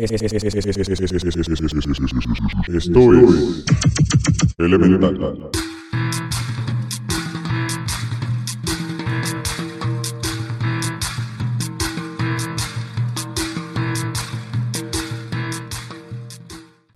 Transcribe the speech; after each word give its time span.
Esto 0.00 0.14
es 0.14 0.32
Elemental. 4.56 5.50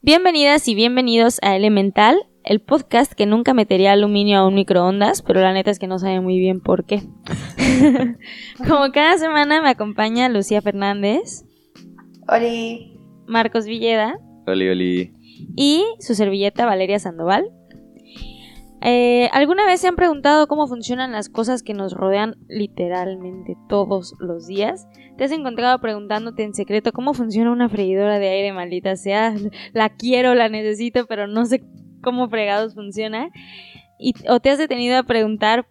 Bienvenidas 0.00 0.66
y 0.68 0.74
bienvenidos 0.74 1.38
a 1.42 1.56
Elemental, 1.56 2.16
el 2.42 2.60
podcast 2.60 3.12
que 3.12 3.26
nunca 3.26 3.52
metería 3.52 3.92
aluminio 3.92 4.38
a 4.38 4.48
un 4.48 4.54
microondas, 4.54 5.20
pero 5.20 5.42
la 5.42 5.52
neta 5.52 5.70
es 5.70 5.78
que 5.78 5.86
no 5.86 5.98
sabe 5.98 6.22
muy 6.22 6.38
bien 6.38 6.60
por 6.60 6.86
qué. 6.86 7.02
Como 8.66 8.92
cada 8.92 9.18
semana 9.18 9.60
me 9.60 9.68
acompaña 9.68 10.30
Lucía 10.30 10.62
Fernández. 10.62 11.44
Oli. 12.28 12.93
Marcos 13.26 13.66
Villeda. 13.66 14.18
Oli, 14.46 14.68
oli. 14.68 15.12
Y 15.56 15.84
su 16.00 16.14
servilleta 16.14 16.66
Valeria 16.66 16.98
Sandoval. 16.98 17.50
Eh, 18.86 19.30
¿Alguna 19.32 19.64
vez 19.64 19.80
se 19.80 19.88
han 19.88 19.96
preguntado 19.96 20.46
cómo 20.46 20.66
funcionan 20.66 21.12
las 21.12 21.30
cosas 21.30 21.62
que 21.62 21.72
nos 21.72 21.94
rodean 21.94 22.36
literalmente 22.48 23.56
todos 23.66 24.14
los 24.18 24.46
días? 24.46 24.86
¿Te 25.16 25.24
has 25.24 25.32
encontrado 25.32 25.80
preguntándote 25.80 26.42
en 26.42 26.52
secreto 26.52 26.92
cómo 26.92 27.14
funciona 27.14 27.50
una 27.50 27.70
freidora 27.70 28.18
de 28.18 28.28
aire 28.28 28.52
maldita 28.52 28.96
sea? 28.96 29.34
La 29.72 29.88
quiero, 29.88 30.34
la 30.34 30.50
necesito, 30.50 31.06
pero 31.06 31.26
no 31.26 31.46
sé 31.46 31.64
cómo 32.02 32.28
fregados 32.28 32.74
funciona. 32.74 33.30
Y, 33.98 34.12
¿O 34.28 34.40
te 34.40 34.50
has 34.50 34.58
detenido 34.58 34.98
a 34.98 35.04
preguntar, 35.04 35.66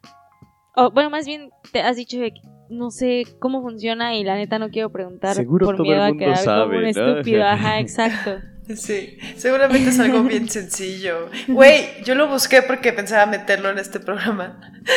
o 0.75 0.89
bueno, 0.89 1.11
más 1.11 1.27
bien 1.27 1.51
te 1.71 1.81
has 1.81 1.97
dicho 1.97 2.17
que 2.17 2.33
no 2.73 2.91
sé 2.91 3.25
cómo 3.39 3.61
funciona 3.61 4.15
y 4.15 4.23
la 4.23 4.35
neta 4.35 4.59
no 4.59 4.69
quiero 4.69 4.91
preguntar 4.91 5.35
Seguro 5.35 5.65
por 5.67 5.77
todo 5.77 5.85
miedo 5.85 6.05
el 6.05 6.15
a 6.15 6.17
quedar 6.17 6.37
sabe, 6.37 6.63
como 6.63 6.77
un 6.77 6.83
¿no? 6.83 6.89
estúpido? 6.89 7.43
Ajá, 7.47 7.79
exacto. 7.79 8.41
Sí, 8.75 9.17
seguramente 9.37 9.89
es 9.89 9.99
algo 9.99 10.23
bien 10.23 10.49
sencillo. 10.49 11.29
Güey, 11.47 12.03
yo 12.05 12.15
lo 12.15 12.27
busqué 12.27 12.61
porque 12.61 12.93
pensaba 12.93 13.25
meterlo 13.25 13.69
en 13.69 13.79
este 13.79 13.99
programa. 13.99 14.59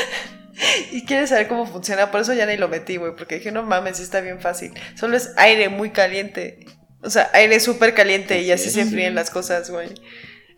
Y 0.90 1.04
quieres 1.04 1.28
saber 1.28 1.48
cómo 1.48 1.66
funciona, 1.66 2.10
por 2.10 2.22
eso 2.22 2.32
ya 2.32 2.46
ni 2.46 2.56
lo 2.56 2.68
metí, 2.68 2.96
güey, 2.96 3.14
porque 3.14 3.34
dije, 3.34 3.52
no 3.52 3.62
mames, 3.62 3.98
sí 3.98 4.02
está 4.02 4.22
bien 4.22 4.40
fácil. 4.40 4.72
Solo 4.94 5.14
es 5.16 5.34
aire 5.36 5.68
muy 5.68 5.90
caliente. 5.90 6.64
O 7.02 7.10
sea, 7.10 7.28
aire 7.34 7.60
súper 7.60 7.92
caliente 7.92 8.40
y 8.40 8.50
así 8.50 8.70
se 8.70 8.80
enfrían 8.80 9.14
las 9.14 9.28
cosas, 9.28 9.70
güey. 9.70 9.90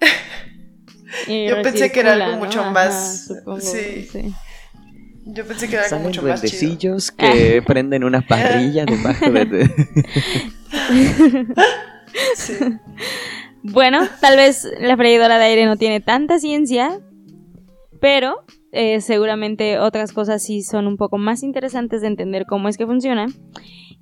Yo 1.48 1.62
pensé 1.62 1.90
que 1.90 2.00
era 2.00 2.12
algo 2.12 2.36
mucho 2.36 2.60
Ajá, 2.60 2.70
más- 2.70 3.26
supongo, 3.26 3.60
sí. 3.60 4.08
sí. 4.10 4.32
Yo 5.30 5.46
pensé 5.46 5.68
que 5.68 5.76
era 5.76 5.84
Salen 5.84 6.06
mucho 6.06 6.22
más 6.22 6.40
chido. 6.40 6.50
duendecillos 6.50 7.10
que 7.16 7.62
prenden 7.66 8.02
una 8.04 8.22
parrilla 8.22 8.84
debajo 8.86 9.30
de... 9.30 9.70
Sí. 12.34 12.54
Bueno, 13.62 14.00
tal 14.20 14.36
vez 14.36 14.66
la 14.80 14.96
freidora 14.96 15.38
de 15.38 15.44
aire 15.44 15.66
no 15.66 15.76
tiene 15.76 16.00
tanta 16.00 16.38
ciencia, 16.38 17.00
pero 18.00 18.44
eh, 18.72 19.00
seguramente 19.02 19.78
otras 19.78 20.12
cosas 20.12 20.42
sí 20.42 20.62
son 20.62 20.86
un 20.86 20.96
poco 20.96 21.18
más 21.18 21.42
interesantes 21.42 22.00
de 22.00 22.06
entender 22.08 22.46
cómo 22.46 22.68
es 22.68 22.78
que 22.78 22.86
funciona. 22.86 23.26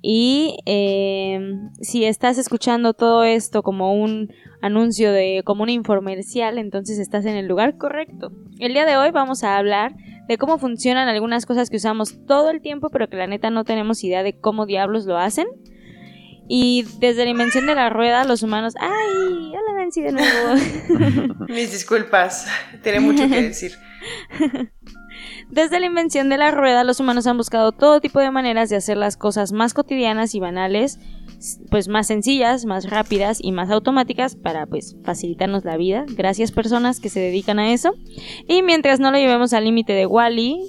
Y 0.01 0.57
eh, 0.65 1.39
si 1.81 2.05
estás 2.05 2.37
escuchando 2.37 2.93
todo 2.93 3.23
esto 3.23 3.61
como 3.61 3.93
un 3.93 4.31
anuncio 4.61 5.11
de 5.11 5.41
como 5.43 5.63
un 5.63 5.69
infomercial, 5.69 6.57
entonces 6.59 6.97
estás 6.97 7.25
en 7.25 7.35
el 7.35 7.47
lugar 7.47 7.77
correcto. 7.77 8.31
El 8.59 8.73
día 8.73 8.85
de 8.85 8.97
hoy 8.97 9.11
vamos 9.11 9.43
a 9.43 9.57
hablar 9.57 9.95
de 10.27 10.37
cómo 10.37 10.57
funcionan 10.57 11.07
algunas 11.07 11.45
cosas 11.45 11.69
que 11.69 11.77
usamos 11.77 12.25
todo 12.25 12.49
el 12.49 12.61
tiempo, 12.61 12.89
pero 12.89 13.07
que 13.07 13.17
la 13.17 13.27
neta 13.27 13.49
no 13.49 13.63
tenemos 13.63 14.03
idea 14.03 14.23
de 14.23 14.39
cómo 14.39 14.65
diablos 14.65 15.05
lo 15.05 15.17
hacen. 15.17 15.47
Y 16.49 16.85
desde 16.99 17.25
la 17.25 17.31
invención 17.31 17.65
de 17.67 17.75
la 17.75 17.89
rueda, 17.89 18.23
los 18.23 18.41
humanos. 18.41 18.73
¡Ay! 18.79 19.51
Hola 19.51 19.79
Nancy 19.79 20.01
de 20.01 20.13
nuevo. 20.13 21.45
Mis 21.49 21.71
disculpas, 21.71 22.47
tiene 22.83 23.01
mucho 23.01 23.27
que 23.27 23.41
decir. 23.41 23.73
Desde 25.49 25.79
la 25.79 25.85
invención 25.85 26.29
de 26.29 26.37
la 26.37 26.51
rueda, 26.51 26.83
los 26.83 26.99
humanos 26.99 27.25
han 27.27 27.37
buscado 27.37 27.71
todo 27.71 28.01
tipo 28.01 28.19
de 28.19 28.31
maneras 28.31 28.69
de 28.69 28.75
hacer 28.75 28.97
las 28.97 29.17
cosas 29.17 29.51
más 29.51 29.73
cotidianas 29.73 30.35
y 30.35 30.39
banales, 30.39 30.99
pues 31.69 31.87
más 31.87 32.07
sencillas, 32.07 32.65
más 32.65 32.89
rápidas 32.89 33.39
y 33.41 33.51
más 33.51 33.69
automáticas 33.69 34.35
para 34.35 34.65
pues 34.65 34.97
facilitarnos 35.03 35.65
la 35.65 35.77
vida. 35.77 36.05
Gracias 36.15 36.51
personas 36.51 36.99
que 36.99 37.09
se 37.09 37.19
dedican 37.19 37.59
a 37.59 37.73
eso. 37.73 37.93
Y 38.47 38.63
mientras 38.63 38.99
no 38.99 39.11
lo 39.11 39.17
llevemos 39.17 39.53
al 39.53 39.65
límite 39.65 39.93
de 39.93 40.05
Wally, 40.05 40.59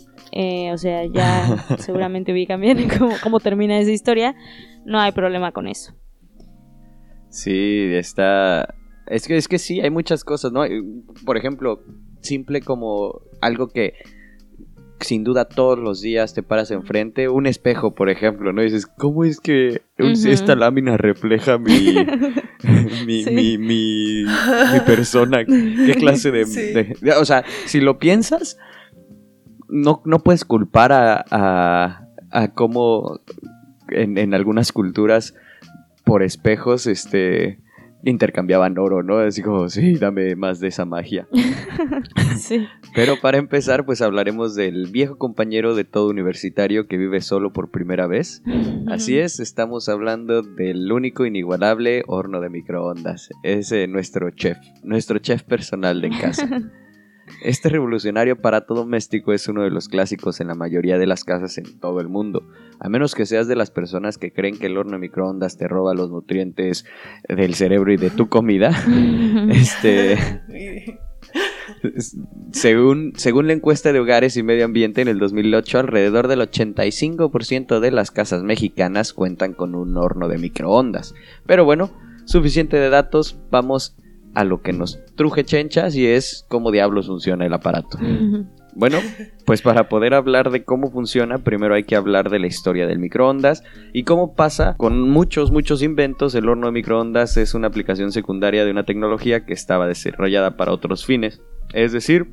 o 0.72 0.78
sea, 0.78 1.04
ya 1.06 1.64
seguramente 1.78 2.32
ubican 2.32 2.60
bien 2.60 2.88
cómo, 2.98 3.14
cómo 3.22 3.40
termina 3.40 3.78
esa 3.78 3.90
historia, 3.90 4.34
no 4.84 5.00
hay 5.00 5.12
problema 5.12 5.52
con 5.52 5.68
eso. 5.68 5.94
Sí, 7.30 7.90
está... 7.94 8.74
Es 9.06 9.26
que, 9.26 9.36
es 9.36 9.48
que 9.48 9.58
sí, 9.58 9.80
hay 9.80 9.90
muchas 9.90 10.22
cosas, 10.22 10.52
¿no? 10.52 10.64
Por 11.24 11.38
ejemplo, 11.38 11.82
simple 12.20 12.60
como 12.60 13.22
algo 13.40 13.68
que 13.68 13.94
sin 15.00 15.24
duda 15.24 15.44
todos 15.46 15.78
los 15.78 16.00
días 16.00 16.34
te 16.34 16.42
paras 16.42 16.70
enfrente, 16.70 17.28
un 17.28 17.46
espejo, 17.46 17.94
por 17.94 18.08
ejemplo, 18.10 18.52
¿no? 18.52 18.62
Y 18.62 18.66
dices, 18.66 18.86
¿cómo 18.86 19.24
es 19.24 19.40
que 19.40 19.82
esta 19.96 20.54
lámina 20.56 20.96
refleja 20.96 21.58
mi, 21.58 21.94
mi, 23.06 23.22
Sí. 23.24 23.30
mi, 23.30 23.58
mi, 23.58 24.24
mi 24.24 24.80
persona? 24.86 25.44
¿Qué 25.44 25.94
clase 25.98 26.30
de, 26.30 26.44
Sí. 26.46 26.60
de- 26.72 26.96
de- 27.00 27.12
O 27.12 27.24
sea, 27.24 27.44
si 27.66 27.80
lo 27.80 27.98
piensas, 27.98 28.58
no, 29.68 30.02
no 30.04 30.18
puedes 30.20 30.44
culpar 30.44 30.92
a, 30.92 31.24
a, 31.30 32.08
a 32.30 32.48
cómo 32.54 33.20
en, 33.90 34.18
en 34.18 34.34
algunas 34.34 34.72
culturas 34.72 35.34
por 36.04 36.22
espejos, 36.22 36.86
este 36.86 37.60
intercambiaban 38.04 38.78
oro, 38.78 39.02
¿no? 39.02 39.18
Así 39.18 39.42
como, 39.42 39.68
sí, 39.68 39.94
dame 39.94 40.36
más 40.36 40.60
de 40.60 40.68
esa 40.68 40.84
magia. 40.84 41.28
Sí. 42.36 42.66
Pero 42.94 43.20
para 43.20 43.38
empezar, 43.38 43.84
pues 43.84 44.00
hablaremos 44.00 44.54
del 44.54 44.86
viejo 44.90 45.18
compañero 45.18 45.74
de 45.74 45.84
todo 45.84 46.08
universitario 46.08 46.86
que 46.86 46.96
vive 46.96 47.20
solo 47.20 47.52
por 47.52 47.70
primera 47.70 48.06
vez. 48.06 48.42
Así 48.86 49.18
es, 49.18 49.40
estamos 49.40 49.88
hablando 49.88 50.42
del 50.42 50.90
único 50.92 51.26
inigualable 51.26 52.04
horno 52.06 52.40
de 52.40 52.50
microondas. 52.50 53.30
Es 53.42 53.72
eh, 53.72 53.88
nuestro 53.88 54.30
chef, 54.30 54.58
nuestro 54.84 55.18
chef 55.18 55.42
personal 55.42 56.00
de 56.00 56.06
en 56.08 56.18
casa. 56.18 56.48
Este 57.42 57.68
revolucionario 57.68 58.34
aparato 58.34 58.74
doméstico 58.74 59.32
es 59.32 59.48
uno 59.48 59.62
de 59.62 59.70
los 59.70 59.88
clásicos 59.88 60.40
en 60.40 60.48
la 60.48 60.54
mayoría 60.54 60.98
de 60.98 61.06
las 61.06 61.24
casas 61.24 61.56
en 61.58 61.78
todo 61.78 62.00
el 62.00 62.08
mundo. 62.08 62.48
A 62.80 62.88
menos 62.88 63.14
que 63.14 63.26
seas 63.26 63.48
de 63.48 63.56
las 63.56 63.70
personas 63.70 64.18
que 64.18 64.32
creen 64.32 64.58
que 64.58 64.66
el 64.66 64.76
horno 64.76 64.92
de 64.92 64.98
microondas 64.98 65.56
te 65.56 65.68
roba 65.68 65.94
los 65.94 66.10
nutrientes 66.10 66.84
del 67.28 67.54
cerebro 67.54 67.92
y 67.92 67.96
de 67.96 68.10
tu 68.10 68.28
comida. 68.28 68.70
Este, 69.50 70.18
según, 72.52 73.12
según 73.16 73.46
la 73.46 73.52
encuesta 73.52 73.92
de 73.92 74.00
hogares 74.00 74.36
y 74.36 74.42
medio 74.42 74.64
ambiente 74.64 75.00
en 75.02 75.08
el 75.08 75.18
2008, 75.18 75.78
alrededor 75.78 76.28
del 76.28 76.40
85% 76.40 77.80
de 77.80 77.90
las 77.90 78.10
casas 78.10 78.42
mexicanas 78.42 79.12
cuentan 79.12 79.52
con 79.54 79.74
un 79.74 79.96
horno 79.96 80.28
de 80.28 80.38
microondas. 80.38 81.14
Pero 81.46 81.64
bueno, 81.64 81.90
suficiente 82.24 82.76
de 82.76 82.90
datos, 82.90 83.38
vamos 83.50 83.96
a 83.98 84.07
lo 84.44 84.62
que 84.62 84.72
nos 84.72 84.98
truje 85.16 85.44
chenchas 85.44 85.94
y 85.96 86.06
es 86.06 86.44
cómo 86.48 86.70
diablos 86.70 87.06
funciona 87.08 87.44
el 87.46 87.52
aparato. 87.52 87.98
Bueno, 88.74 88.98
pues 89.44 89.62
para 89.62 89.88
poder 89.88 90.14
hablar 90.14 90.50
de 90.50 90.62
cómo 90.62 90.90
funciona, 90.92 91.38
primero 91.38 91.74
hay 91.74 91.82
que 91.82 91.96
hablar 91.96 92.30
de 92.30 92.38
la 92.38 92.46
historia 92.46 92.86
del 92.86 93.00
microondas 93.00 93.64
y 93.92 94.04
cómo 94.04 94.34
pasa 94.36 94.76
con 94.76 95.00
muchos, 95.10 95.50
muchos 95.50 95.82
inventos. 95.82 96.34
El 96.36 96.48
horno 96.48 96.66
de 96.66 96.72
microondas 96.72 97.36
es 97.36 97.54
una 97.54 97.66
aplicación 97.66 98.12
secundaria 98.12 98.64
de 98.64 98.70
una 98.70 98.84
tecnología 98.84 99.44
que 99.44 99.52
estaba 99.52 99.88
desarrollada 99.88 100.56
para 100.56 100.72
otros 100.72 101.04
fines. 101.04 101.40
Es 101.74 101.90
decir, 101.92 102.28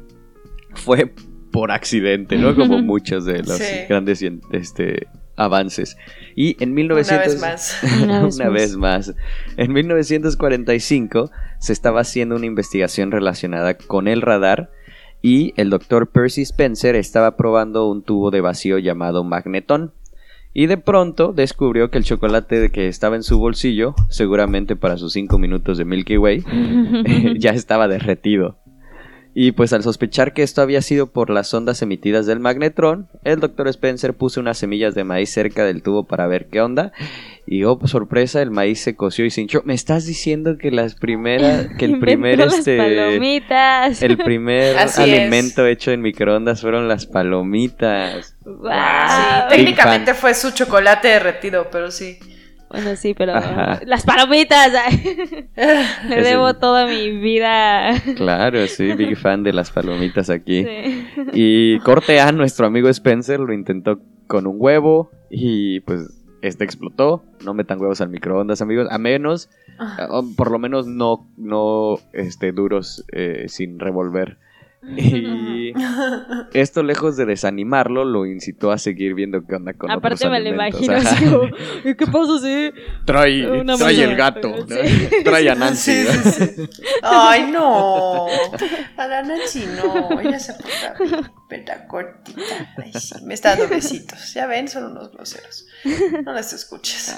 fue 0.76 1.14
por 1.52 1.72
accidente, 1.72 2.38
¿no? 2.38 2.54
Como 2.56 2.78
muchos 2.80 3.26
de 3.26 3.40
los 3.40 3.58
Sí. 3.58 3.86
grandes 3.90 4.24
este, 4.52 5.08
avances. 5.36 5.98
Y 6.36 6.62
en 6.64 6.70
Una 6.72 6.76
1900... 6.76 7.28
vez 7.28 7.42
más. 7.42 7.80
Una 8.04 8.24
vez 8.24 8.36
Una 8.36 8.46
más. 8.46 8.54
vez 8.54 8.78
más. 8.78 9.14
En 9.58 9.74
1945 9.74 11.32
se 11.60 11.74
estaba 11.74 12.02
haciendo 12.02 12.36
una 12.36 12.46
investigación 12.46 13.12
relacionada 13.12 13.78
con 13.78 14.08
el 14.08 14.22
radar 14.22 14.70
y 15.22 15.54
el 15.58 15.70
doctor 15.70 16.08
Percy 16.08 16.44
Spencer 16.44 16.96
estaba 16.96 17.36
probando 17.36 17.90
un 17.90 18.04
tubo 18.04 18.32
de 18.32 18.42
vacío 18.42 18.78
llamado 18.78 19.24
magnetón. 19.24 19.94
Y 20.54 20.68
de 20.68 20.78
pronto 20.78 21.34
descubrió 21.34 21.92
que 21.92 21.98
el 21.98 22.06
chocolate 22.06 22.72
que 22.72 22.88
estaba 22.88 23.18
en 23.18 23.24
su 23.24 23.40
bolsillo, 23.40 23.94
seguramente 24.10 24.78
para 24.78 24.98
sus 24.98 25.12
5 25.12 25.38
minutos 25.38 25.78
de 25.78 25.84
Milky 25.84 26.18
Way, 26.18 26.44
ya 27.40 27.50
estaba 27.52 27.88
derretido. 27.90 28.58
Y 29.38 29.52
pues 29.52 29.74
al 29.74 29.84
sospechar 29.84 30.32
que 30.32 30.44
esto 30.44 30.62
había 30.62 30.82
sido 30.82 31.08
por 31.12 31.30
las 31.30 31.54
ondas 31.54 31.82
emitidas 31.82 32.26
del 32.26 32.40
magnetrón, 32.40 33.10
el 33.26 33.42
Dr. 33.42 33.68
Spencer 33.68 34.14
puso 34.14 34.40
unas 34.40 34.58
semillas 34.58 34.96
de 34.96 35.04
maíz 35.04 35.30
cerca 35.30 35.66
del 35.66 35.84
tubo 35.84 36.06
para 36.06 36.26
ver 36.26 36.48
qué 36.48 36.62
onda. 36.62 36.94
Y 37.46 37.66
oh, 37.66 37.78
sorpresa, 37.84 38.42
el 38.42 38.50
maíz 38.50 38.80
se 38.80 38.96
coció 38.96 39.26
y 39.26 39.32
se 39.32 39.42
hinchó. 39.42 39.62
Me 39.66 39.74
estás 39.74 40.06
diciendo 40.06 40.58
que 40.58 40.72
las 40.72 40.96
primeras, 40.96 41.68
que 41.78 41.84
el 41.84 42.00
primer 42.00 42.40
este, 42.40 42.78
palomitas. 42.78 44.02
el 44.02 44.18
primer 44.18 44.78
Así 44.80 45.02
alimento 45.02 45.68
hecho 45.68 45.92
en 45.92 46.02
microondas 46.02 46.62
fueron 46.62 46.88
las 46.88 47.06
palomitas. 47.06 48.38
Sí, 48.42 49.50
técnicamente 49.50 50.14
fue 50.14 50.34
su 50.34 50.52
chocolate 50.52 51.10
derretido, 51.10 51.68
pero 51.70 51.92
sí. 51.92 52.20
Bueno, 52.76 52.96
sí, 52.96 53.14
pero 53.14 53.36
Ajá. 53.36 53.80
las 53.86 54.04
palomitas. 54.04 54.72
Le 55.56 56.22
debo 56.24 56.50
el- 56.50 56.58
toda 56.58 56.86
mi 56.88 57.12
vida. 57.12 57.94
Claro, 58.16 58.68
sí, 58.68 58.94
big 58.94 59.16
fan 59.18 59.44
de 59.44 59.54
las 59.54 59.72
palomitas 59.72 60.30
aquí. 60.30 60.64
Sí. 60.64 61.08
Y 61.34 61.80
corte 61.80 62.20
A, 62.20 62.32
nuestro 62.32 62.66
amigo 62.68 62.90
Spencer 62.90 63.40
lo 63.40 63.54
intentó 63.54 64.00
con 64.28 64.48
un 64.48 64.56
huevo 64.60 65.12
y 65.30 65.80
pues 65.82 66.22
este 66.42 66.64
explotó. 66.64 67.24
No 67.44 67.54
metan 67.54 67.80
huevos 67.82 68.02
al 68.02 68.10
microondas, 68.10 68.62
amigos, 68.62 68.88
a 68.92 68.98
menos, 68.98 69.50
Ah. 69.78 70.08
o 70.10 70.24
por 70.38 70.52
lo 70.52 70.58
menos 70.60 70.88
no, 70.88 71.28
no 71.38 71.98
este, 72.14 72.52
duros 72.54 73.04
eh, 73.12 73.46
sin 73.50 73.78
revolver. 73.80 74.38
Y 74.98 75.74
esto, 76.54 76.84
lejos 76.84 77.18
de 77.18 77.26
desanimarlo, 77.26 78.06
lo 78.06 78.26
incitó 78.26 78.72
a 78.72 78.78
seguir 78.78 79.14
viendo 79.14 79.46
qué 79.46 79.56
onda 79.56 79.74
con 79.74 79.90
Aparte 79.90 80.28
otros 80.28 80.32
me 80.32 80.40
lo 80.40 80.50
imagino 80.50 80.96
así 80.96 81.26
como, 81.26 81.50
¿y 81.84 81.96
qué 81.96 82.06
pasa 82.08 82.40
si 82.42 82.72
Trae, 83.06 83.48
Una 83.50 83.78
trae 83.78 84.04
el 84.04 84.16
gato, 84.16 84.50
¿no? 84.50 84.68
Sí. 84.68 85.10
trae 85.24 85.50
a 85.50 85.56
Nancy. 85.56 85.92
Sí, 85.92 86.08
¿no? 86.08 86.32
sí, 86.32 86.46
sí. 86.56 86.70
Ay, 87.02 87.52
no. 87.52 88.28
A 88.98 89.08
la 89.08 89.24
Nancy 89.24 89.66
no. 89.76 90.20
Ella 90.20 90.40
se 90.40 90.54
porta 90.54 90.96
bien, 91.00 91.32
¿verdad? 91.50 91.88
Cortita. 91.88 92.74
Ay. 92.78 92.92
Me 93.24 93.34
está 93.34 93.56
dando 93.56 93.68
besitos. 93.68 94.34
Ya 94.34 94.48
ven, 94.48 94.68
son 94.68 94.92
unos 94.92 95.12
groseros. 95.12 95.68
No 96.24 96.34
las 96.34 96.54
escuches. 96.54 97.16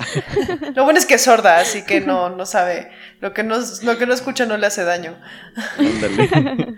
Lo 0.76 0.84
bueno 0.84 1.00
es 1.00 1.06
que 1.06 1.16
es 1.16 1.24
sorda, 1.24 1.60
así 1.60 1.84
que 1.84 2.02
no, 2.02 2.30
no 2.30 2.46
sabe. 2.46 2.90
Lo 3.20 3.34
que 3.34 3.44
no, 3.44 3.58
lo 3.84 3.98
que 3.98 4.06
no 4.06 4.14
escucha 4.14 4.46
no 4.46 4.58
le 4.58 4.68
hace 4.68 4.84
daño. 4.84 5.18
Ándale. 5.78 6.76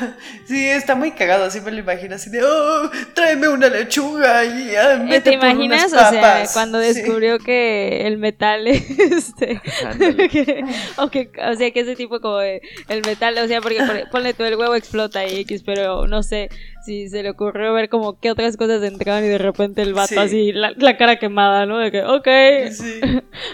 Sí, 0.46 0.66
está 0.66 0.94
muy 0.94 1.12
cagado, 1.12 1.44
así 1.44 1.60
me 1.60 1.70
lo 1.70 1.78
imagino, 1.78 2.14
así 2.16 2.28
de, 2.30 2.42
oh, 2.42 2.90
tráeme 3.14 3.48
una 3.48 3.68
lechuga 3.68 4.44
y 4.44 4.74
ah, 4.76 5.04
vete 5.08 5.30
¿Te 5.32 5.38
por 5.38 5.48
imaginas? 5.50 5.92
unas 5.92 6.08
O 6.08 6.10
sea, 6.10 6.20
papas". 6.20 6.52
cuando 6.52 6.80
Sí. 6.80 6.86
descubrió 6.94 7.38
que 7.38 8.06
el 8.06 8.18
metal, 8.18 8.66
este, 8.66 9.60
que- 10.30 10.64
o, 10.96 11.08
que, 11.10 11.30
o 11.50 11.54
sea, 11.54 11.70
que 11.70 11.80
ese 11.80 11.96
tipo 11.96 12.20
como 12.20 12.38
de, 12.38 12.60
el 12.88 13.02
metal, 13.06 13.38
o 13.38 13.46
sea, 13.48 13.60
porque 13.60 13.78
por- 13.78 14.10
ponle 14.10 14.34
tú 14.34 14.44
el 14.44 14.56
huevo 14.56 14.74
explota 14.74 15.24
y 15.26 15.40
X, 15.40 15.62
pero 15.64 16.06
no 16.06 16.22
sé 16.22 16.48
si 16.84 17.08
se 17.10 17.22
le 17.22 17.30
ocurrió 17.30 17.72
ver 17.74 17.88
como 17.90 18.18
qué 18.18 18.30
otras 18.30 18.56
cosas 18.56 18.82
entraban 18.82 19.24
y 19.24 19.28
de 19.28 19.36
repente 19.38 19.82
el 19.82 19.92
vato 19.92 20.08
Sí. 20.14 20.18
así, 20.18 20.52
la, 20.52 20.72
la 20.76 20.96
cara 20.96 21.18
quemada, 21.18 21.66
¿no? 21.66 21.78
De 21.78 21.90
que, 21.92 22.02
ok, 22.02 22.28
Sí. 22.72 23.00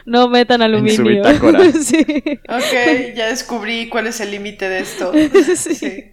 no 0.06 0.28
metan 0.28 0.62
aluminio. 0.62 1.04
bitácora. 1.04 1.60
sí. 1.72 2.06
Ok, 2.48 3.14
ya 3.16 3.26
descubrí 3.28 3.88
cuál 3.88 4.06
es 4.06 4.20
el 4.20 4.30
límite 4.30 4.68
de 4.68 4.78
esto. 4.78 5.12
Sí. 5.56 5.74
Sí, 5.74 6.04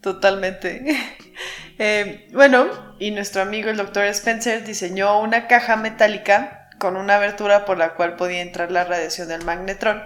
totalmente. 0.00 0.84
Eh, 1.82 2.28
bueno, 2.32 2.68
y 2.98 3.10
nuestro 3.10 3.40
amigo 3.40 3.70
el 3.70 3.78
doctor 3.78 4.04
Spencer 4.04 4.64
diseñó 4.64 5.18
una 5.18 5.46
caja 5.46 5.76
metálica 5.76 6.68
con 6.78 6.94
una 6.94 7.16
abertura 7.16 7.64
por 7.64 7.78
la 7.78 7.94
cual 7.94 8.16
podía 8.16 8.42
entrar 8.42 8.70
la 8.70 8.84
radiación 8.84 9.28
del 9.28 9.46
magnetrón. 9.46 10.02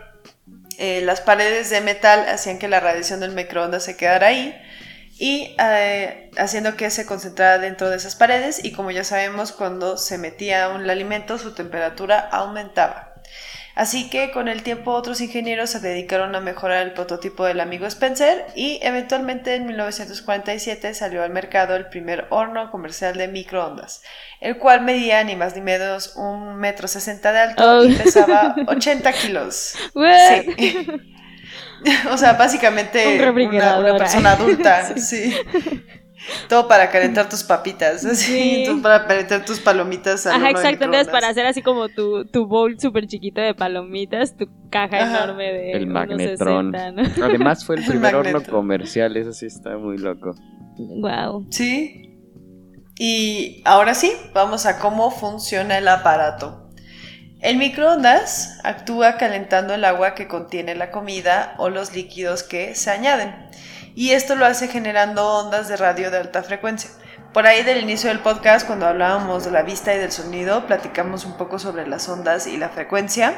Eh, 0.79 1.01
las 1.03 1.21
paredes 1.21 1.71
de 1.71 1.81
metal 1.81 2.29
hacían 2.29 2.61
que 2.61 2.69
la 2.69 2.79
radiación 2.79 3.19
del 3.19 3.33
microondas 3.33 3.83
se 3.83 3.97
quedara 3.97 4.29
ahí 4.29 4.55
y 5.19 5.57
eh, 5.59 6.31
haciendo 6.37 6.77
que 6.77 6.91
se 6.91 7.07
concentrara 7.07 7.59
dentro 7.59 7.91
de 7.91 7.97
esas 7.97 8.17
paredes 8.17 8.65
y 8.65 8.73
como 8.73 8.91
ya 8.91 9.05
sabemos 9.05 9.53
cuando 9.53 9.97
se 9.97 10.19
metía 10.19 10.69
un 10.69 10.89
alimento 10.89 11.39
su 11.39 11.55
temperatura 11.55 12.19
aumentaba. 12.19 13.14
Así 13.75 14.09
que 14.09 14.31
con 14.31 14.47
el 14.47 14.63
tiempo 14.63 14.93
otros 14.93 15.21
ingenieros 15.21 15.71
se 15.71 15.81
dedicaron 15.81 16.35
a 16.37 16.41
mejorar 16.41 16.83
el 16.87 16.93
prototipo 16.93 17.45
del 17.45 17.59
amigo 17.61 17.87
Spencer 17.87 18.47
y 18.55 18.79
eventualmente 18.83 19.57
en 19.57 19.67
1947 19.67 20.95
salió 20.95 21.25
al 21.25 21.31
mercado 21.31 21.75
el 21.75 21.87
primer 21.89 22.27
horno 22.31 22.71
comercial 22.71 23.17
de 23.17 23.27
microondas, 23.27 24.03
el 24.41 24.59
cual 24.59 24.83
medía 24.83 25.25
ni 25.25 25.35
más 25.35 25.57
ni 25.57 25.61
menos 25.61 26.15
un 26.17 26.55
metro 26.57 26.87
sesenta 26.87 27.33
de 27.33 27.39
alto 27.41 27.85
y 27.85 27.95
Oh. 27.95 27.99
pesaba 27.99 28.55
80 28.69 29.13
kilos. 29.13 29.75
Sí. 29.93 30.87
O 32.11 32.17
sea, 32.17 32.33
básicamente 32.33 33.19
Un 33.21 33.47
una, 33.47 33.97
persona 33.99 34.33
adulta, 34.33 34.97
sí. 34.97 35.37
Todo 36.49 36.69
para 36.69 36.91
calentar 36.91 37.29
tus 37.29 37.43
papitas, 37.43 38.05
así, 38.05 38.33
Sí. 38.33 38.63
todo 38.67 38.81
para 38.83 39.07
calentar 39.07 39.45
tus 39.45 39.61
palomitas. 39.61 40.27
al 40.27 40.35
Ajá, 40.37 40.51
exacto. 40.51 40.85
Entonces, 40.85 41.09
para 41.09 41.29
hacer 41.29 41.47
así 41.47 41.61
como 41.63 41.89
tu, 41.89 42.25
tu 42.27 42.47
bowl 42.47 42.79
súper 42.81 43.07
chiquito 43.07 43.41
de 43.41 43.55
palomitas, 43.55 44.37
tu 44.37 44.47
caja 44.71 44.97
Ajá. 45.03 45.25
enorme 45.25 45.53
de 45.53 45.73
El 45.73 45.87
magnetrón. 45.87 46.73
60, 46.73 46.93
¿no? 46.93 47.03
Además 47.27 47.65
fue 47.65 47.77
el 47.77 47.83
El 47.83 47.89
primer 47.89 48.15
horno 48.15 48.43
comercial, 48.43 49.17
eso 49.17 49.33
sí 49.33 49.47
está 49.47 49.77
muy 49.77 49.99
loco. 49.99 50.35
Wow. 50.79 51.47
Sí. 51.51 52.11
Y 52.99 53.63
ahora 53.65 53.95
sí, 53.95 54.13
vamos 54.33 54.67
a 54.67 54.79
cómo 54.79 55.11
funciona 55.11 55.79
el 55.79 55.89
aparato. 55.89 56.71
El 57.41 57.59
microondas 57.59 58.59
actúa 58.65 59.19
calentando 59.19 59.75
el 59.75 59.85
agua 59.85 60.15
que 60.15 60.29
contiene 60.29 60.75
la 60.75 60.91
comida 60.91 61.55
o 61.59 61.69
los 61.69 61.95
líquidos 61.95 62.43
que 62.43 62.75
se 62.75 62.91
añaden. 62.91 63.35
Y 63.95 64.11
esto 64.11 64.35
lo 64.35 64.45
hace 64.45 64.69
generando 64.69 65.27
ondas 65.27 65.69
de 65.69 65.77
radio 65.77 66.11
de 66.11 66.19
alta 66.19 66.43
frecuencia. 66.43 66.91
Por 67.33 67.47
ahí 67.47 67.63
del 67.63 67.83
inicio 67.83 68.11
del 68.11 68.21
podcast, 68.21 68.67
cuando 68.67 68.87
hablábamos 68.87 69.45
de 69.45 69.51
la 69.51 69.63
vista 69.63 69.95
y 69.95 69.99
del 69.99 70.13
sonido, 70.13 70.67
platicamos 70.67 71.25
un 71.25 71.37
poco 71.37 71.59
sobre 71.59 71.87
las 71.87 72.09
ondas 72.09 72.47
y 72.47 72.57
la 72.57 72.69
frecuencia. 72.69 73.35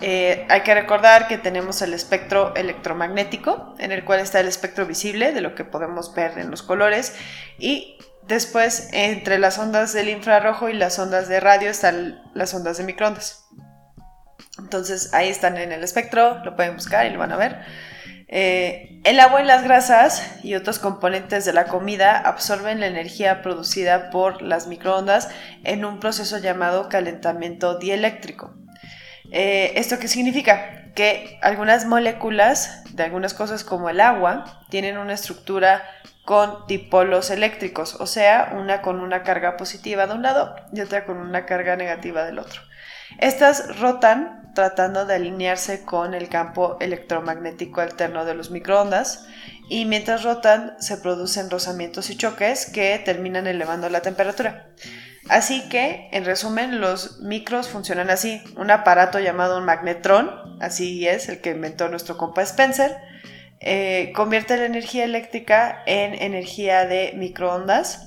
Eh, 0.00 0.46
hay 0.50 0.62
que 0.62 0.74
recordar 0.74 1.26
que 1.28 1.38
tenemos 1.38 1.80
el 1.80 1.94
espectro 1.94 2.54
electromagnético, 2.54 3.74
en 3.78 3.92
el 3.92 4.04
cual 4.04 4.20
está 4.20 4.40
el 4.40 4.48
espectro 4.48 4.84
visible, 4.86 5.32
de 5.32 5.40
lo 5.40 5.54
que 5.54 5.64
podemos 5.64 6.14
ver 6.14 6.38
en 6.38 6.50
los 6.50 6.62
colores, 6.62 7.14
y 7.58 7.98
después 8.26 8.90
entre 8.92 9.38
las 9.38 9.58
ondas 9.58 9.94
del 9.94 10.10
infrarrojo 10.10 10.68
y 10.68 10.74
las 10.74 10.98
ondas 10.98 11.28
de 11.28 11.40
radio 11.40 11.70
están 11.70 12.20
las 12.34 12.52
ondas 12.52 12.76
de 12.76 12.84
microondas. 12.84 13.46
Entonces 14.58 15.14
ahí 15.14 15.28
están 15.30 15.56
en 15.56 15.72
el 15.72 15.82
espectro, 15.84 16.42
lo 16.44 16.56
pueden 16.56 16.74
buscar 16.74 17.06
y 17.06 17.10
lo 17.10 17.18
van 17.18 17.32
a 17.32 17.36
ver. 17.36 17.64
Eh, 18.28 19.00
el 19.04 19.20
agua 19.20 19.40
y 19.40 19.44
las 19.44 19.62
grasas 19.62 20.44
y 20.44 20.56
otros 20.56 20.80
componentes 20.80 21.44
de 21.44 21.52
la 21.52 21.66
comida 21.66 22.18
absorben 22.18 22.80
la 22.80 22.88
energía 22.88 23.40
producida 23.40 24.10
por 24.10 24.42
las 24.42 24.66
microondas 24.66 25.28
en 25.62 25.84
un 25.84 26.00
proceso 26.00 26.38
llamado 26.38 26.88
calentamiento 26.88 27.78
dieléctrico. 27.78 28.54
Eh, 29.30 29.72
¿Esto 29.76 29.98
qué 29.98 30.08
significa? 30.08 30.92
Que 30.94 31.38
algunas 31.42 31.86
moléculas 31.86 32.82
de 32.94 33.04
algunas 33.04 33.34
cosas 33.34 33.62
como 33.62 33.90
el 33.90 34.00
agua 34.00 34.64
tienen 34.70 34.98
una 34.98 35.14
estructura 35.14 35.82
con 36.24 36.66
dipolos 36.66 37.30
eléctricos, 37.30 37.94
o 38.00 38.06
sea, 38.06 38.52
una 38.56 38.82
con 38.82 38.98
una 38.98 39.22
carga 39.22 39.56
positiva 39.56 40.08
de 40.08 40.14
un 40.14 40.22
lado 40.22 40.56
y 40.72 40.80
otra 40.80 41.04
con 41.04 41.18
una 41.18 41.46
carga 41.46 41.76
negativa 41.76 42.24
del 42.24 42.40
otro. 42.40 42.60
Estas 43.18 43.78
rotan 43.78 44.52
tratando 44.54 45.04
de 45.04 45.14
alinearse 45.14 45.84
con 45.84 46.14
el 46.14 46.28
campo 46.28 46.76
electromagnético 46.80 47.80
alterno 47.80 48.24
de 48.24 48.34
los 48.34 48.50
microondas 48.50 49.26
y 49.68 49.84
mientras 49.84 50.24
rotan 50.24 50.74
se 50.80 50.96
producen 50.96 51.50
rozamientos 51.50 52.10
y 52.10 52.16
choques 52.16 52.66
que 52.66 53.00
terminan 53.04 53.46
elevando 53.46 53.88
la 53.88 54.00
temperatura. 54.00 54.68
Así 55.28 55.68
que, 55.68 56.08
en 56.12 56.24
resumen, 56.24 56.80
los 56.80 57.20
micros 57.20 57.68
funcionan 57.68 58.10
así. 58.10 58.42
Un 58.56 58.70
aparato 58.70 59.18
llamado 59.18 59.58
un 59.58 59.64
magnetrón, 59.64 60.30
así 60.60 61.06
es 61.06 61.28
el 61.28 61.40
que 61.40 61.50
inventó 61.50 61.88
nuestro 61.88 62.16
compa 62.16 62.42
Spencer, 62.42 62.96
eh, 63.60 64.12
convierte 64.14 64.56
la 64.56 64.66
energía 64.66 65.04
eléctrica 65.04 65.82
en 65.86 66.14
energía 66.14 66.86
de 66.86 67.12
microondas 67.16 68.04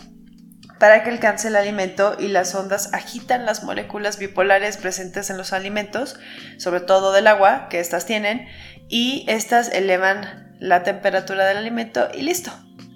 para 0.79 1.03
que 1.03 1.09
alcance 1.09 1.50
el 1.50 1.55
alimento 1.55 2.15
y 2.17 2.29
las 2.29 2.55
ondas 2.55 2.93
agitan 2.93 3.45
las 3.45 3.63
moléculas 3.63 4.17
bipolares 4.17 4.77
presentes 4.77 5.29
en 5.29 5.38
los 5.38 5.53
alimentos, 5.53 6.17
sobre 6.57 6.79
todo 6.79 7.12
del 7.12 7.27
agua 7.27 7.67
que 7.69 7.79
estas 7.79 8.05
tienen, 8.05 8.48
y 8.88 9.25
estas 9.27 9.69
elevan 9.71 10.55
la 10.59 10.83
temperatura 10.83 11.45
del 11.45 11.57
alimento 11.57 12.07
y 12.13 12.21
listo. 12.21 12.51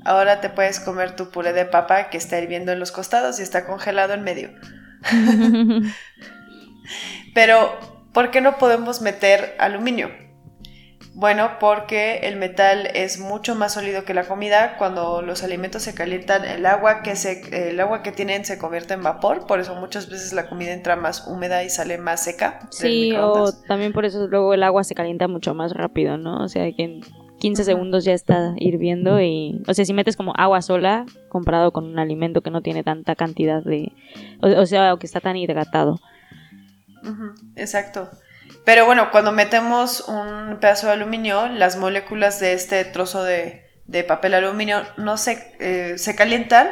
Ahora 0.05 0.41
te 0.41 0.49
puedes 0.49 0.79
comer 0.79 1.15
tu 1.15 1.29
puré 1.29 1.53
de 1.53 1.65
papa 1.65 2.09
que 2.09 2.17
está 2.17 2.39
hirviendo 2.39 2.71
en 2.71 2.79
los 2.79 2.91
costados 2.91 3.39
y 3.39 3.43
está 3.43 3.65
congelado 3.65 4.13
en 4.13 4.23
medio. 4.23 4.49
Pero, 7.33 7.79
¿por 8.13 8.31
qué 8.31 8.41
no 8.41 8.57
podemos 8.57 9.01
meter 9.01 9.55
aluminio? 9.59 10.23
Bueno, 11.15 11.51
porque 11.60 12.22
el 12.24 12.38
metal 12.38 12.88
es 12.96 13.20
mucho 13.20 13.53
más 13.53 13.74
sólido 13.74 14.03
que 14.03 14.15
la 14.15 14.24
comida. 14.24 14.77
Cuando 14.77 15.22
los 15.22 15.43
alimentos 15.43 15.84
se 15.84 15.93
calientan, 15.93 16.43
el 16.43 16.65
agua 16.65 17.03
que, 17.03 17.15
se, 17.15 17.70
el 17.70 17.79
agua 17.79 18.01
que 18.01 18.12
tienen 18.12 18.46
se 18.46 18.58
convierte 18.58 18.96
en 18.96 19.03
vapor. 19.03 19.46
Por 19.46 19.60
eso 19.60 19.75
muchas 19.75 20.10
veces 20.10 20.34
la 20.34 20.50
comida 20.50 20.74
entra 20.74 20.96
más 20.96 21.27
húmeda 21.27 21.63
y 21.63 21.70
sale 21.70 22.00
más 22.00 22.24
seca. 22.24 22.67
Sí, 22.72 23.15
o 23.15 23.51
también 23.67 23.93
por 23.93 24.05
eso 24.05 24.27
luego 24.27 24.55
el 24.55 24.63
agua 24.63 24.84
se 24.84 24.96
calienta 24.96 25.27
mucho 25.27 25.53
más 25.53 25.74
rápido, 25.74 26.17
¿no? 26.17 26.43
O 26.43 26.48
sea, 26.50 26.63
que 26.72 26.84
en 26.84 27.01
15 27.39 27.63
segundos 27.63 28.05
ya 28.05 28.13
está 28.13 28.55
hirviendo 28.58 29.22
y... 29.22 29.62
O 29.67 29.74
sea, 29.75 29.86
si 29.86 29.93
metes 29.93 30.17
como 30.17 30.34
agua 30.36 30.63
sola 30.63 31.05
comparado 31.29 31.72
con 31.72 31.86
un 31.86 32.00
alimento 32.00 32.41
que 32.41 32.50
no 32.50 32.62
tiene 32.62 32.84
tanta 32.84 33.15
cantidad 33.15 33.63
de... 33.63 33.91
O, 34.41 34.48
o 34.48 34.65
sea, 34.65 34.91
o 34.93 34.98
que 34.98 35.05
está 35.05 35.20
tan 35.20 35.36
hidratado. 35.36 36.00
Exacto. 37.55 38.10
Pero 38.65 38.85
bueno, 38.85 39.12
cuando 39.12 39.31
metemos 39.31 40.01
un 40.07 40.57
pedazo 40.59 40.88
de 40.88 40.93
aluminio, 40.93 41.47
las 41.47 41.77
moléculas 41.77 42.39
de 42.39 42.53
este 42.53 42.85
trozo 42.85 43.23
de, 43.23 43.65
de 43.88 44.03
papel 44.03 44.33
aluminio 44.33 44.83
no 44.97 45.17
se, 45.17 45.55
eh, 45.59 45.97
se 45.97 46.15
calientan 46.15 46.69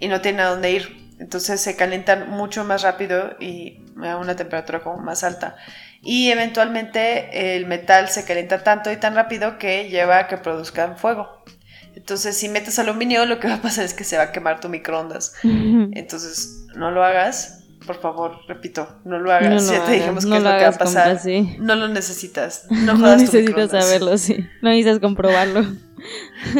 y 0.00 0.08
no 0.08 0.20
tienen 0.20 0.40
a 0.40 0.48
dónde 0.48 0.70
ir. 0.72 1.06
Entonces 1.18 1.60
se 1.60 1.76
calientan 1.76 2.30
mucho 2.30 2.64
más 2.64 2.82
rápido 2.82 3.36
y 3.40 3.82
a 4.02 4.16
una 4.16 4.36
temperatura 4.36 4.80
como 4.80 4.98
más 4.98 5.24
alta. 5.24 5.56
Y 6.02 6.30
eventualmente 6.30 7.56
el 7.56 7.66
metal 7.66 8.08
se 8.08 8.24
calienta 8.24 8.62
tanto 8.62 8.92
y 8.92 8.96
tan 8.96 9.14
rápido 9.14 9.58
que 9.58 9.88
lleva 9.88 10.18
a 10.18 10.28
que 10.28 10.36
produzcan 10.36 10.96
fuego. 10.96 11.42
Entonces, 11.96 12.36
si 12.36 12.50
metes 12.50 12.78
aluminio, 12.78 13.24
lo 13.24 13.40
que 13.40 13.48
va 13.48 13.54
a 13.54 13.62
pasar 13.62 13.84
es 13.84 13.94
que 13.94 14.04
se 14.04 14.18
va 14.18 14.24
a 14.24 14.32
quemar 14.32 14.60
tu 14.60 14.68
microondas. 14.68 15.34
Entonces, 15.42 16.66
no 16.76 16.90
lo 16.90 17.02
hagas. 17.02 17.55
Por 17.86 17.96
favor, 18.00 18.38
repito, 18.48 19.00
no 19.04 19.18
lo 19.18 19.30
hagas. 19.32 19.64
No 19.64 19.72
lo 19.72 19.78
ya 19.78 19.86
te 19.86 19.92
dijimos 19.92 20.24
no 20.26 20.36
es 20.36 20.42
lo 20.42 20.50
lo 20.50 20.56
que 20.58 20.64
va 20.64 20.70
a 20.70 20.72
pasar. 20.78 21.18
sí. 21.20 21.56
No 21.60 21.76
lo 21.76 21.88
necesitas. 21.88 22.66
No, 22.70 22.94
necesitas 23.16 23.70
saberlo, 23.70 24.18
sí. 24.18 24.44
No 24.62 24.70
necesitas 24.70 24.98
comprobarlo. 24.98 25.64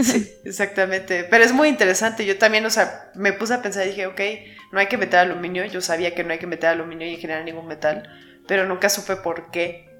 Sí, 0.02 0.26
exactamente. 0.44 1.24
Pero 1.30 1.44
es 1.44 1.52
muy 1.52 1.68
interesante. 1.68 2.24
Yo 2.24 2.38
también, 2.38 2.64
o 2.66 2.70
sea, 2.70 3.10
me 3.14 3.32
puse 3.32 3.54
a 3.54 3.62
pensar 3.62 3.84
y 3.86 3.90
dije, 3.90 4.06
ok, 4.06 4.20
no 4.72 4.78
hay 4.78 4.86
que 4.86 4.98
meter 4.98 5.18
aluminio. 5.20 5.64
Yo 5.66 5.80
sabía 5.80 6.14
que 6.14 6.24
no 6.24 6.32
hay 6.32 6.38
que 6.38 6.46
meter 6.46 6.70
aluminio 6.70 7.06
y 7.06 7.14
en 7.14 7.20
general 7.20 7.44
ningún 7.44 7.66
metal, 7.66 8.08
pero 8.46 8.66
nunca 8.66 8.88
supe 8.88 9.16
por 9.16 9.50
qué. 9.50 9.98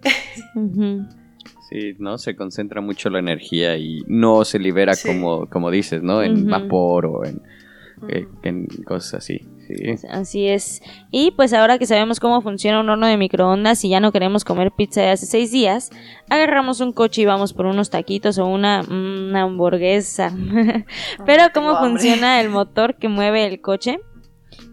Sí, 1.69 1.97
¿no? 1.99 2.17
Se 2.19 2.37
concentra 2.37 2.81
mucho 2.81 3.11
la 3.11 3.19
energía 3.19 3.77
y 3.77 4.03
no 4.07 4.45
se 4.45 4.59
libera 4.59 4.95
Sí. 4.95 5.09
como, 5.09 5.47
como 5.51 5.71
dices, 5.71 6.03
¿no? 6.03 6.23
En 6.23 6.47
vapor 6.49 7.07
o 7.07 7.25
en, 7.25 7.43
eh, 8.09 8.27
en 8.43 8.67
cosas 8.85 9.15
así. 9.15 9.47
Sí. 9.67 10.07
Así 10.11 10.47
es. 10.49 10.83
Y 11.11 11.33
pues 11.33 11.53
ahora 11.53 11.79
que 11.79 11.87
sabemos 11.87 12.21
cómo 12.21 12.41
funciona 12.41 12.81
un 12.81 12.89
horno 12.89 13.07
de 13.07 13.17
microondas 13.17 13.85
y 13.85 13.89
ya 13.89 14.01
no 14.01 14.13
queremos 14.13 14.45
comer 14.45 14.71
pizza 14.77 15.01
de 15.03 15.11
hace 15.11 15.27
seis 15.27 15.51
días, 15.51 15.91
agarramos 16.31 16.81
un 16.81 16.93
coche 16.93 17.23
y 17.23 17.25
vamos 17.27 17.53
por 17.53 17.67
unos 17.67 17.91
taquitos 17.91 18.39
o 18.39 18.47
una, 18.47 18.83
una 18.89 19.43
hamburguesa. 19.43 20.33
Pero 21.27 21.45
cómo 21.53 21.77
funciona 21.79 22.41
el 22.41 22.49
motor 22.51 22.97
que 22.97 23.09
mueve 23.09 23.47
el 23.47 23.61
coche. 23.61 23.99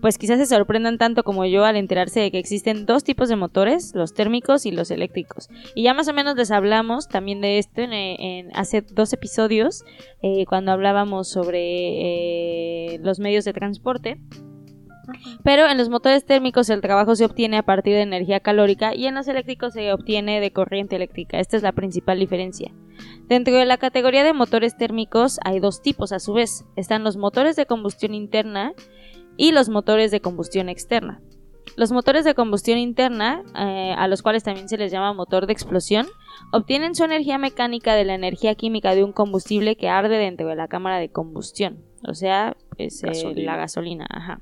Pues 0.02 0.18
quizás 0.18 0.38
se 0.38 0.46
sorprendan 0.46 0.98
tanto 0.98 1.24
como 1.24 1.46
yo 1.46 1.66
al 1.66 1.76
enterarse 1.76 2.20
de 2.22 2.32
que 2.32 2.38
existen 2.40 2.86
dos 2.86 3.04
tipos 3.04 3.28
de 3.28 3.36
motores, 3.36 3.92
los 3.96 4.14
térmicos 4.14 4.66
y 4.66 4.72
los 4.72 4.92
eléctricos. 4.92 5.50
Y 5.76 5.84
ya 5.84 5.94
más 5.94 6.08
o 6.08 6.14
menos 6.14 6.36
les 6.38 6.52
hablamos 6.52 7.08
también 7.10 7.42
de 7.42 7.58
esto 7.58 7.82
en, 7.82 7.92
en- 7.94 8.56
hace 8.56 8.82
dos 8.82 9.12
episodios, 9.12 9.84
eh, 10.22 10.46
cuando 10.46 10.72
hablábamos 10.72 11.28
sobre 11.30 12.94
eh, 12.94 13.00
los 13.02 13.20
medios 13.20 13.44
de 13.46 13.54
transporte. 13.54 14.22
Pero 15.44 15.68
en 15.68 15.78
los 15.78 15.90
motores 15.90 16.26
térmicos 16.26 16.70
el 16.70 16.82
trabajo 16.82 17.16
se 17.16 17.26
obtiene 17.26 17.58
a 17.58 17.64
partir 17.64 17.94
de 17.94 18.02
energía 18.02 18.40
calórica 18.40 18.96
y 18.96 19.08
en 19.08 19.16
los 19.16 19.28
eléctricos 19.28 19.74
se 19.74 19.92
obtiene 19.94 20.40
de 20.40 20.52
corriente 20.52 20.96
eléctrica. 20.96 21.40
Esta 21.40 21.58
es 21.58 21.64
la 21.64 21.72
principal 21.72 22.20
diferencia. 22.20 22.74
Dentro 23.28 23.54
de 23.56 23.66
la 23.66 23.78
categoría 23.78 24.24
de 24.24 24.34
motores 24.34 24.78
térmicos 24.78 25.40
hay 25.44 25.60
dos 25.60 25.82
tipos 25.82 26.12
a 26.12 26.20
su 26.20 26.34
vez. 26.34 26.66
Están 26.76 27.04
los 27.04 27.18
motores 27.18 27.56
de 27.56 27.66
combustión 27.66 28.14
interna 28.14 28.74
y 29.38 29.52
los 29.52 29.70
motores 29.70 30.12
de 30.12 30.22
combustión 30.22 30.70
externa. 30.70 31.22
Los 31.76 31.92
motores 31.92 32.24
de 32.24 32.36
combustión 32.36 32.78
interna, 32.78 33.42
eh, 33.58 33.96
a 33.98 34.08
los 34.08 34.22
cuales 34.22 34.44
también 34.44 34.70
se 34.70 34.78
les 34.78 34.92
llama 34.92 35.14
motor 35.14 35.48
de 35.48 35.54
explosión, 35.54 36.08
obtienen 36.52 36.94
su 36.94 37.04
energía 37.04 37.38
mecánica 37.38 37.96
de 37.96 38.06
la 38.06 38.14
energía 38.14 38.54
química 38.56 38.94
de 38.94 39.04
un 39.04 39.12
combustible 39.12 39.76
que 39.76 39.90
arde 39.90 40.18
dentro 40.18 40.48
de 40.48 40.56
la 40.56 40.68
cámara 40.68 41.00
de 41.00 41.10
combustión, 41.10 41.84
o 42.08 42.14
sea, 42.14 42.56
es, 42.78 43.04
eh, 43.04 43.08
Gasolina. 43.08 43.52
la 43.52 43.58
gasolina. 43.58 44.06
Ajá. 44.10 44.42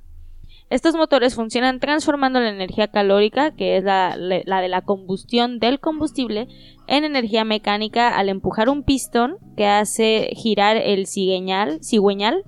Estos 0.71 0.95
motores 0.95 1.35
funcionan 1.35 1.81
transformando 1.81 2.39
la 2.39 2.49
energía 2.49 2.87
calórica, 2.87 3.51
que 3.51 3.75
es 3.75 3.83
la, 3.83 4.15
de 4.17 4.67
la 4.69 4.81
combustión 4.81 5.59
del 5.59 5.81
combustible, 5.81 6.47
en 6.87 7.03
energía 7.03 7.43
mecánica 7.43 8.17
al 8.17 8.29
empujar 8.29 8.69
un 8.69 8.83
pistón 8.83 9.35
que 9.57 9.65
hace 9.65 10.29
girar 10.33 10.77
el 10.77 11.07
cigüeñal, 11.07 11.83
cigüeñal 11.83 12.45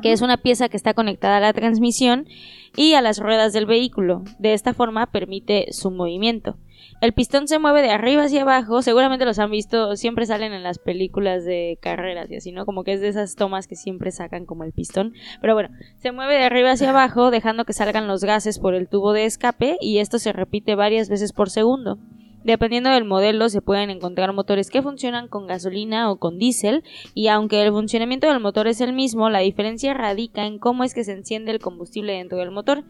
que 0.00 0.12
es 0.12 0.22
una 0.22 0.38
pieza 0.38 0.70
que 0.70 0.78
está 0.78 0.94
conectada 0.94 1.36
a 1.36 1.40
la 1.40 1.52
transmisión 1.52 2.26
y 2.74 2.94
a 2.94 3.02
las 3.02 3.18
ruedas 3.18 3.52
del 3.52 3.66
vehículo. 3.66 4.22
De 4.38 4.54
esta 4.54 4.72
forma 4.72 5.10
permite 5.10 5.66
su 5.72 5.90
movimiento. 5.90 6.56
El 7.00 7.12
pistón 7.12 7.48
se 7.48 7.58
mueve 7.58 7.82
de 7.82 7.90
arriba 7.90 8.24
hacia 8.24 8.42
abajo, 8.42 8.82
seguramente 8.82 9.24
los 9.24 9.38
han 9.38 9.50
visto, 9.50 9.96
siempre 9.96 10.26
salen 10.26 10.52
en 10.52 10.62
las 10.62 10.78
películas 10.78 11.44
de 11.44 11.78
carreras 11.80 12.30
y 12.30 12.36
así, 12.36 12.52
¿no? 12.52 12.66
Como 12.66 12.84
que 12.84 12.92
es 12.92 13.00
de 13.00 13.08
esas 13.08 13.36
tomas 13.36 13.66
que 13.66 13.76
siempre 13.76 14.10
sacan 14.10 14.46
como 14.46 14.64
el 14.64 14.72
pistón. 14.72 15.14
Pero 15.40 15.54
bueno, 15.54 15.70
se 15.98 16.12
mueve 16.12 16.34
de 16.34 16.44
arriba 16.44 16.72
hacia 16.72 16.90
abajo, 16.90 17.30
dejando 17.30 17.64
que 17.64 17.72
salgan 17.72 18.06
los 18.06 18.24
gases 18.24 18.58
por 18.58 18.74
el 18.74 18.88
tubo 18.88 19.12
de 19.12 19.24
escape 19.24 19.76
y 19.80 19.98
esto 19.98 20.18
se 20.18 20.32
repite 20.32 20.74
varias 20.74 21.08
veces 21.08 21.32
por 21.32 21.50
segundo. 21.50 21.98
Dependiendo 22.42 22.88
del 22.88 23.04
modelo 23.04 23.50
se 23.50 23.60
pueden 23.60 23.90
encontrar 23.90 24.32
motores 24.32 24.70
que 24.70 24.80
funcionan 24.80 25.28
con 25.28 25.46
gasolina 25.46 26.10
o 26.10 26.18
con 26.18 26.38
diésel 26.38 26.84
y 27.14 27.28
aunque 27.28 27.62
el 27.62 27.70
funcionamiento 27.70 28.28
del 28.28 28.40
motor 28.40 28.66
es 28.66 28.80
el 28.80 28.94
mismo, 28.94 29.28
la 29.28 29.40
diferencia 29.40 29.92
radica 29.92 30.46
en 30.46 30.58
cómo 30.58 30.82
es 30.82 30.94
que 30.94 31.04
se 31.04 31.12
enciende 31.12 31.50
el 31.50 31.58
combustible 31.58 32.14
dentro 32.14 32.38
del 32.38 32.50
motor. 32.50 32.84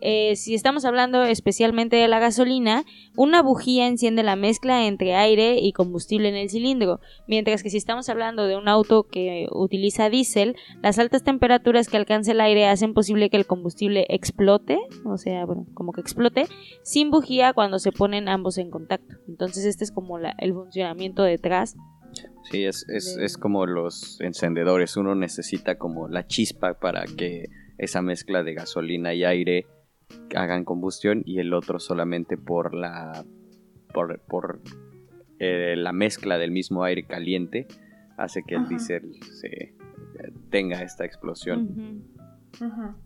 Eh, 0.00 0.36
si 0.36 0.54
estamos 0.54 0.84
hablando 0.84 1.22
especialmente 1.24 1.96
de 1.96 2.08
la 2.08 2.18
gasolina, 2.18 2.84
una 3.16 3.42
bujía 3.42 3.86
enciende 3.86 4.22
la 4.22 4.36
mezcla 4.36 4.86
entre 4.86 5.14
aire 5.14 5.58
y 5.60 5.72
combustible 5.72 6.28
en 6.28 6.36
el 6.36 6.48
cilindro, 6.50 7.00
mientras 7.28 7.62
que 7.62 7.70
si 7.70 7.76
estamos 7.76 8.08
hablando 8.08 8.46
de 8.46 8.56
un 8.56 8.68
auto 8.68 9.04
que 9.04 9.46
utiliza 9.52 10.08
diésel, 10.08 10.56
las 10.82 10.98
altas 10.98 11.22
temperaturas 11.22 11.88
que 11.88 11.96
alcanza 11.96 12.32
el 12.32 12.40
aire 12.40 12.66
hacen 12.66 12.94
posible 12.94 13.30
que 13.30 13.36
el 13.36 13.46
combustible 13.46 14.06
explote, 14.08 14.78
o 15.04 15.16
sea, 15.18 15.44
bueno, 15.44 15.66
como 15.74 15.92
que 15.92 16.00
explote, 16.00 16.46
sin 16.82 17.10
bujía 17.10 17.52
cuando 17.52 17.78
se 17.78 17.92
ponen 17.92 18.28
ambos 18.28 18.58
en 18.58 18.70
contacto. 18.70 19.16
Entonces 19.28 19.64
este 19.64 19.84
es 19.84 19.92
como 19.92 20.18
la- 20.18 20.34
el 20.38 20.52
funcionamiento 20.54 21.22
detrás. 21.22 21.76
Sí, 22.50 22.64
es, 22.64 22.86
es, 22.88 23.16
es 23.20 23.36
como 23.36 23.66
los 23.66 24.20
encendedores. 24.20 24.96
Uno 24.96 25.14
necesita 25.14 25.76
como 25.76 26.08
la 26.08 26.26
chispa 26.26 26.74
para 26.74 27.04
que 27.04 27.44
esa 27.78 28.02
mezcla 28.02 28.42
de 28.42 28.54
gasolina 28.54 29.14
y 29.14 29.24
aire 29.24 29.66
hagan 30.34 30.64
combustión 30.64 31.22
y 31.24 31.38
el 31.38 31.52
otro 31.54 31.78
solamente 31.80 32.36
por 32.36 32.74
la 32.74 33.24
por, 33.92 34.20
por 34.20 34.60
eh, 35.38 35.74
la 35.76 35.92
mezcla 35.92 36.38
del 36.38 36.50
mismo 36.50 36.84
aire 36.84 37.04
caliente 37.04 37.66
hace 38.16 38.42
que 38.42 38.54
el 38.54 38.60
Ajá. 38.62 38.68
diésel 38.68 39.14
se 39.22 39.74
tenga 40.50 40.82
esta 40.82 41.04
explosión. 41.04 42.04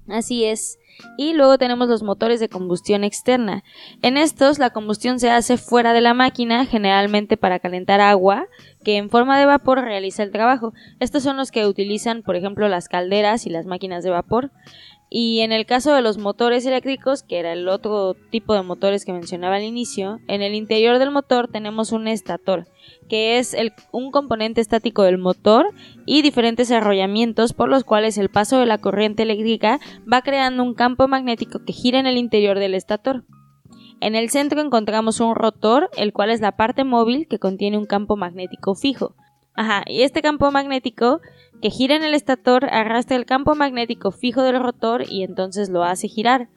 Así 0.09 0.45
es. 0.45 0.79
Y 1.19 1.35
luego 1.35 1.59
tenemos 1.59 1.89
los 1.89 2.03
motores 2.03 2.41
de 2.41 2.49
combustión 2.49 3.05
externa. 3.05 3.63
En 4.03 4.17
estos 4.17 4.59
la 4.59 4.71
combustión 4.71 5.21
se 5.21 5.31
hace 5.31 5.57
fuera 5.57 5.93
de 5.93 6.01
la 6.01 6.15
máquina, 6.15 6.65
generalmente 6.67 7.37
para 7.37 7.59
calentar 7.59 8.01
agua, 8.01 8.47
que 8.85 8.97
en 8.97 9.11
forma 9.11 9.39
de 9.39 9.47
vapor 9.47 9.83
realiza 9.83 10.23
el 10.23 10.33
trabajo. 10.33 10.73
Estos 10.99 11.23
son 11.23 11.37
los 11.37 11.51
que 11.51 11.67
utilizan, 11.67 12.23
por 12.23 12.37
ejemplo, 12.37 12.69
las 12.69 12.89
calderas 12.89 13.47
y 13.47 13.51
las 13.51 13.67
máquinas 13.67 14.03
de 14.03 14.11
vapor. 14.11 14.51
Y 15.17 15.43
en 15.43 15.53
el 15.53 15.65
caso 15.65 15.95
de 15.95 16.03
los 16.03 16.19
motores 16.19 16.67
eléctricos, 16.67 17.23
que 17.23 17.39
era 17.39 17.53
el 17.53 17.69
otro 17.69 18.17
tipo 18.31 18.53
de 18.53 18.63
motores 18.63 19.05
que 19.05 19.13
mencionaba 19.13 19.55
al 19.55 19.63
inicio, 19.63 20.19
en 20.27 20.43
el 20.43 20.57
interior 20.57 20.99
del 20.99 21.13
motor 21.13 21.47
tenemos 21.47 21.93
un 21.93 22.09
estator, 22.09 22.67
que 23.09 23.39
es 23.39 23.57
un 23.93 24.11
componente 24.11 24.61
estático 24.61 25.05
del 25.05 25.19
motor 25.19 25.67
y 26.05 26.23
diferentes 26.23 26.73
arrollamientos 26.73 27.53
por 27.53 27.69
los 27.69 27.85
cuales 27.85 28.19
el 28.19 28.29
paso 28.29 28.59
de 28.59 28.67
la 28.67 28.79
corriente 28.79 29.23
eléctrica 29.23 29.79
va 30.13 30.23
creando 30.23 30.65
un 30.65 30.75
campo 30.75 31.07
magnético 31.07 31.65
que 31.65 31.73
gira 31.73 32.01
en 32.01 32.09
el 32.09 32.19
interior 32.19 32.59
del 32.59 32.75
estator. 32.75 33.23
En 34.01 34.17
el 34.17 34.31
centro 34.31 34.61
encontramos 34.63 35.21
un 35.21 35.37
rotor, 35.37 35.91
el 35.97 36.13
cual 36.13 36.31
es 36.31 36.41
la 36.41 36.57
parte 36.57 36.83
móvil 36.83 37.29
que 37.29 37.39
contiene 37.39 37.79
un 37.79 37.87
campo 37.87 38.17
magnético 38.17 38.75
fijo. 38.75 39.15
Ajá, 39.55 39.85
y 39.87 40.03
este 40.03 40.21
campo 40.21 40.51
magnético 40.51 41.21
que 41.63 41.71
gira 41.71 41.97
en 41.97 42.03
el 42.05 42.15
estator 42.15 42.67
arrastra 42.67 43.17
el 43.17 43.25
campo 43.25 43.55
magnético 43.55 44.11
fijo 44.11 44.43
del 44.43 44.61
rotor 44.61 45.05
y 45.09 45.23
entonces 45.23 45.71
lo 45.71 45.85
hace 45.85 46.09
girar. 46.09 46.49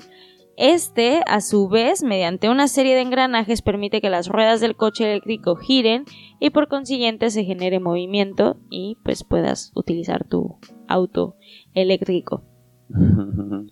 Este, 0.58 1.22
a 1.28 1.40
su 1.42 1.70
vez, 1.70 2.02
mediante 2.02 2.50
una 2.50 2.68
serie 2.68 2.96
de 2.96 3.02
engranajes 3.02 3.62
permite 3.62 4.02
que 4.02 4.10
las 4.10 4.28
ruedas 4.28 4.60
del 4.60 4.76
coche 4.76 5.04
eléctrico 5.04 5.56
giren 5.56 6.06
y 6.40 6.50
por 6.50 6.68
consiguiente 6.68 7.30
se 7.30 7.44
genere 7.44 7.80
movimiento 7.80 8.58
y 8.72 8.98
pues 9.04 9.24
puedas 9.24 9.72
utilizar 9.76 10.28
tu 10.28 10.58
auto 10.88 11.36
eléctrico. 11.76 12.44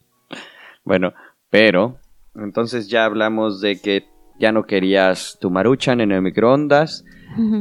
bueno, 0.86 1.14
pero 1.50 1.98
entonces 2.36 2.88
ya 2.88 3.06
hablamos 3.06 3.62
de 3.62 3.82
que 3.82 4.06
ya 4.40 4.52
no 4.52 4.64
querías 4.64 5.38
tu 5.40 5.50
maruchan 5.50 6.02
en 6.02 6.12
el 6.12 6.22
microondas. 6.22 7.06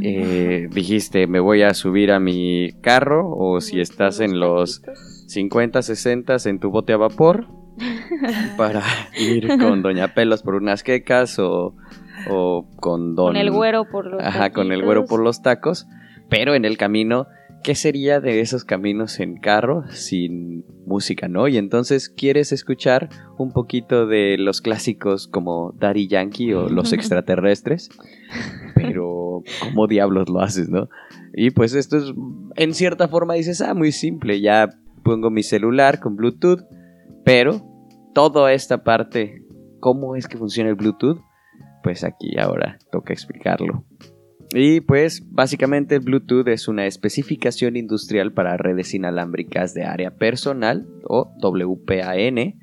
Eh, 0.02 0.68
dijiste, 0.70 1.26
me 1.26 1.40
voy 1.40 1.62
a 1.62 1.74
subir 1.74 2.12
a 2.12 2.20
mi 2.20 2.70
carro 2.80 3.28
o 3.28 3.60
si 3.60 3.80
estás 3.80 4.20
en 4.20 4.38
los 4.38 4.82
50, 5.26 5.82
60 5.82 6.36
en 6.44 6.60
tu 6.60 6.70
bote 6.70 6.92
a 6.92 6.96
vapor 6.96 7.48
para 8.56 8.82
ir 9.18 9.48
con 9.58 9.82
Doña 9.82 10.14
Pelos 10.14 10.42
por 10.42 10.54
unas 10.54 10.84
quecas 10.84 11.40
o, 11.40 11.74
o 12.30 12.66
con 12.76 13.16
Don... 13.16 13.28
Con 13.28 13.36
el 13.36 13.50
güero 13.50 13.86
por 13.90 14.06
los 14.06 14.22
Ajá, 14.22 14.50
con 14.50 14.70
el 14.70 14.84
güero 14.84 15.06
por 15.06 15.20
los 15.20 15.42
tacos, 15.42 15.88
pero 16.28 16.54
en 16.54 16.64
el 16.64 16.76
camino, 16.76 17.26
¿qué 17.64 17.74
sería 17.74 18.20
de 18.20 18.40
esos 18.40 18.62
caminos 18.64 19.18
en 19.18 19.38
carro 19.38 19.84
sin 19.88 20.66
música, 20.86 21.28
no? 21.28 21.48
Y 21.48 21.56
entonces 21.56 22.10
quieres 22.10 22.52
escuchar 22.52 23.08
un 23.38 23.52
poquito 23.52 24.06
de 24.06 24.36
los 24.38 24.60
clásicos 24.60 25.26
como 25.26 25.72
Daddy 25.72 26.06
Yankee 26.06 26.52
o 26.52 26.68
Los 26.68 26.92
Extraterrestres, 26.92 27.88
pero 28.74 29.42
¿cómo 29.60 29.86
diablos 29.86 30.28
lo 30.28 30.40
haces, 30.40 30.68
no? 30.68 30.90
Y 31.32 31.50
pues 31.50 31.74
esto 31.74 31.96
es, 31.96 32.12
en 32.56 32.74
cierta 32.74 33.08
forma 33.08 33.34
dices, 33.34 33.62
ah, 33.62 33.72
muy 33.72 33.92
simple, 33.92 34.42
ya 34.42 34.68
pongo 35.02 35.30
mi 35.30 35.42
celular 35.42 36.00
con 36.00 36.16
Bluetooth, 36.16 36.60
Pero 37.24 37.66
toda 38.14 38.52
esta 38.52 38.84
parte, 38.84 39.42
cómo 39.80 40.16
es 40.16 40.28
que 40.28 40.36
funciona 40.36 40.68
el 40.68 40.76
Bluetooth, 40.76 41.18
pues 41.82 42.04
aquí 42.04 42.38
ahora 42.38 42.78
toca 42.92 43.14
explicarlo. 43.14 43.84
Y 44.56 44.82
pues 44.82 45.24
básicamente 45.32 45.96
el 45.96 46.02
Bluetooth 46.02 46.46
es 46.46 46.68
una 46.68 46.86
especificación 46.86 47.76
industrial 47.76 48.32
para 48.32 48.56
redes 48.56 48.94
inalámbricas 48.94 49.74
de 49.74 49.82
área 49.82 50.12
personal 50.12 50.86
o 51.08 51.32
WPAN, 51.42 52.54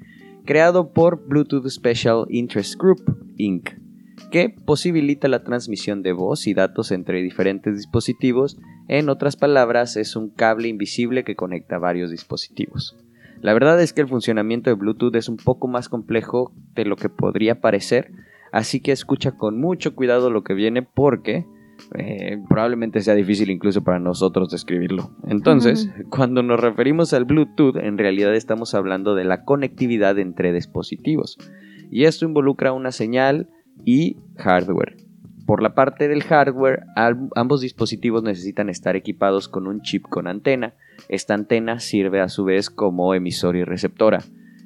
creado 0.45 0.93
por 0.93 1.27
Bluetooth 1.27 1.67
Special 1.67 2.27
Interest 2.29 2.79
Group 2.79 3.33
Inc., 3.35 3.71
que 4.31 4.47
posibilita 4.49 5.27
la 5.27 5.43
transmisión 5.43 6.01
de 6.01 6.13
voz 6.13 6.47
y 6.47 6.53
datos 6.53 6.93
entre 6.93 7.21
diferentes 7.21 7.75
dispositivos. 7.75 8.57
En 8.87 9.09
otras 9.09 9.35
palabras, 9.35 9.97
es 9.97 10.15
un 10.15 10.29
cable 10.29 10.69
invisible 10.69 11.25
que 11.25 11.35
conecta 11.35 11.77
varios 11.77 12.09
dispositivos. 12.09 12.95
La 13.41 13.53
verdad 13.53 13.81
es 13.81 13.91
que 13.91 13.99
el 13.99 14.07
funcionamiento 14.07 14.69
de 14.69 14.77
Bluetooth 14.77 15.15
es 15.17 15.27
un 15.27 15.35
poco 15.35 15.67
más 15.67 15.89
complejo 15.89 16.53
de 16.73 16.85
lo 16.85 16.95
que 16.95 17.09
podría 17.09 17.59
parecer, 17.59 18.13
así 18.53 18.79
que 18.79 18.93
escucha 18.93 19.33
con 19.33 19.59
mucho 19.59 19.93
cuidado 19.93 20.29
lo 20.29 20.45
que 20.45 20.53
viene 20.53 20.83
porque 20.83 21.45
eh, 21.95 22.37
probablemente 22.49 23.01
sea 23.01 23.15
difícil 23.15 23.49
incluso 23.49 23.83
para 23.83 23.99
nosotros 23.99 24.49
describirlo. 24.49 25.11
Entonces, 25.27 25.89
cuando 26.09 26.43
nos 26.43 26.59
referimos 26.59 27.13
al 27.13 27.25
Bluetooth, 27.25 27.77
en 27.77 27.97
realidad 27.97 28.35
estamos 28.35 28.73
hablando 28.73 29.15
de 29.15 29.25
la 29.25 29.43
conectividad 29.43 30.17
entre 30.19 30.53
dispositivos. 30.53 31.37
Y 31.91 32.05
esto 32.05 32.25
involucra 32.25 32.71
una 32.71 32.91
señal 32.91 33.49
y 33.85 34.17
hardware. 34.37 34.97
Por 35.45 35.61
la 35.61 35.73
parte 35.75 36.07
del 36.07 36.23
hardware, 36.23 36.85
ambos 37.35 37.61
dispositivos 37.61 38.23
necesitan 38.23 38.69
estar 38.69 38.95
equipados 38.95 39.49
con 39.49 39.67
un 39.67 39.81
chip 39.81 40.03
con 40.03 40.27
antena. 40.27 40.75
Esta 41.09 41.33
antena 41.33 41.79
sirve 41.79 42.21
a 42.21 42.29
su 42.29 42.45
vez 42.45 42.69
como 42.69 43.13
emisor 43.13 43.57
y 43.57 43.63
receptora. 43.63 44.23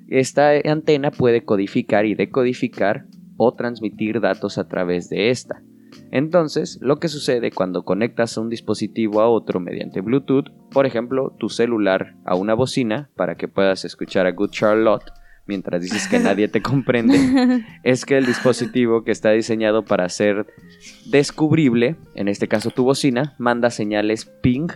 Esta 0.08 0.52
antena 0.66 1.10
puede 1.10 1.44
codificar 1.44 2.06
y 2.06 2.14
decodificar 2.14 3.06
o 3.38 3.54
transmitir 3.56 4.22
datos 4.22 4.58
a 4.58 4.68
través 4.68 5.10
de 5.10 5.32
esta. 5.32 5.64
Entonces, 6.12 6.78
lo 6.82 6.98
que 6.98 7.08
sucede 7.08 7.52
cuando 7.52 7.84
conectas 7.84 8.38
un 8.38 8.50
dispositivo 8.50 9.22
a 9.22 9.30
otro 9.30 9.60
mediante 9.60 10.02
Bluetooth, 10.02 10.52
por 10.72 10.86
ejemplo, 10.86 11.36
tu 11.40 11.50
celular 11.50 12.16
a 12.26 12.36
una 12.36 12.54
bocina 12.54 13.10
para 13.16 13.36
que 13.36 13.48
puedas 13.48 13.86
escuchar 13.86 14.26
a 14.26 14.32
Good 14.32 14.52
Charlotte 14.52 15.12
mientras 15.48 15.82
dices 15.82 16.08
que 16.08 16.20
nadie 16.20 16.48
te 16.48 16.62
comprende, 16.62 17.64
es 17.84 18.06
que 18.06 18.18
el 18.18 18.26
dispositivo 18.26 19.04
que 19.04 19.12
está 19.12 19.32
diseñado 19.32 19.86
para 19.86 20.10
ser 20.10 20.48
descubrible, 21.06 21.98
en 22.16 22.28
este 22.28 22.48
caso 22.48 22.72
tu 22.72 22.84
bocina, 22.84 23.36
manda 23.38 23.70
señales 23.70 24.26
ping 24.26 24.68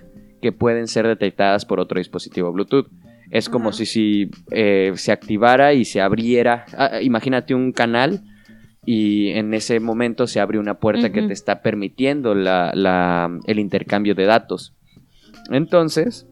que 0.42 0.52
pueden 0.52 0.88
ser 0.88 1.08
detectadas 1.08 1.66
por 1.66 1.80
otro 1.80 1.98
dispositivo 2.00 2.52
Bluetooth. 2.52 2.88
Es 3.32 3.50
como 3.50 3.72
si, 3.72 4.32
eh, 4.52 4.92
se 4.96 5.12
activara 5.12 5.74
y 5.74 5.86
se 5.86 6.02
abriera, 6.02 6.66
ah, 6.76 7.02
imagínate 7.02 7.54
un 7.54 7.72
canal 7.72 8.24
y 8.86 9.30
en 9.32 9.54
ese 9.54 9.80
momento 9.80 10.28
se 10.28 10.40
abre 10.40 10.60
una 10.60 10.80
puerta 10.80 11.12
que 11.12 11.22
te 11.22 11.34
está 11.34 11.62
permitiendo 11.62 12.32
el 12.34 13.60
intercambio 13.60 14.16
de 14.16 14.26
datos. 14.26 14.74
Entonces, 15.52 16.28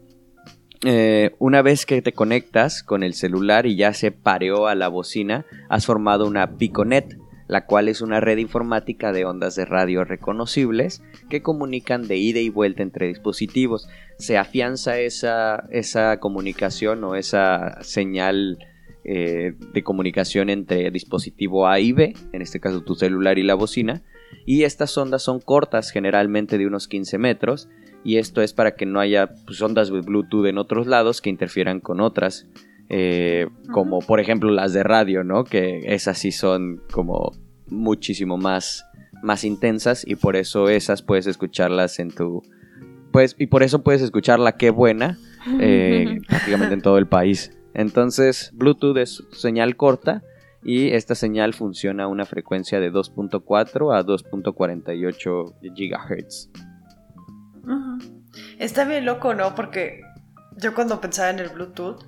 eh, 0.86 1.36
una 1.40 1.62
vez 1.62 1.86
que 1.86 2.02
te 2.02 2.14
conectas 2.14 2.84
con 2.84 3.04
el 3.04 3.14
celular 3.14 3.66
y 3.66 3.76
ya 3.76 3.94
se 3.94 4.12
pareó 4.12 4.68
a 4.68 4.76
la 4.76 4.88
bocina, 4.88 5.46
has 5.70 5.86
formado 5.86 6.28
una 6.28 6.58
Piconet, 6.58 7.18
la 7.48 7.66
cual 7.66 7.90
es 7.90 8.02
una 8.02 8.20
red 8.20 8.38
informática 8.38 9.12
de 9.12 9.26
ondas 9.26 9.56
de 9.56 9.66
radio 9.66 10.04
reconocibles 10.04 11.02
que 11.30 11.42
comunican 11.42 12.08
de 12.08 12.18
ida 12.18 12.40
y 12.40 12.50
vuelta 12.50 12.84
entre 12.84 13.08
dispositivos. 13.08 13.88
Se 14.18 14.38
afianza 14.38 15.00
esa, 15.00 15.66
esa 15.72 16.20
comunicación 16.20 17.04
o 17.04 17.16
esa 17.16 17.82
señal 17.82 18.60
eh, 19.10 19.54
de 19.74 19.84
comunicación 19.84 20.50
entre 20.50 20.92
dispositivo 20.92 21.66
A 21.66 21.80
y 21.80 21.94
B, 21.94 22.14
en 22.34 22.42
este 22.42 22.60
caso 22.60 22.82
tu 22.82 22.94
celular 22.96 23.40
y 23.40 23.44
la 23.44 23.56
bocina, 23.56 24.04
y 24.46 24.64
estas 24.64 24.98
ondas 24.98 25.24
son 25.24 25.40
cortas, 25.40 25.92
generalmente 25.92 26.58
de 26.58 26.68
unos 26.68 26.90
15 26.90 27.18
metros, 27.18 27.70
y 28.04 28.18
esto 28.18 28.42
es 28.42 28.52
para 28.52 28.76
que 28.76 28.86
no 28.86 29.00
haya 29.00 29.30
pues, 29.46 29.62
ondas 29.62 29.90
de 29.90 30.02
Bluetooth 30.02 30.48
en 30.48 30.58
otros 30.58 30.88
lados 30.88 31.22
que 31.22 31.30
interfieran 31.30 31.80
con 31.80 32.02
otras, 32.02 32.48
eh, 32.90 33.48
como 33.72 34.00
por 34.00 34.20
ejemplo 34.20 34.52
las 34.52 34.74
de 34.74 34.84
radio, 34.84 35.24
¿no? 35.24 35.46
Que 35.46 35.94
esas 35.94 36.18
sí 36.18 36.34
son 36.34 36.82
como 36.92 37.32
muchísimo 37.68 38.38
más, 38.38 38.86
más 39.24 39.46
intensas 39.46 40.06
y 40.06 40.16
por 40.16 40.36
eso 40.36 40.68
esas 40.68 41.02
puedes 41.02 41.28
escucharlas 41.28 42.00
en 42.00 42.12
tu... 42.12 42.44
Pues, 43.12 43.38
y 43.40 43.48
por 43.48 43.64
eso 43.64 43.84
puedes 43.84 44.02
escucharla 44.02 44.58
qué 44.58 44.70
buena 44.70 45.18
eh, 45.62 46.20
prácticamente 46.28 46.74
en 46.74 46.82
todo 46.82 46.98
el 46.98 47.08
país. 47.08 47.57
Entonces, 47.78 48.50
Bluetooth 48.54 48.98
es 48.98 49.24
señal 49.32 49.78
corta 49.78 50.24
y 50.64 50.94
esta 50.94 51.14
señal 51.14 51.54
funciona 51.54 52.06
a 52.06 52.08
una 52.08 52.26
frecuencia 52.26 52.80
de 52.80 52.92
2.4 52.92 53.96
a 53.96 54.04
2.48 54.04 55.54
GHz. 55.62 56.50
Está 58.58 58.84
bien 58.84 59.06
loco, 59.06 59.36
¿no? 59.36 59.54
Porque 59.54 60.02
yo 60.58 60.74
cuando 60.74 61.00
pensaba 61.00 61.30
en 61.30 61.38
el 61.38 61.50
Bluetooth, 61.50 62.04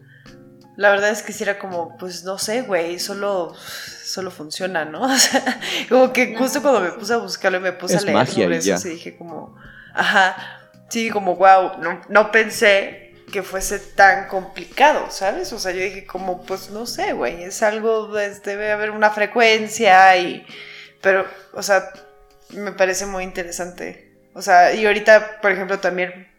la 0.76 0.90
verdad 0.90 1.12
es 1.12 1.22
que 1.22 1.34
si 1.34 1.44
era 1.44 1.60
como, 1.60 1.96
pues 1.98 2.24
no 2.24 2.40
sé, 2.40 2.64
güey, 2.64 2.98
solo, 2.98 3.54
solo 3.56 4.32
funciona, 4.32 4.86
¿no? 4.86 5.04
O 5.14 5.18
sea, 5.18 5.60
como 5.88 6.12
que 6.12 6.36
justo 6.36 6.64
cuando 6.64 6.82
me 6.82 6.94
puse 6.94 7.14
a 7.14 7.18
buscarlo 7.18 7.60
y 7.60 7.62
me 7.62 7.74
puse 7.74 7.98
a 7.98 8.02
leer 8.02 8.26
sobre 8.26 8.58
eso, 8.58 8.88
y 8.88 8.94
dije 8.94 9.16
como, 9.16 9.56
ajá, 9.94 10.36
sí, 10.90 11.12
como, 11.12 11.36
wow, 11.36 11.80
no, 11.80 12.02
no 12.10 12.32
pensé 12.32 13.09
que 13.30 13.44
fuese 13.44 13.80
tan 13.80 14.28
complicado, 14.28 15.12
¿sabes? 15.12 15.54
O 15.54 15.60
sea, 15.60 15.72
yo 15.72 15.82
dije 15.82 16.06
como, 16.06 16.44
pues 16.44 16.70
no 16.70 16.86
sé, 16.86 17.14
güey, 17.14 17.44
es 17.44 17.64
algo, 17.64 18.10
pues, 18.10 18.44
debe 18.44 18.72
haber 18.72 18.92
una 18.92 19.12
frecuencia 19.12 20.16
y... 20.18 20.46
Pero, 21.02 21.26
o 21.54 21.64
sea, 21.64 21.92
me 22.50 22.72
parece 22.72 23.06
muy 23.06 23.24
interesante. 23.24 24.14
O 24.34 24.42
sea, 24.42 24.74
y 24.74 24.86
ahorita, 24.86 25.40
por 25.42 25.52
ejemplo, 25.52 25.80
también, 25.80 26.30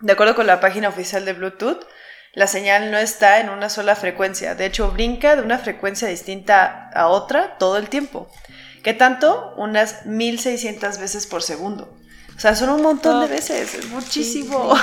de 0.00 0.12
acuerdo 0.12 0.34
con 0.34 0.46
la 0.46 0.60
página 0.60 0.88
oficial 0.88 1.24
de 1.24 1.32
Bluetooth, 1.32 1.86
la 2.34 2.46
señal 2.46 2.90
no 2.90 2.98
está 2.98 3.40
en 3.40 3.50
una 3.50 3.68
sola 3.68 3.94
frecuencia. 3.94 4.54
De 4.54 4.66
hecho, 4.66 4.90
brinca 4.90 5.36
de 5.36 5.42
una 5.42 5.58
frecuencia 5.58 6.08
distinta 6.08 6.90
a 6.94 7.08
otra 7.08 7.58
todo 7.58 7.76
el 7.76 7.88
tiempo. 7.88 8.30
¿Qué 8.82 8.94
tanto? 8.94 9.54
Unas 9.56 10.06
1600 10.06 10.98
veces 10.98 11.26
por 11.26 11.42
segundo. 11.42 11.94
O 12.34 12.40
sea, 12.40 12.54
son 12.54 12.70
un 12.70 12.82
montón 12.82 13.20
de 13.20 13.28
veces, 13.28 13.74
es 13.74 13.88
muchísimo. 13.88 14.74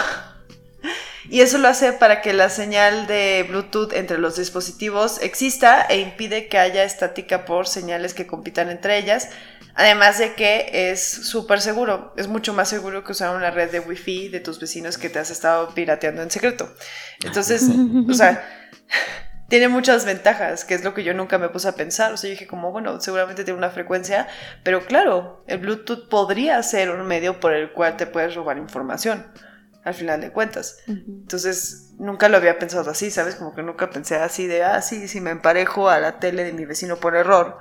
Y 1.27 1.41
eso 1.41 1.58
lo 1.58 1.67
hace 1.67 1.91
para 1.93 2.21
que 2.21 2.34
la 2.34 2.49
señal 2.49 3.08
de 3.08 3.45
Bluetooth 3.47 3.93
entre 3.93 4.17
los 4.17 4.38
dispositivos 4.38 5.21
exista 5.21 5.82
e 5.82 5.99
impide 5.99 6.47
que 6.47 6.58
haya 6.58 6.84
estática 6.84 7.45
por 7.45 7.67
señales 7.67 8.13
que 8.13 8.27
compitan 8.27 8.69
entre 8.69 8.97
ellas. 8.97 9.29
Además 9.75 10.17
de 10.17 10.34
que 10.34 10.91
es 10.91 11.01
súper 11.01 11.62
seguro, 11.62 12.13
es 12.17 12.27
mucho 12.27 12.53
más 12.53 12.69
seguro 12.69 13.03
que 13.03 13.12
usar 13.12 13.36
una 13.36 13.51
red 13.51 13.71
de 13.71 13.79
Wi-Fi 13.79 14.29
de 14.29 14.39
tus 14.39 14.60
vecinos 14.60 14.97
que 14.97 15.10
te 15.10 15.19
has 15.19 15.29
estado 15.29 15.73
pirateando 15.73 16.21
en 16.21 16.32
secreto. 16.32 16.73
Entonces, 17.23 17.69
o 18.10 18.13
sea, 18.13 18.45
tiene 19.49 19.67
muchas 19.67 20.05
ventajas, 20.05 20.63
que 20.65 20.73
es 20.73 20.84
lo 20.84 20.93
que 20.93 21.03
yo 21.03 21.13
nunca 21.13 21.38
me 21.38 21.49
puse 21.49 21.67
a 21.67 21.75
pensar. 21.75 22.13
O 22.13 22.17
sea, 22.17 22.29
yo 22.29 22.32
dije 22.32 22.47
como, 22.47 22.71
bueno, 22.71 22.99
seguramente 23.01 23.43
tiene 23.43 23.58
una 23.58 23.69
frecuencia, 23.69 24.27
pero 24.63 24.86
claro, 24.86 25.43
el 25.47 25.60
Bluetooth 25.60 26.10
podría 26.10 26.62
ser 26.63 26.89
un 26.89 27.05
medio 27.05 27.39
por 27.39 27.53
el 27.53 27.71
cual 27.71 27.97
te 27.97 28.05
puedes 28.05 28.36
robar 28.36 28.58
información 28.58 29.25
al 29.89 29.95
final 29.95 30.21
de 30.21 30.32
cuentas. 30.32 30.78
Entonces, 30.88 31.93
nunca 31.97 32.30
lo 32.30 32.38
había 32.38 32.60
pensado 32.60 32.89
así, 32.89 33.12
¿sabes? 33.12 33.36
Como 33.36 33.54
que 33.54 33.63
nunca 33.63 33.89
pensé 33.89 34.15
así 34.15 34.47
de, 34.47 34.63
ah, 34.63 34.82
sí, 34.82 35.08
si 35.08 35.19
me 35.19 35.32
emparejo 35.32 35.89
a 35.89 35.99
la 35.99 36.19
tele 36.19 36.43
de 36.43 36.54
mi 36.54 36.65
vecino 36.65 36.97
por 36.97 37.15
error, 37.15 37.58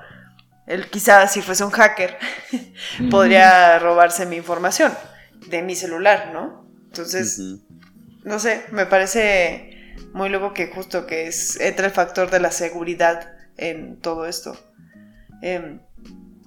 él 0.66 0.88
quizás 0.90 1.32
si 1.32 1.40
fuese 1.42 1.64
un 1.64 1.70
hacker, 1.70 2.18
podría 3.10 3.78
robarse 3.78 4.26
mi 4.26 4.36
información 4.36 4.92
de 5.48 5.62
mi 5.62 5.74
celular, 5.74 6.30
¿no? 6.32 6.68
Entonces, 6.84 7.40
no 8.24 8.38
sé, 8.38 8.64
me 8.70 8.86
parece 8.86 9.94
muy 10.12 10.28
luego 10.28 10.52
que 10.52 10.68
justo 10.68 11.06
que 11.06 11.26
es, 11.26 11.58
entra 11.60 11.86
el 11.86 11.92
factor 11.92 12.30
de 12.30 12.40
la 12.40 12.50
seguridad 12.50 13.32
en 13.56 14.00
todo 14.00 14.26
esto. 14.26 14.56
Eh, 15.42 15.80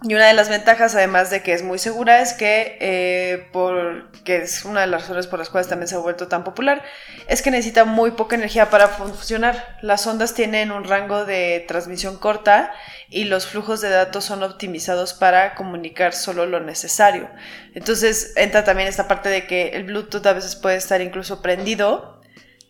y 0.03 0.15
una 0.15 0.25
de 0.25 0.33
las 0.33 0.49
ventajas, 0.49 0.95
además 0.95 1.29
de 1.29 1.43
que 1.43 1.53
es 1.53 1.61
muy 1.61 1.77
segura, 1.77 2.21
es 2.21 2.33
que, 2.33 2.77
eh, 2.81 3.47
porque 3.51 4.37
es 4.37 4.65
una 4.65 4.81
de 4.81 4.87
las 4.87 5.01
razones 5.01 5.27
por 5.27 5.37
las 5.37 5.49
cuales 5.49 5.67
también 5.67 5.87
se 5.87 5.93
ha 5.93 5.99
vuelto 5.99 6.27
tan 6.27 6.43
popular, 6.43 6.83
es 7.27 7.43
que 7.43 7.51
necesita 7.51 7.85
muy 7.85 8.11
poca 8.11 8.35
energía 8.35 8.71
para 8.71 8.87
funcionar. 8.87 9.77
Las 9.83 10.07
ondas 10.07 10.33
tienen 10.33 10.71
un 10.71 10.85
rango 10.85 11.25
de 11.25 11.63
transmisión 11.67 12.17
corta 12.17 12.71
y 13.09 13.25
los 13.25 13.45
flujos 13.45 13.79
de 13.81 13.89
datos 13.89 14.25
son 14.25 14.41
optimizados 14.41 15.13
para 15.13 15.53
comunicar 15.53 16.13
solo 16.13 16.47
lo 16.47 16.59
necesario. 16.59 17.29
Entonces 17.75 18.33
entra 18.37 18.63
también 18.63 18.89
esta 18.89 19.07
parte 19.07 19.29
de 19.29 19.45
que 19.45 19.69
el 19.69 19.83
Bluetooth 19.83 20.25
a 20.25 20.33
veces 20.33 20.55
puede 20.55 20.77
estar 20.77 21.01
incluso 21.01 21.43
prendido 21.43 22.19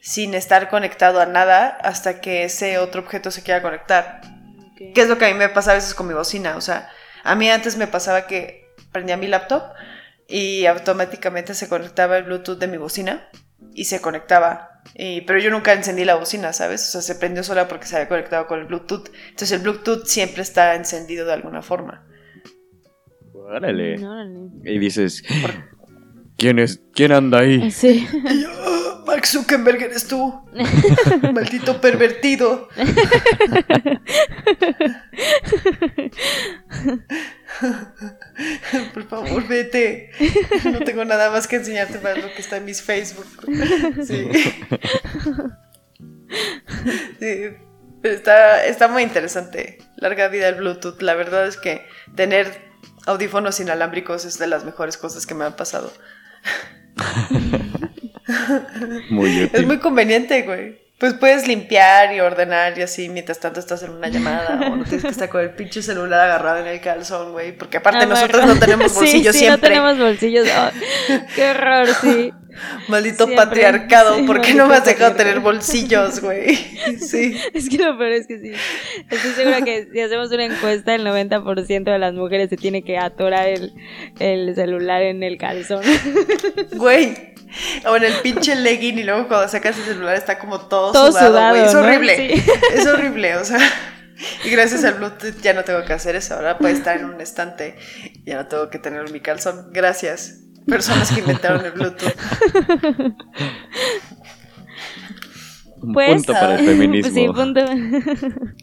sin 0.02 0.34
estar 0.34 0.68
conectado 0.68 1.22
a 1.22 1.28
nada 1.28 1.68
hasta 1.82 2.20
que 2.20 2.44
ese 2.44 2.78
otro 2.78 3.02
objeto 3.02 3.32
se 3.32 3.42
quiera 3.42 3.62
conectar. 3.62 4.20
¿Qué 4.76 5.02
es 5.02 5.08
lo 5.08 5.18
que 5.18 5.26
a 5.26 5.28
mí 5.30 5.36
me 5.36 5.48
pasa 5.48 5.72
a 5.72 5.76
veces 5.76 5.94
con 5.94 6.08
mi 6.08 6.14
bocina? 6.14 6.58
O 6.58 6.62
sea, 6.62 6.90
a 7.24 7.36
mí 7.36 7.50
antes 7.50 7.78
me 7.78 7.88
pasaba 7.88 8.28
que 8.28 8.74
prendía 8.92 9.18
mi 9.18 9.28
laptop 9.28 9.64
y 10.28 10.66
automáticamente 10.66 11.54
se 11.54 11.68
conectaba 11.70 12.18
el 12.18 12.24
Bluetooth 12.24 12.58
de 12.60 12.68
mi 12.68 12.78
bocina 12.78 13.30
y 13.74 13.86
se 13.86 14.02
conectaba. 14.02 14.82
Y- 14.96 15.22
pero 15.22 15.40
yo 15.40 15.52
nunca 15.52 15.74
encendí 15.74 16.06
la 16.06 16.16
bocina, 16.16 16.54
¿sabes? 16.54 16.88
O 16.88 16.92
sea, 16.92 17.02
se 17.02 17.16
prendió 17.16 17.44
sola 17.44 17.68
porque 17.68 17.86
se 17.86 17.96
había 17.96 18.08
conectado 18.08 18.48
con 18.48 18.60
el 18.60 18.66
Bluetooth. 18.66 19.10
Entonces 19.30 19.52
el 19.52 19.60
Bluetooth 19.60 20.06
siempre 20.06 20.42
está 20.42 20.76
encendido 20.76 21.26
de 21.26 21.34
alguna 21.34 21.62
forma. 21.62 22.08
Órale. 23.34 23.96
Órale. 24.06 24.40
Y 24.64 24.80
dices, 24.80 25.24
¿quién 26.42 26.58
es? 26.58 26.80
¿Quién 26.96 27.12
anda 27.12 27.40
ahí? 27.40 27.70
Sí. 27.72 28.08
Y 28.12 28.42
yo, 28.42 28.50
"Ah, 28.52 29.04
Mark 29.06 29.28
Zuckerberg 29.28 29.84
eres 29.84 30.08
tú. 30.08 30.34
Maldito 31.34 31.80
pervertido. 31.80 32.68
Por 38.94 39.08
favor, 39.08 39.48
vete. 39.48 40.10
No 40.66 40.80
tengo 40.80 41.06
nada 41.06 41.30
más 41.30 41.48
que 41.48 41.58
enseñarte 41.58 42.00
para 42.00 42.16
lo 42.16 42.34
que 42.34 42.42
está 42.42 42.58
en 42.58 42.66
mis 42.66 42.82
Facebook. 42.82 43.28
Sí. 44.06 44.28
Sí, 47.20 47.42
pero 48.02 48.16
está, 48.16 48.66
está 48.66 48.88
muy 48.88 49.04
interesante. 49.04 49.78
Larga 49.98 50.28
vida 50.30 50.48
el 50.50 50.56
Bluetooth. 50.56 51.02
La 51.02 51.14
verdad 51.14 51.46
es 51.48 51.58
que 51.58 51.86
tener 52.16 52.72
audífonos 53.06 53.60
inalámbricos 53.60 54.26
es 54.26 54.40
de 54.40 54.48
las 54.48 54.66
mejores 54.66 54.98
cosas 54.98 55.28
que 55.28 55.36
me 55.36 55.46
han 55.46 55.56
pasado. 55.56 55.94
Muy 59.10 59.44
útil. 59.44 59.50
Es 59.60 59.66
muy 59.66 59.80
conveniente, 59.80 60.44
güey. 60.44 60.80
Pues 60.98 61.16
puedes 61.16 61.48
limpiar 61.48 62.14
y 62.14 62.20
ordenar 62.20 62.78
y 62.78 62.84
así 62.84 63.10
mientras 63.10 63.40
tanto 63.40 63.60
estás 63.60 63.82
en 63.82 63.90
una 63.90 64.08
llamada 64.08 64.60
o 64.72 64.76
no 64.76 64.84
tienes 64.84 65.02
que 65.02 65.10
estar 65.10 65.30
con 65.30 65.42
el 65.42 65.50
pinche 65.50 65.82
celular 65.82 66.20
agarrado 66.30 66.60
en 66.60 66.68
el 66.68 66.80
calzón, 66.80 67.32
güey. 67.32 67.58
Porque 67.58 67.78
aparte 67.78 68.04
Amarrado. 68.04 68.28
nosotros 68.28 68.54
no 68.54 68.60
tenemos 68.60 68.92
Sí, 68.92 68.98
bolsillos 69.00 69.34
sí, 69.34 69.40
siempre. 69.40 69.70
no 69.70 69.76
tenemos 69.82 69.98
bolsillos. 69.98 70.48
Oh, 70.56 70.70
qué 71.36 71.50
horror, 71.50 71.88
sí. 72.02 72.32
Maldito 72.88 73.26
Siempre. 73.26 73.36
patriarcado, 73.36 74.18
Sí, 74.18 74.24
¿por 74.24 74.42
qué 74.42 74.54
no 74.54 74.68
me 74.68 74.76
has 74.76 74.86
dejado 74.86 75.16
tener 75.16 75.40
bolsillos, 75.40 76.20
güey? 76.20 76.56
Sí. 77.00 77.38
Es 77.54 77.70
que 77.70 77.78
lo 77.78 77.98
peor 77.98 78.12
es 78.12 78.28
que 78.28 78.40
sí. 78.40 78.52
Estoy 79.10 79.32
segura 79.32 79.62
que 79.62 79.88
si 79.92 80.00
hacemos 80.02 80.32
una 80.32 80.46
encuesta, 80.46 80.96
el 80.96 81.06
90% 81.06 81.84
de 81.84 82.00
las 82.00 82.14
mujeres 82.14 82.50
se 82.50 82.58
tiene 82.58 82.84
que 82.84 82.98
atorar 82.98 83.48
el, 83.48 83.74
el 84.20 84.56
celular 84.56 85.02
en 85.04 85.24
el 85.24 85.38
calzón. 85.38 85.82
Güey. 86.76 87.32
O 87.86 87.98
en 87.98 88.04
el 88.04 88.14
pinche 88.24 88.56
legging 88.56 88.98
y 89.00 89.04
luego 89.04 89.28
cuando 89.28 89.48
sacas 89.48 89.78
el 89.78 89.84
celular 89.84 90.16
está 90.16 90.40
como 90.40 90.60
todo, 90.68 90.92
Todo 90.94 91.12
sudado, 91.12 91.50
güey. 91.50 91.66
Es 91.66 91.74
¿no? 91.74 91.82
horrible. 91.82 92.16
Sí. 92.16 92.44
Es 92.74 92.86
horrible, 92.88 93.36
o 93.36 93.44
sea. 93.44 93.60
Y 94.46 94.50
gracias 94.50 94.84
al 94.84 94.94
Bluetooth 94.96 95.42
ya 95.42 95.54
no 95.54 95.64
tengo 95.64 95.84
que 95.84 95.94
hacer 95.94 96.16
eso. 96.16 96.36
Ahora 96.36 96.58
puede 96.58 96.74
estar 96.74 96.98
en 96.98 97.06
un 97.06 97.20
estante. 97.22 97.76
Ya 98.26 98.36
no 98.38 98.48
tengo 98.48 98.70
que 98.70 98.80
tener 98.80 99.10
mi 99.12 99.20
calzón. 99.20 99.70
Gracias. 99.74 100.40
Personas 100.68 101.12
que 101.12 101.20
inventaron 101.22 101.66
el 101.66 101.72
Bluetooth. 101.72 102.14
Un 105.84 105.94
Pues, 105.94 106.14
punto 106.14 106.34
para 106.34 106.60
el 106.60 106.66
feminismo. 106.68 107.12
Sí, 107.12 107.28
punto. 107.34 107.62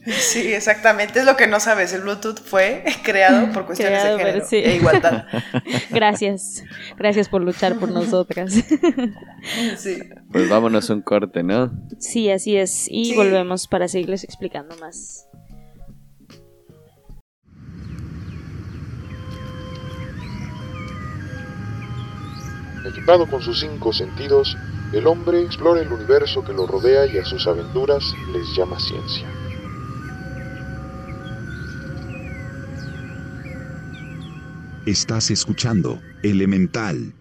Sí, 0.07 0.53
exactamente. 0.53 1.19
Es 1.19 1.25
lo 1.27 1.37
que 1.37 1.49
no 1.49 1.59
sabes. 1.59 1.93
El 1.93 2.03
Bluetooth 2.03 2.39
fue 2.41 2.85
creado 3.03 3.53
por 3.53 3.67
cuestiones 3.67 4.01
Creado, 4.01 4.19
de 4.19 4.25
género 4.25 4.47
sí. 4.47 4.57
e 4.57 4.77
igualdad. 4.77 5.25
Gracias. 5.91 6.63
Gracias 6.97 7.29
por 7.29 7.43
luchar 7.43 7.77
por 7.79 7.91
nosotras. 7.91 8.55
Sí. 9.79 9.99
Pues 10.33 10.49
vámonos 10.49 10.91
un 10.91 11.01
corte, 11.01 11.43
¿no? 11.45 11.71
Sí, 12.01 12.29
así 12.31 12.57
es. 12.57 12.87
Y 12.91 13.07
Sí. 13.11 13.15
volvemos 13.17 13.69
para 13.69 13.87
seguirles 13.87 14.25
explicando 14.25 14.77
más. 14.79 15.28
Equipado 22.89 23.27
con 23.27 23.43
sus 23.43 23.61
cinco 23.61 23.93
sentidos, 23.93 24.57
el 24.95 25.07
hombre 25.07 25.43
explora 25.43 25.83
el 25.83 25.93
universo 25.93 26.43
que 26.43 26.55
lo 26.55 26.67
rodea 26.67 27.07
y 27.07 27.19
a 27.19 27.25
sus 27.25 27.47
aventuras 27.47 28.03
les 28.33 28.57
llama 28.57 28.79
ciencia. 28.81 29.29
Estás 34.87 35.31
escuchando 35.31 36.01
Elemental. 36.23 37.18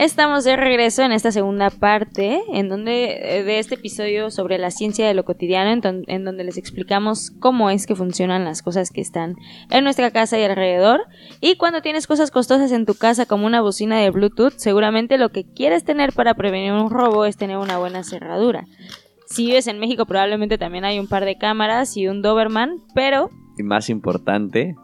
Estamos 0.00 0.44
de 0.44 0.56
regreso 0.56 1.02
en 1.02 1.12
esta 1.12 1.30
segunda 1.30 1.68
parte, 1.68 2.40
en 2.54 2.70
donde 2.70 3.36
eh, 3.36 3.44
de 3.44 3.58
este 3.58 3.74
episodio 3.74 4.30
sobre 4.30 4.56
la 4.56 4.70
ciencia 4.70 5.06
de 5.06 5.12
lo 5.12 5.26
cotidiano, 5.26 5.70
en, 5.70 6.04
en 6.06 6.24
donde 6.24 6.42
les 6.42 6.56
explicamos 6.56 7.30
cómo 7.38 7.68
es 7.68 7.86
que 7.86 7.94
funcionan 7.94 8.46
las 8.46 8.62
cosas 8.62 8.92
que 8.92 9.02
están 9.02 9.36
en 9.68 9.84
nuestra 9.84 10.10
casa 10.10 10.38
y 10.38 10.42
alrededor. 10.42 11.02
Y 11.42 11.56
cuando 11.56 11.82
tienes 11.82 12.06
cosas 12.06 12.30
costosas 12.30 12.72
en 12.72 12.86
tu 12.86 12.94
casa 12.94 13.26
como 13.26 13.44
una 13.44 13.60
bocina 13.60 13.98
de 13.98 14.08
Bluetooth, 14.08 14.54
seguramente 14.56 15.18
lo 15.18 15.32
que 15.32 15.44
quieres 15.44 15.84
tener 15.84 16.14
para 16.14 16.32
prevenir 16.32 16.72
un 16.72 16.88
robo 16.88 17.26
es 17.26 17.36
tener 17.36 17.58
una 17.58 17.76
buena 17.76 18.02
cerradura. 18.02 18.64
Si 19.26 19.44
vives 19.44 19.66
en 19.66 19.80
México 19.80 20.06
probablemente 20.06 20.56
también 20.56 20.86
hay 20.86 20.98
un 20.98 21.08
par 21.08 21.26
de 21.26 21.36
cámaras 21.36 21.98
y 21.98 22.08
un 22.08 22.22
Doberman, 22.22 22.78
pero... 22.94 23.28
Y 23.58 23.64
más 23.64 23.90
importante, 23.90 24.74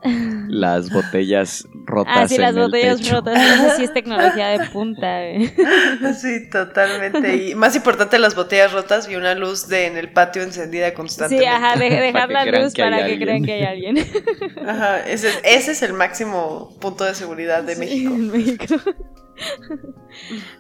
las 0.49 0.93
botellas 0.93 1.67
rotas. 1.87 2.15
Ah, 2.17 2.29
sí, 2.29 2.35
en 2.35 2.41
las 2.43 2.57
el 2.57 2.63
botellas 2.63 3.11
rotas. 3.11 3.41
Esa 3.41 3.77
sí 3.77 3.85
es 3.85 3.93
tecnología 3.93 4.49
de 4.49 4.67
punta. 4.71 5.25
eh. 5.25 5.55
Sí, 6.21 6.51
totalmente. 6.51 7.37
Y 7.37 7.55
más 7.55 7.75
importante, 7.77 8.19
las 8.19 8.35
botellas 8.35 8.73
rotas 8.73 9.09
y 9.09 9.17
una 9.17 9.35
luz 9.35 9.69
de 9.69 9.87
en 9.87 9.97
el 9.97 10.13
patio 10.13 10.43
encendida 10.43 10.89
Sí, 10.91 10.95
constantemente. 10.95 11.49
ajá, 11.49 11.77
de- 11.77 11.91
dejar 11.91 12.31
la 12.31 12.45
luz 12.45 12.75
para 12.75 13.07
que 13.07 13.19
crean 13.19 13.45
que 13.45 13.53
hay 13.53 13.63
alguien. 13.65 13.97
Ajá, 14.67 15.01
ese, 15.07 15.31
ese 15.45 15.73
es 15.73 15.83
el 15.83 15.93
máximo 15.93 16.77
punto 16.81 17.05
de 17.05 17.15
seguridad 17.15 17.63
de 17.63 17.75
Sí, 17.75 17.81
México. 17.81 18.15
en 18.15 18.31
México. 18.33 18.65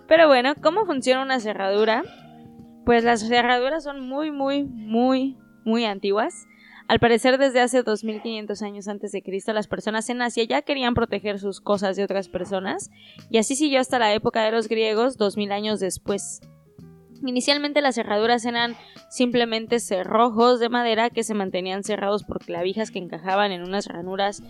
Pero 0.08 0.28
bueno, 0.28 0.54
¿cómo 0.62 0.86
funciona 0.86 1.22
una 1.22 1.40
cerradura? 1.40 2.02
Pues 2.84 3.02
las 3.04 3.20
cerraduras 3.26 3.82
son 3.82 4.00
muy, 4.00 4.30
muy, 4.30 4.64
muy, 4.64 5.36
muy 5.64 5.84
antiguas. 5.84 6.46
Al 6.88 7.00
parecer, 7.00 7.36
desde 7.38 7.60
hace 7.60 7.82
2500 7.82 8.62
años 8.62 8.86
antes 8.86 9.10
de 9.10 9.22
Cristo, 9.22 9.52
las 9.52 9.66
personas 9.66 10.08
en 10.08 10.22
Asia 10.22 10.44
ya 10.44 10.62
querían 10.62 10.94
proteger 10.94 11.40
sus 11.40 11.60
cosas 11.60 11.96
de 11.96 12.04
otras 12.04 12.28
personas, 12.28 12.90
y 13.28 13.38
así 13.38 13.56
siguió 13.56 13.80
hasta 13.80 13.98
la 13.98 14.14
época 14.14 14.44
de 14.44 14.52
los 14.52 14.68
griegos, 14.68 15.16
2000 15.16 15.50
años 15.52 15.80
después. 15.80 16.40
Inicialmente 17.24 17.80
las 17.80 17.94
cerraduras 17.94 18.44
eran 18.44 18.76
simplemente 19.08 19.80
cerrojos 19.80 20.60
de 20.60 20.68
madera 20.68 21.10
que 21.10 21.24
se 21.24 21.34
mantenían 21.34 21.82
cerrados 21.82 22.24
por 22.24 22.44
clavijas 22.44 22.90
que 22.90 22.98
encajaban 22.98 23.52
en 23.52 23.62
unas 23.62 23.86
ranuras 23.86 24.42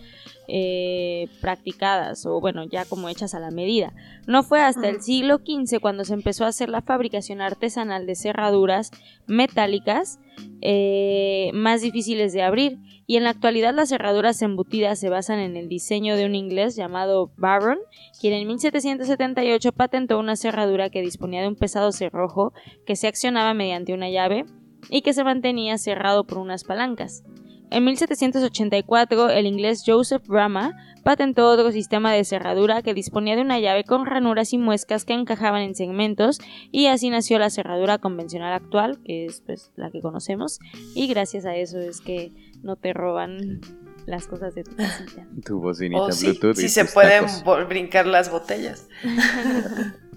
eh, 0.47 1.29
practicadas 1.41 2.25
o 2.25 2.41
bueno 2.41 2.65
ya 2.65 2.85
como 2.85 3.09
hechas 3.09 3.33
a 3.33 3.39
la 3.39 3.51
medida. 3.51 3.93
No 4.27 4.43
fue 4.43 4.61
hasta 4.61 4.89
el 4.89 5.01
siglo 5.01 5.37
XV 5.37 5.79
cuando 5.79 6.03
se 6.03 6.13
empezó 6.13 6.43
a 6.43 6.49
hacer 6.49 6.69
la 6.69 6.81
fabricación 6.81 7.41
artesanal 7.41 8.05
de 8.05 8.15
cerraduras 8.15 8.91
metálicas 9.27 10.19
eh, 10.61 11.51
más 11.53 11.81
difíciles 11.81 12.33
de 12.33 12.41
abrir 12.41 12.79
y 13.05 13.15
en 13.15 13.23
la 13.23 13.29
actualidad 13.29 13.73
las 13.73 13.89
cerraduras 13.89 14.41
embutidas 14.41 14.99
se 14.99 15.09
basan 15.09 15.39
en 15.39 15.55
el 15.55 15.69
diseño 15.69 16.15
de 16.15 16.25
un 16.25 16.35
inglés 16.35 16.75
llamado 16.75 17.31
Baron 17.37 17.77
quien 18.19 18.33
en 18.33 18.47
1778 18.47 19.71
patentó 19.71 20.19
una 20.19 20.35
cerradura 20.35 20.89
que 20.89 21.01
disponía 21.01 21.41
de 21.41 21.47
un 21.47 21.55
pesado 21.55 21.91
cerrojo 21.91 22.53
que 22.85 22.95
se 22.95 23.07
accionaba 23.07 23.53
mediante 23.53 23.93
una 23.93 24.09
llave 24.09 24.45
y 24.89 25.01
que 25.01 25.13
se 25.13 25.23
mantenía 25.23 25.77
cerrado 25.77 26.25
por 26.25 26.37
unas 26.37 26.63
palancas. 26.63 27.23
En 27.69 27.83
1784, 27.83 29.29
el 29.29 29.45
inglés 29.45 29.83
Joseph 29.85 30.25
Brahma 30.25 30.73
patentó 31.03 31.49
otro 31.49 31.71
sistema 31.71 32.13
de 32.13 32.23
cerradura 32.23 32.81
que 32.81 32.93
disponía 32.93 33.35
de 33.35 33.41
una 33.41 33.59
llave 33.59 33.83
con 33.83 34.05
ranuras 34.05 34.53
y 34.53 34.57
muescas 34.57 35.05
que 35.05 35.13
encajaban 35.13 35.61
en 35.61 35.75
segmentos 35.75 36.39
y 36.71 36.87
así 36.87 37.09
nació 37.09 37.39
la 37.39 37.49
cerradura 37.49 37.97
convencional 37.97 38.53
actual, 38.53 38.99
que 39.03 39.25
es 39.25 39.41
pues 39.45 39.71
la 39.75 39.91
que 39.91 40.01
conocemos, 40.01 40.59
y 40.95 41.07
gracias 41.07 41.45
a 41.45 41.55
eso 41.55 41.79
es 41.79 42.01
que 42.01 42.31
no 42.61 42.77
te 42.77 42.93
roban 42.93 43.61
las 44.05 44.27
cosas 44.27 44.55
de 44.55 44.63
tu 44.63 44.75
casita. 44.75 45.27
Tu 45.45 45.59
bocinita 45.59 46.01
O 46.01 46.11
sí, 46.11 46.27
Bluetooth. 46.27 46.57
y 46.57 46.61
si 46.61 46.69
se 46.69 46.85
pueden 46.85 47.25
brincar 47.67 48.07
las 48.07 48.31
botellas. 48.31 48.87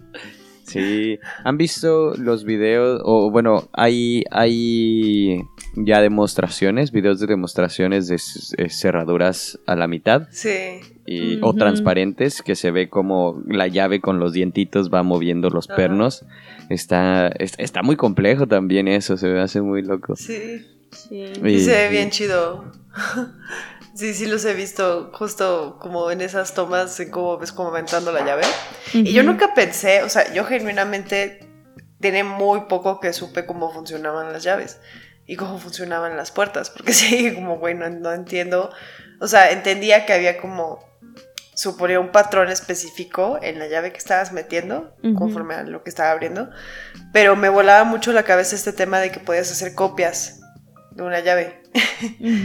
Sí, 0.73 1.19
¿han 1.45 1.57
visto 1.57 2.15
los 2.17 2.45
videos? 2.45 3.01
O 3.05 3.31
bueno, 3.31 3.69
hay, 3.73 4.25
hay 4.31 5.43
ya 5.77 6.01
demostraciones, 6.01 6.91
videos 6.93 7.21
de 7.21 7.27
demostraciones 7.27 8.09
de 8.09 8.17
eh, 8.17 8.69
cerraduras 8.71 9.59
a 9.67 9.77
la 9.77 9.87
mitad 9.87 10.29
Sí. 10.31 10.81
y, 11.07 11.39
o 11.43 11.55
transparentes 11.55 12.43
que 12.43 12.55
se 12.55 12.71
ve 12.71 12.89
como 12.89 13.43
la 13.47 13.69
llave 13.69 14.01
con 14.01 14.19
los 14.19 14.33
dientitos 14.33 14.91
va 14.93 15.03
moviendo 15.03 15.51
los 15.51 15.67
pernos. 15.69 16.25
Está, 16.69 17.29
es- 17.29 17.55
está 17.59 17.83
muy 17.83 17.97
complejo 17.97 18.47
también 18.47 18.89
eso, 18.89 19.17
se 19.17 19.29
me 19.29 19.41
hace 19.41 19.61
muy 19.61 19.83
loco. 19.83 20.17
Sí. 20.17 20.67
Sí. 20.93 21.23
Y- 21.45 21.59
Sí, 21.59 21.61
se 21.67 21.71
ve 21.73 21.89
bien 21.91 22.11
chido. 22.11 22.65
Sí, 24.01 24.15
sí 24.15 24.25
los 24.25 24.47
he 24.47 24.55
visto 24.55 25.11
justo 25.13 25.77
como 25.79 26.11
en 26.11 26.23
esas 26.23 26.55
tomas, 26.55 26.99
en 27.01 27.11
cómo 27.11 27.37
ves 27.37 27.53
como 27.53 27.69
aventando 27.69 28.13
la 28.13 28.25
llave. 28.25 28.45
Y 28.95 29.13
yo 29.13 29.23
nunca 29.23 29.53
pensé, 29.53 30.03
o 30.03 30.09
sea, 30.09 30.33
yo 30.33 30.47
genuinamente 30.47 31.47
tiene 32.01 32.25
muy 32.25 32.63
poco 32.63 32.99
que 32.99 33.13
supe 33.13 33.45
cómo 33.45 33.71
funcionaban 33.71 34.33
las 34.33 34.43
llaves. 34.43 34.81
y 35.27 35.37
cómo 35.37 35.59
funcionaban 35.59 36.17
las 36.17 36.31
puertas, 36.33 36.71
porque 36.71 36.93
sí, 36.95 37.35
como, 37.35 37.59
güey, 37.59 37.75
no, 37.75 38.11
entiendo. 38.15 38.71
O 39.21 39.29
sea, 39.29 39.51
entendía 39.51 40.07
que 40.07 40.15
había 40.15 40.39
como, 40.39 40.83
suponía 41.55 42.01
un 42.01 42.11
patrón 42.11 42.49
específico 42.49 43.39
en 43.43 43.59
la 43.59 43.69
llave 43.69 43.93
que 43.93 43.99
estabas 43.99 44.33
metiendo, 44.33 44.97
conforme 45.19 45.57
a 45.57 45.63
lo 45.63 45.85
que 45.85 45.91
estaba 45.91 46.11
abriendo, 46.11 46.49
pero 47.13 47.37
me 47.37 47.51
volaba 47.51 47.85
mucho 47.85 48.15
la 48.15 48.23
cabeza 48.23 48.57
este 48.57 48.73
tema 48.73 48.99
de 48.99 49.13
que 49.13 49.21
podías 49.21 49.53
hacer 49.53 49.75
copias 49.75 50.41
de 50.93 51.03
una 51.03 51.21
llave. 51.21 51.61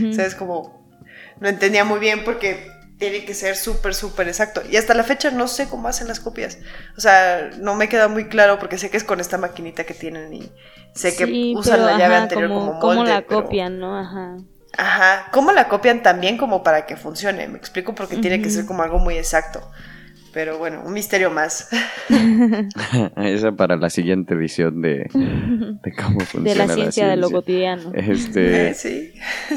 O 0.09 0.13
sea, 0.13 0.25
es 0.25 0.35
como, 0.35 0.74
no 1.39 1.47
entendía 1.49 1.83
muy 1.83 1.99
bien 1.99 2.23
porque 2.23 2.71
tiene 2.97 3.25
que 3.25 3.33
ser 3.33 3.55
súper, 3.57 3.93
súper 3.93 4.27
exacto. 4.27 4.61
Y 4.69 4.77
hasta 4.77 4.93
la 4.93 5.03
fecha 5.03 5.29
no 5.31 5.47
sé 5.47 5.67
cómo 5.67 5.87
hacen 5.87 6.07
las 6.07 6.19
copias. 6.19 6.57
O 6.97 7.01
sea, 7.01 7.49
no 7.59 7.75
me 7.75 7.89
queda 7.89 8.07
muy 8.07 8.27
claro 8.29 8.57
porque 8.59 8.77
sé 8.77 8.89
que 8.89 8.97
es 8.97 9.03
con 9.03 9.19
esta 9.19 9.37
maquinita 9.37 9.83
que 9.83 9.93
tienen 9.93 10.33
y 10.33 10.51
sé 10.93 11.15
que 11.15 11.53
usan 11.55 11.75
pero, 11.75 11.85
la 11.87 11.97
llave 11.97 12.15
ajá, 12.15 12.23
anterior 12.23 12.49
como, 12.49 12.65
como 12.67 12.79
cómo 12.79 12.93
molde. 12.95 13.11
la 13.11 13.21
pero- 13.21 13.43
copian, 13.43 13.79
¿no? 13.79 13.97
Ajá. 13.99 14.37
Ajá, 14.77 15.27
¿cómo 15.31 15.53
la 15.53 15.69
copian 15.69 16.03
también 16.03 16.37
como 16.37 16.61
para 16.63 16.85
que 16.85 16.97
funcione? 16.97 17.47
Me 17.47 17.57
explico 17.57 17.95
porque 17.95 18.17
tiene 18.17 18.41
que 18.41 18.49
ser 18.49 18.65
como 18.65 18.83
algo 18.83 18.99
muy 18.99 19.17
exacto. 19.17 19.61
Pero 20.35 20.57
bueno, 20.57 20.83
un 20.85 20.91
misterio 20.91 21.31
más. 21.31 21.69
Esa 23.17 23.53
para 23.53 23.77
la 23.77 23.89
siguiente 23.89 24.33
edición 24.33 24.81
de, 24.81 25.09
de 25.81 25.93
cómo 25.93 26.19
funciona 26.25 26.49
de 26.49 26.55
la 26.55 26.67
ciencia 26.67 27.07
de 27.07 27.15
lo 27.15 27.29
ciencia. 27.29 27.37
cotidiano. 27.37 27.91
Este, 27.95 28.69
Eh, 28.69 28.73
sí. 28.73 29.13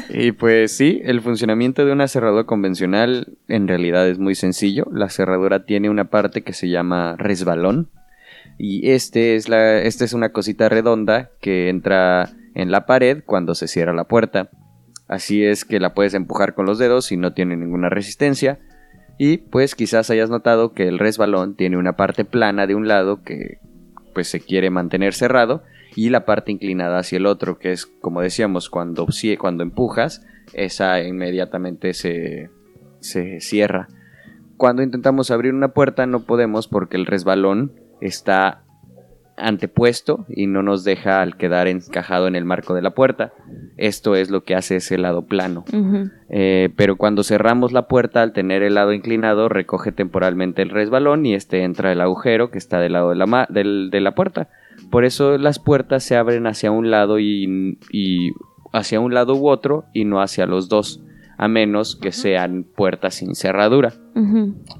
y 0.09 0.31
pues 0.31 0.71
sí, 0.75 1.01
el 1.03 1.19
funcionamiento 1.19 1.85
de 1.85 1.91
una 1.91 2.07
cerradura 2.07 2.45
convencional 2.45 3.37
en 3.49 3.67
realidad 3.67 4.07
es 4.07 4.19
muy 4.19 4.35
sencillo. 4.35 4.87
La 4.91 5.09
cerradura 5.09 5.65
tiene 5.65 5.89
una 5.89 6.05
parte 6.09 6.43
que 6.43 6.53
se 6.53 6.69
llama 6.69 7.15
resbalón 7.17 7.89
y 8.57 8.89
este 8.91 9.35
es 9.35 9.49
la, 9.49 9.81
esta 9.81 10.05
es 10.05 10.13
una 10.13 10.29
cosita 10.31 10.69
redonda 10.69 11.29
que 11.41 11.67
entra 11.67 12.29
en 12.55 12.71
la 12.71 12.85
pared 12.85 13.21
cuando 13.25 13.53
se 13.53 13.67
cierra 13.67 13.91
la 13.93 14.05
puerta. 14.05 14.49
Así 15.09 15.43
es 15.43 15.65
que 15.65 15.81
la 15.81 15.93
puedes 15.93 16.13
empujar 16.13 16.53
con 16.53 16.65
los 16.65 16.77
dedos 16.79 17.11
y 17.11 17.17
no 17.17 17.33
tiene 17.33 17.57
ninguna 17.57 17.89
resistencia. 17.89 18.59
Y 19.21 19.37
pues 19.37 19.75
quizás 19.75 20.09
hayas 20.09 20.29
notado 20.29 20.71
que 20.71 20.87
el 20.87 20.97
resbalón 20.97 21.55
tiene 21.55 21.75
una 21.75 21.97
parte 21.97 22.23
plana 22.23 22.65
de 22.67 22.73
un 22.73 22.87
lado 22.87 23.21
que 23.21 23.59
pues 24.13 24.29
se 24.29 24.39
quiere 24.39 24.69
mantener 24.69 25.13
cerrado 25.13 25.61
y 25.93 26.09
la 26.09 26.23
parte 26.23 26.53
inclinada 26.53 26.99
hacia 26.99 27.17
el 27.17 27.25
otro, 27.25 27.59
que 27.59 27.73
es 27.73 27.85
como 27.85 28.21
decíamos, 28.21 28.69
cuando, 28.69 29.05
cuando 29.37 29.63
empujas, 29.63 30.25
esa 30.53 31.03
inmediatamente 31.03 31.93
se, 31.93 32.49
se 33.01 33.41
cierra. 33.41 33.89
Cuando 34.55 34.83
intentamos 34.83 35.31
abrir 35.31 35.53
una 35.53 35.73
puerta 35.73 36.05
no 36.05 36.21
podemos 36.21 36.69
porque 36.69 36.95
el 36.95 37.05
resbalón 37.05 37.73
está 37.99 38.63
antepuesto 39.39 40.25
y 40.29 40.47
no 40.47 40.61
nos 40.63 40.83
deja 40.83 41.21
al 41.21 41.37
quedar 41.37 41.67
encajado 41.67 42.27
en 42.27 42.35
el 42.35 42.45
marco 42.45 42.73
de 42.73 42.81
la 42.81 42.91
puerta. 42.91 43.33
Esto 43.77 44.15
es 44.15 44.29
lo 44.29 44.43
que 44.43 44.55
hace 44.55 44.77
ese 44.77 44.97
lado 44.97 45.25
plano. 45.25 45.63
Eh, 46.29 46.69
pero 46.75 46.95
cuando 46.97 47.23
cerramos 47.23 47.71
la 47.71 47.87
puerta 47.87 48.21
al 48.21 48.33
tener 48.33 48.61
el 48.63 48.75
lado 48.75 48.93
inclinado 48.93 49.49
recoge 49.49 49.91
temporalmente 49.91 50.61
el 50.61 50.69
resbalón 50.69 51.25
y 51.25 51.33
este 51.33 51.63
entra 51.63 51.91
el 51.91 52.01
agujero 52.01 52.51
que 52.51 52.57
está 52.57 52.79
del 52.79 52.93
lado 52.93 53.09
de 53.09 53.15
la, 53.15 53.25
ma- 53.25 53.47
del- 53.49 53.89
de 53.91 54.01
la 54.01 54.13
puerta. 54.15 54.49
Por 54.91 55.05
eso 55.05 55.37
las 55.37 55.59
puertas 55.59 56.03
se 56.03 56.15
abren 56.17 56.45
hacia 56.47 56.71
un 56.71 56.91
lado 56.91 57.19
y, 57.19 57.77
y 57.91 58.31
hacia 58.73 58.99
un 58.99 59.13
lado 59.13 59.35
u 59.35 59.47
otro 59.49 59.85
y 59.93 60.05
no 60.05 60.21
hacia 60.21 60.45
los 60.45 60.69
dos, 60.69 61.01
a 61.39 61.47
menos 61.47 61.95
que 61.95 62.11
sean 62.11 62.65
puertas 62.65 63.15
sin 63.15 63.33
cerradura. 63.33 63.93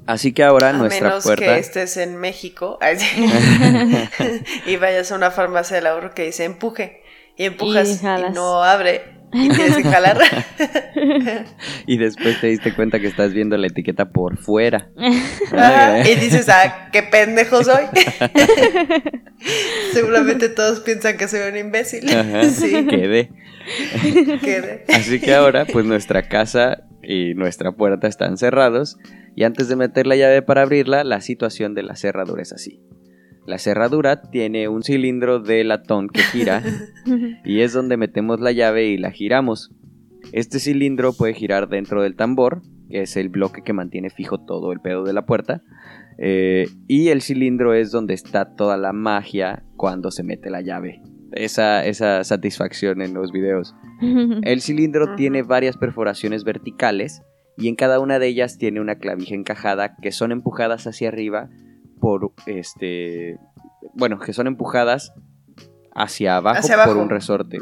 Así 0.06 0.34
que 0.34 0.44
ahora 0.44 0.72
A 0.72 0.74
nuestra 0.74 1.08
menos 1.08 1.24
puerta 1.24 1.46
que 1.46 1.60
estés 1.60 1.96
en 1.96 2.18
México 2.18 2.78
y 4.66 4.76
vayas 4.76 5.10
a 5.14 5.16
una 5.16 5.32
farmacia 5.32 5.78
del 5.78 5.88
ahorro 5.88 6.14
que 6.14 6.26
dice 6.26 6.44
empuje 6.44 7.02
y 7.38 7.46
empujas 7.46 8.04
Y 8.04 8.34
no 8.34 8.62
abre 8.62 9.20
y 9.32 9.48
tienes 9.48 9.78
que 9.78 9.84
jalar. 9.84 10.18
y 11.86 11.98
después 11.98 12.42
te 12.42 12.48
diste 12.48 12.74
cuenta 12.74 13.00
que 13.00 13.08
estás 13.08 13.32
viendo 13.32 13.56
la 13.56 13.68
etiqueta 13.68 14.10
por 14.10 14.38
fuera. 14.38 14.90
Ajá, 15.52 15.94
Ay, 15.94 16.12
y 16.12 16.16
dices, 16.16 16.50
ah, 16.50 16.90
qué 16.92 17.04
pendejo 17.04 17.64
soy. 17.64 17.86
Seguramente 19.94 20.50
todos 20.50 20.80
piensan 20.82 21.18
que 21.18 21.28
soy 21.28 21.40
un 21.50 21.58
imbécil. 21.58 22.10
Ajá, 22.10 22.44
Sí, 22.50 22.86
quedé. 22.88 23.30
quedé. 24.42 24.86
Así 24.90 25.20
que 25.20 25.34
ahora, 25.34 25.66
pues 25.66 25.86
nuestra 25.86 26.28
casa 26.28 26.84
y 27.02 27.34
nuestra 27.36 27.72
puerta 27.72 28.08
están 28.08 28.38
cerrados. 28.38 28.98
Y 29.36 29.44
antes 29.44 29.68
de 29.70 29.76
meter 29.76 30.08
la 30.08 30.16
llave 30.16 30.42
para 30.42 30.64
abrirla, 30.64 31.04
la 31.04 31.22
situación 31.22 31.74
de 31.74 31.84
la 31.84 31.96
cerradura 31.96 32.42
es 32.42 32.52
así. 32.52 32.82
La 33.46 33.58
cerradura 33.58 34.22
tiene 34.22 34.68
un 34.68 34.84
cilindro 34.84 35.40
de 35.40 35.64
latón 35.64 36.08
que 36.10 36.22
gira 36.22 36.62
y 37.46 37.62
es 37.62 37.74
donde 37.74 37.98
metemos 37.98 38.40
la 38.40 38.52
llave 38.52 38.86
y 38.88 38.98
la 38.98 39.12
giramos. 39.12 39.72
Este 40.34 40.60
cilindro 40.60 41.14
puede 41.14 41.34
girar 41.34 41.68
dentro 41.68 42.04
del 42.04 42.16
tambor, 42.16 42.62
que 42.90 43.02
es 43.02 43.16
el 43.18 43.30
bloque 43.30 43.64
que 43.64 43.74
mantiene 43.74 44.10
fijo 44.12 44.40
todo 44.46 44.72
el 44.72 44.82
pedo 44.82 45.04
de 45.04 45.14
la 45.14 45.26
puerta. 45.26 45.64
Eh, 46.22 46.68
y 46.88 47.10
el 47.10 47.22
cilindro 47.22 47.74
es 47.74 47.92
donde 47.92 48.14
está 48.14 48.56
toda 48.56 48.76
la 48.76 48.92
magia 48.92 49.64
cuando 49.78 50.12
se 50.12 50.24
mete 50.24 50.50
la 50.50 50.62
llave. 50.62 51.02
Esa, 51.32 51.86
esa 51.86 52.24
satisfacción 52.26 53.02
en 53.02 53.14
los 53.14 53.32
videos. 53.32 53.74
El 54.44 54.62
cilindro 54.62 55.16
tiene 55.16 55.44
varias 55.44 55.78
perforaciones 55.78 56.44
verticales 56.44 57.22
y 57.58 57.68
en 57.68 57.76
cada 57.76 58.00
una 58.00 58.18
de 58.20 58.28
ellas 58.28 58.58
tiene 58.58 58.82
una 58.82 58.96
clavija 58.96 59.36
encajada 59.36 59.96
que 60.02 60.12
son 60.12 60.32
empujadas 60.32 60.88
hacia 60.88 61.10
arriba 61.10 61.50
por 62.00 62.34
este 62.48 63.38
bueno, 63.94 64.20
que 64.20 64.34
son 64.34 64.48
empujadas 64.48 65.14
hacia 65.94 66.38
abajo, 66.38 66.60
Hacia 66.60 66.76
abajo. 66.76 66.94
por 66.94 67.02
un 67.04 67.10
resorte. 67.10 67.60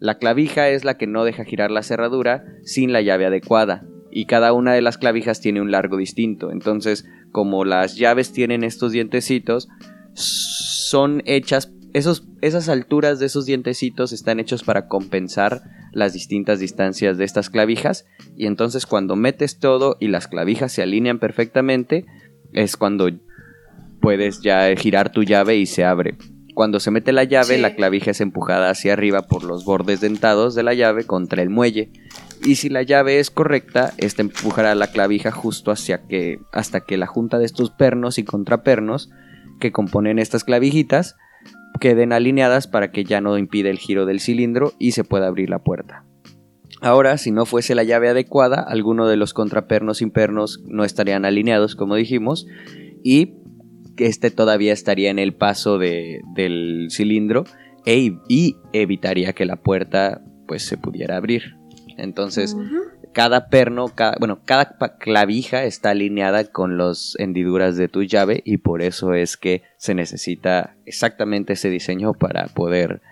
La 0.00 0.18
clavija 0.18 0.68
es 0.68 0.84
la 0.84 0.96
que 0.96 1.06
no 1.06 1.24
deja 1.24 1.44
girar 1.44 1.70
la 1.70 1.82
cerradura 1.82 2.44
sin 2.62 2.92
la 2.92 3.02
llave 3.02 3.26
adecuada 3.26 3.84
y 4.12 4.26
cada 4.26 4.52
una 4.52 4.74
de 4.74 4.82
las 4.82 4.98
clavijas 4.98 5.40
tiene 5.40 5.60
un 5.60 5.70
largo 5.70 5.96
distinto. 5.96 6.52
Entonces, 6.52 7.06
como 7.32 7.64
las 7.64 7.96
llaves 7.96 8.32
tienen 8.32 8.62
estos 8.62 8.92
dientecitos, 8.92 9.68
son 10.14 11.22
hechas 11.24 11.72
esos, 11.94 12.26
esas 12.40 12.68
alturas 12.68 13.18
de 13.18 13.26
esos 13.26 13.44
dientecitos 13.44 14.12
están 14.12 14.40
hechos 14.40 14.62
para 14.62 14.88
compensar 14.88 15.62
las 15.92 16.14
distintas 16.14 16.58
distancias 16.58 17.18
de 17.18 17.24
estas 17.24 17.50
clavijas 17.50 18.06
y 18.34 18.46
entonces 18.46 18.86
cuando 18.86 19.14
metes 19.14 19.58
todo 19.58 19.98
y 20.00 20.08
las 20.08 20.26
clavijas 20.26 20.72
se 20.72 20.82
alinean 20.82 21.18
perfectamente 21.18 22.06
es 22.54 22.78
cuando 22.78 23.10
puedes 24.00 24.40
ya 24.40 24.74
girar 24.74 25.12
tu 25.12 25.22
llave 25.22 25.56
y 25.56 25.66
se 25.66 25.84
abre. 25.84 26.16
Cuando 26.54 26.80
se 26.80 26.90
mete 26.90 27.12
la 27.12 27.24
llave, 27.24 27.56
Sí. 27.56 27.60
la 27.60 27.74
clavija 27.74 28.10
es 28.10 28.20
empujada 28.20 28.70
hacia 28.70 28.92
arriba 28.92 29.22
por 29.22 29.42
los 29.44 29.64
bordes 29.64 30.00
dentados 30.00 30.54
de 30.54 30.62
la 30.62 30.74
llave 30.74 31.04
contra 31.04 31.42
el 31.42 31.50
muelle. 31.50 31.90
Y 32.44 32.56
si 32.56 32.68
la 32.68 32.82
llave 32.82 33.20
es 33.20 33.30
correcta, 33.30 33.92
esta 33.98 34.22
empujará 34.22 34.74
la 34.74 34.88
clavija 34.88 35.30
justo 35.30 35.70
hacia 35.70 36.06
que, 36.06 36.40
hasta 36.52 36.80
que 36.80 36.96
la 36.96 37.06
junta 37.06 37.38
de 37.38 37.44
estos 37.44 37.70
pernos 37.70 38.18
y 38.18 38.24
contrapernos 38.24 39.10
que 39.60 39.70
componen 39.70 40.18
estas 40.18 40.42
clavijitas 40.42 41.14
queden 41.80 42.12
alineadas 42.12 42.66
para 42.66 42.90
que 42.90 43.04
ya 43.04 43.20
no 43.20 43.38
impida 43.38 43.70
el 43.70 43.78
giro 43.78 44.06
del 44.06 44.20
cilindro 44.20 44.72
y 44.78 44.92
se 44.92 45.04
pueda 45.04 45.28
abrir 45.28 45.50
la 45.50 45.60
puerta. 45.60 46.04
Ahora, 46.80 47.16
si 47.16 47.30
no 47.30 47.46
fuese 47.46 47.76
la 47.76 47.84
llave 47.84 48.08
adecuada, 48.08 48.60
alguno 48.60 49.06
de 49.06 49.16
los 49.16 49.34
contrapernos 49.34 50.02
impernos 50.02 50.60
no 50.66 50.84
estarían 50.84 51.24
alineados, 51.24 51.76
como 51.76 51.94
dijimos, 51.94 52.46
y 53.04 53.34
este 53.98 54.32
todavía 54.32 54.72
estaría 54.72 55.10
en 55.10 55.20
el 55.20 55.34
paso 55.34 55.78
de- 55.78 56.20
del 56.34 56.88
cilindro 56.90 57.44
e- 57.86 58.16
y 58.28 58.56
evitaría 58.72 59.32
que 59.32 59.44
la 59.44 59.56
puerta 59.56 60.24
pues 60.48 60.64
se 60.64 60.76
pudiera 60.76 61.16
abrir. 61.16 61.56
Entonces, 61.98 62.56
cada 63.12 63.48
perno, 63.48 63.88
cada, 63.88 64.16
bueno, 64.18 64.40
cada 64.44 64.76
clavija 64.98 65.64
está 65.64 65.90
alineada 65.90 66.44
con 66.44 66.78
las 66.78 67.14
hendiduras 67.18 67.76
de 67.76 67.88
tu 67.88 68.02
llave 68.02 68.42
y 68.44 68.58
por 68.58 68.82
eso 68.82 69.14
es 69.14 69.36
que 69.36 69.62
se 69.76 69.94
necesita 69.94 70.76
exactamente 70.86 71.54
ese 71.54 71.70
diseño 71.70 72.14
para 72.14 72.46
poder 72.46 73.02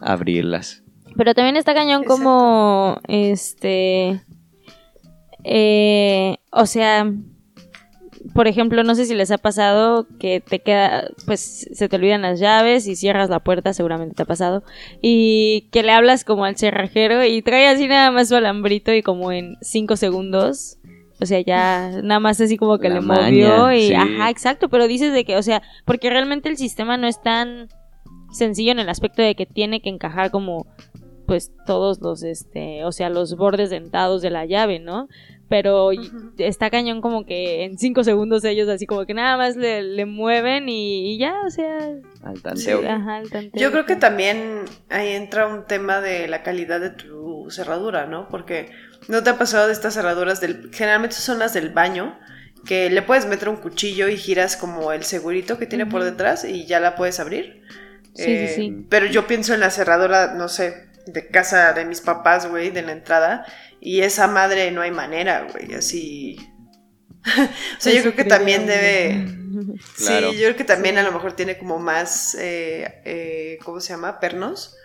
abrirlas. 0.00 0.82
Pero 1.16 1.34
también 1.34 1.56
está 1.56 1.74
cañón 1.74 2.04
como, 2.04 3.00
este, 3.08 4.20
eh, 5.44 6.36
o 6.50 6.66
sea, 6.66 7.10
por 8.34 8.48
ejemplo, 8.48 8.82
no 8.82 8.94
sé 8.94 9.06
si 9.06 9.14
les 9.14 9.30
ha 9.30 9.38
pasado 9.38 10.06
que 10.18 10.40
te 10.40 10.60
queda, 10.60 11.08
pues 11.26 11.68
se 11.72 11.88
te 11.88 11.96
olvidan 11.96 12.22
las 12.22 12.40
llaves 12.40 12.86
y 12.86 12.96
cierras 12.96 13.30
la 13.30 13.40
puerta, 13.40 13.72
seguramente 13.72 14.14
te 14.14 14.22
ha 14.22 14.26
pasado, 14.26 14.62
y 15.02 15.68
que 15.72 15.82
le 15.82 15.92
hablas 15.92 16.24
como 16.24 16.44
al 16.44 16.56
cerrajero 16.56 17.24
y 17.24 17.42
trae 17.42 17.68
así 17.68 17.86
nada 17.86 18.10
más 18.10 18.28
su 18.28 18.36
alambrito 18.36 18.92
y 18.92 19.02
como 19.02 19.32
en 19.32 19.56
cinco 19.60 19.96
segundos. 19.96 20.78
O 21.18 21.24
sea, 21.24 21.40
ya 21.40 22.02
nada 22.02 22.20
más 22.20 22.40
así 22.42 22.58
como 22.58 22.78
que 22.78 22.90
La 22.90 22.96
le 22.96 23.00
movió 23.00 23.72
y 23.72 23.88
sí. 23.88 23.94
ajá, 23.94 24.28
exacto, 24.28 24.68
pero 24.68 24.86
dices 24.86 25.14
de 25.14 25.24
que, 25.24 25.36
o 25.36 25.42
sea, 25.42 25.62
porque 25.86 26.10
realmente 26.10 26.50
el 26.50 26.58
sistema 26.58 26.98
no 26.98 27.06
es 27.06 27.22
tan 27.22 27.68
sencillo 28.32 28.72
en 28.72 28.80
el 28.80 28.88
aspecto 28.90 29.22
de 29.22 29.34
que 29.34 29.46
tiene 29.46 29.80
que 29.80 29.88
encajar 29.88 30.30
como 30.30 30.66
pues 31.26 31.52
todos 31.66 32.00
los 32.00 32.22
este, 32.22 32.84
o 32.84 32.92
sea, 32.92 33.08
los 33.08 33.36
bordes 33.36 33.70
dentados 33.70 34.22
de 34.22 34.30
la 34.30 34.46
llave, 34.46 34.78
¿no? 34.78 35.08
Pero 35.48 35.90
está 36.38 36.70
cañón 36.70 37.00
como 37.00 37.24
que 37.24 37.64
en 37.64 37.78
cinco 37.78 38.02
segundos 38.04 38.44
ellos 38.44 38.68
así 38.68 38.86
como 38.86 39.06
que 39.06 39.14
nada 39.14 39.36
más 39.36 39.56
le, 39.56 39.82
le 39.82 40.04
mueven 40.06 40.68
y, 40.68 41.14
y 41.14 41.18
ya, 41.18 41.34
o 41.46 41.50
sea, 41.50 41.78
Al 42.24 42.42
tanteo. 42.42 42.80
Sí. 42.80 42.86
ajá, 42.86 43.20
el 43.20 43.30
tanteo. 43.30 43.60
Yo 43.60 43.70
creo 43.70 43.86
que 43.86 43.96
también 43.96 44.64
ahí 44.88 45.10
entra 45.12 45.46
un 45.46 45.64
tema 45.66 46.00
de 46.00 46.28
la 46.28 46.42
calidad 46.42 46.80
de 46.80 46.90
tu 46.90 47.48
cerradura, 47.50 48.06
¿no? 48.06 48.28
Porque 48.28 48.70
no 49.08 49.22
te 49.22 49.30
ha 49.30 49.38
pasado 49.38 49.66
de 49.68 49.72
estas 49.72 49.94
cerraduras 49.94 50.40
del. 50.40 50.70
Generalmente 50.72 51.14
son 51.16 51.38
las 51.38 51.54
del 51.54 51.70
baño, 51.70 52.18
que 52.66 52.90
le 52.90 53.02
puedes 53.02 53.26
meter 53.26 53.48
un 53.48 53.56
cuchillo 53.56 54.08
y 54.08 54.16
giras 54.16 54.56
como 54.56 54.90
el 54.92 55.04
segurito 55.04 55.58
que 55.58 55.66
tiene 55.66 55.86
por 55.86 56.02
detrás 56.02 56.44
y 56.44 56.66
ya 56.66 56.80
la 56.80 56.96
puedes 56.96 57.20
abrir. 57.20 57.62
Sí, 58.14 58.24
sí, 58.24 58.30
Eh, 58.30 58.52
sí. 58.56 58.86
Pero 58.88 59.06
yo 59.06 59.26
pienso 59.28 59.54
en 59.54 59.60
la 59.60 59.70
cerradura, 59.70 60.34
no 60.34 60.48
sé, 60.48 60.86
de 61.06 61.28
casa 61.28 61.72
de 61.74 61.84
mis 61.84 62.00
papás, 62.00 62.48
güey, 62.50 62.70
de 62.70 62.82
la 62.82 62.90
entrada. 62.92 63.44
Y 63.80 64.00
esa 64.00 64.26
madre 64.28 64.70
no 64.70 64.80
hay 64.80 64.90
manera, 64.90 65.46
güey, 65.52 65.74
así. 65.74 66.36
o 67.78 67.80
sea, 67.80 67.92
yo 67.94 68.00
creo 68.02 68.14
que 68.16 68.24
también 68.24 68.66
debe. 68.66 69.26
Claro. 69.96 70.32
Sí, 70.32 70.38
yo 70.38 70.44
creo 70.44 70.56
que 70.56 70.64
también 70.64 70.98
a 70.98 71.02
lo 71.02 71.12
mejor 71.12 71.32
tiene 71.32 71.56
como 71.58 71.78
más, 71.78 72.34
eh, 72.34 73.00
eh, 73.04 73.58
¿cómo 73.64 73.80
se 73.80 73.92
llama? 73.94 74.20
Pernos. 74.20 74.76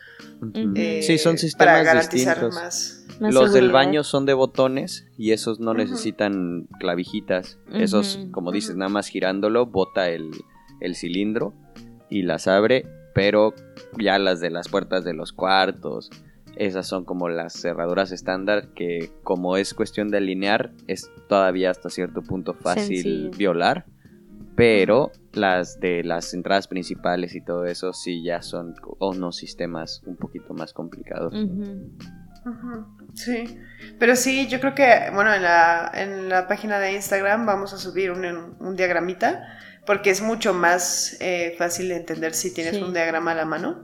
Eh, 0.75 1.01
Sí, 1.03 1.17
son 1.17 1.33
Para 1.33 1.37
sistemas 1.41 1.83
garantizar 1.83 2.35
distintos. 2.35 2.55
más. 2.55 2.97
Más 3.19 3.33
Los 3.33 3.53
del 3.53 3.71
baño 3.71 4.03
son 4.03 4.25
de 4.25 4.33
botones 4.33 5.05
y 5.17 5.31
esos 5.31 5.59
no 5.59 5.73
necesitan 5.73 6.67
clavijitas. 6.79 7.59
Esos, 7.71 8.19
como 8.31 8.51
dices, 8.51 8.75
nada 8.75 8.89
más 8.89 9.07
girándolo, 9.07 9.67
bota 9.67 10.09
el, 10.09 10.31
el 10.79 10.95
cilindro 10.95 11.53
y 12.09 12.23
las 12.23 12.47
abre, 12.47 12.87
pero 13.13 13.53
ya 13.99 14.17
las 14.17 14.39
de 14.39 14.49
las 14.49 14.69
puertas 14.69 15.03
de 15.03 15.13
los 15.13 15.33
cuartos, 15.33 16.09
esas 16.65 16.87
son 16.87 17.05
como 17.05 17.27
las 17.29 17.53
cerraduras 17.53 18.11
estándar 18.11 18.69
que 18.75 19.11
como 19.23 19.57
es 19.57 19.73
cuestión 19.73 20.09
de 20.09 20.17
alinear, 20.17 20.71
es 20.87 21.09
todavía 21.27 21.71
hasta 21.71 21.89
cierto 21.89 22.21
punto 22.21 22.53
fácil 22.53 22.95
Sencillo. 23.03 23.31
violar. 23.31 23.85
Pero 24.55 25.11
las 25.33 25.79
de 25.79 26.03
las 26.03 26.33
entradas 26.33 26.67
principales 26.67 27.33
y 27.35 27.41
todo 27.41 27.65
eso 27.65 27.93
sí 27.93 28.21
ya 28.23 28.41
son 28.41 28.75
unos 28.99 29.37
sistemas 29.37 30.01
un 30.05 30.17
poquito 30.17 30.53
más 30.53 30.73
complicados. 30.73 31.33
Sí, 33.13 33.57
pero 33.99 34.15
sí, 34.15 34.47
yo 34.47 34.59
creo 34.59 34.73
que, 34.75 35.09
bueno, 35.13 35.33
en 35.33 35.43
la, 35.43 35.91
en 35.93 36.29
la 36.29 36.47
página 36.47 36.79
de 36.79 36.93
Instagram 36.93 37.45
vamos 37.45 37.73
a 37.73 37.77
subir 37.77 38.11
un, 38.11 38.25
un 38.59 38.75
diagramita, 38.75 39.43
porque 39.85 40.09
es 40.09 40.21
mucho 40.21 40.53
más 40.53 41.17
eh, 41.21 41.55
fácil 41.57 41.89
de 41.89 41.97
entender 41.97 42.33
si 42.33 42.53
tienes 42.53 42.75
Sí. 42.75 42.81
un 42.83 42.93
diagrama 42.93 43.31
a 43.31 43.35
la 43.35 43.45
mano. 43.45 43.83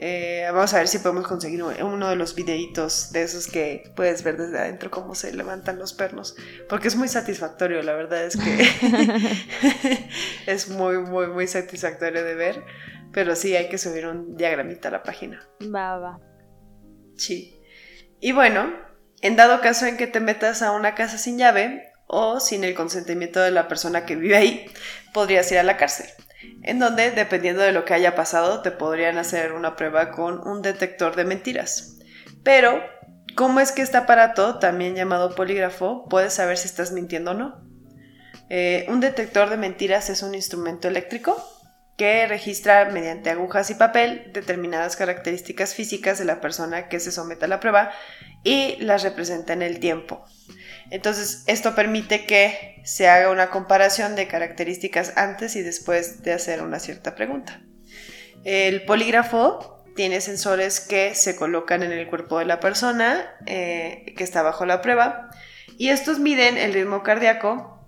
Eh, 0.00 0.48
vamos 0.52 0.72
a 0.74 0.78
ver 0.78 0.86
si 0.86 1.00
podemos 1.00 1.26
conseguir 1.26 1.60
uno 1.60 2.08
de 2.08 2.14
los 2.14 2.36
videitos 2.36 3.10
de 3.10 3.22
esos 3.22 3.48
que 3.48 3.92
puedes 3.96 4.22
ver 4.22 4.36
desde 4.36 4.56
adentro 4.56 4.92
cómo 4.92 5.16
se 5.16 5.32
levantan 5.32 5.76
los 5.76 5.92
pernos, 5.92 6.36
porque 6.68 6.86
es 6.86 6.94
muy 6.94 7.08
satisfactorio, 7.08 7.82
la 7.82 7.94
verdad 7.94 8.24
es 8.24 8.36
que 8.36 10.08
es 10.46 10.68
muy, 10.68 10.98
muy, 10.98 11.26
muy 11.26 11.48
satisfactorio 11.48 12.22
de 12.22 12.36
ver, 12.36 12.64
pero 13.12 13.34
sí 13.34 13.56
hay 13.56 13.68
que 13.68 13.76
subir 13.76 14.06
un 14.06 14.36
diagramita 14.36 14.86
a 14.86 14.92
la 14.92 15.02
página. 15.02 15.44
Va, 15.62 15.98
va. 15.98 16.20
Sí. 17.16 17.60
Y 18.20 18.30
bueno, 18.30 18.72
en 19.20 19.34
dado 19.34 19.60
caso 19.60 19.86
en 19.86 19.96
que 19.96 20.06
te 20.06 20.20
metas 20.20 20.62
a 20.62 20.70
una 20.70 20.94
casa 20.94 21.18
sin 21.18 21.38
llave 21.38 21.92
o 22.06 22.38
sin 22.38 22.62
el 22.62 22.74
consentimiento 22.74 23.40
de 23.40 23.50
la 23.50 23.66
persona 23.66 24.06
que 24.06 24.14
vive 24.14 24.36
ahí, 24.36 24.70
podrías 25.12 25.50
ir 25.50 25.58
a 25.58 25.64
la 25.64 25.76
cárcel, 25.76 26.06
en 26.62 26.78
donde, 26.78 27.10
dependiendo 27.10 27.62
de 27.62 27.72
lo 27.72 27.84
que 27.84 27.94
haya 27.94 28.14
pasado, 28.14 28.62
te 28.62 28.70
podrían 28.70 29.18
hacer 29.18 29.52
una 29.52 29.76
prueba 29.76 30.10
con 30.10 30.46
un 30.46 30.62
detector 30.62 31.16
de 31.16 31.24
mentiras. 31.24 31.98
Pero, 32.42 32.82
¿cómo 33.34 33.60
es 33.60 33.72
que 33.72 33.82
este 33.82 33.96
aparato, 33.96 34.58
también 34.58 34.94
llamado 34.94 35.34
polígrafo, 35.34 36.08
puede 36.08 36.30
saber 36.30 36.56
si 36.56 36.68
estás 36.68 36.92
mintiendo 36.92 37.32
o 37.32 37.34
no? 37.34 37.68
Eh, 38.50 38.86
un 38.88 39.00
detector 39.00 39.50
de 39.50 39.56
mentiras 39.56 40.08
es 40.10 40.22
un 40.22 40.34
instrumento 40.34 40.88
eléctrico 40.88 41.36
que 41.98 42.26
registra 42.28 42.88
mediante 42.90 43.28
agujas 43.28 43.70
y 43.70 43.74
papel 43.74 44.30
determinadas 44.32 44.94
características 44.94 45.74
físicas 45.74 46.18
de 46.18 46.24
la 46.24 46.40
persona 46.40 46.88
que 46.88 47.00
se 47.00 47.10
somete 47.10 47.46
a 47.46 47.48
la 47.48 47.58
prueba 47.58 47.90
y 48.44 48.76
las 48.76 49.02
representa 49.02 49.52
en 49.52 49.62
el 49.62 49.80
tiempo. 49.80 50.24
Entonces, 50.90 51.44
esto 51.46 51.74
permite 51.74 52.24
que 52.24 52.80
se 52.84 53.08
haga 53.08 53.30
una 53.30 53.50
comparación 53.50 54.16
de 54.16 54.26
características 54.26 55.12
antes 55.16 55.56
y 55.56 55.62
después 55.62 56.22
de 56.22 56.32
hacer 56.32 56.62
una 56.62 56.78
cierta 56.78 57.14
pregunta. 57.14 57.60
El 58.44 58.84
polígrafo 58.84 59.84
tiene 59.94 60.20
sensores 60.20 60.80
que 60.80 61.14
se 61.14 61.36
colocan 61.36 61.82
en 61.82 61.92
el 61.92 62.06
cuerpo 62.06 62.38
de 62.38 62.44
la 62.44 62.60
persona 62.60 63.26
eh, 63.46 64.14
que 64.16 64.24
está 64.24 64.42
bajo 64.42 64.64
la 64.64 64.80
prueba 64.80 65.28
y 65.76 65.88
estos 65.88 66.18
miden 66.18 66.56
el 66.56 66.72
ritmo 66.72 67.02
cardíaco, 67.02 67.86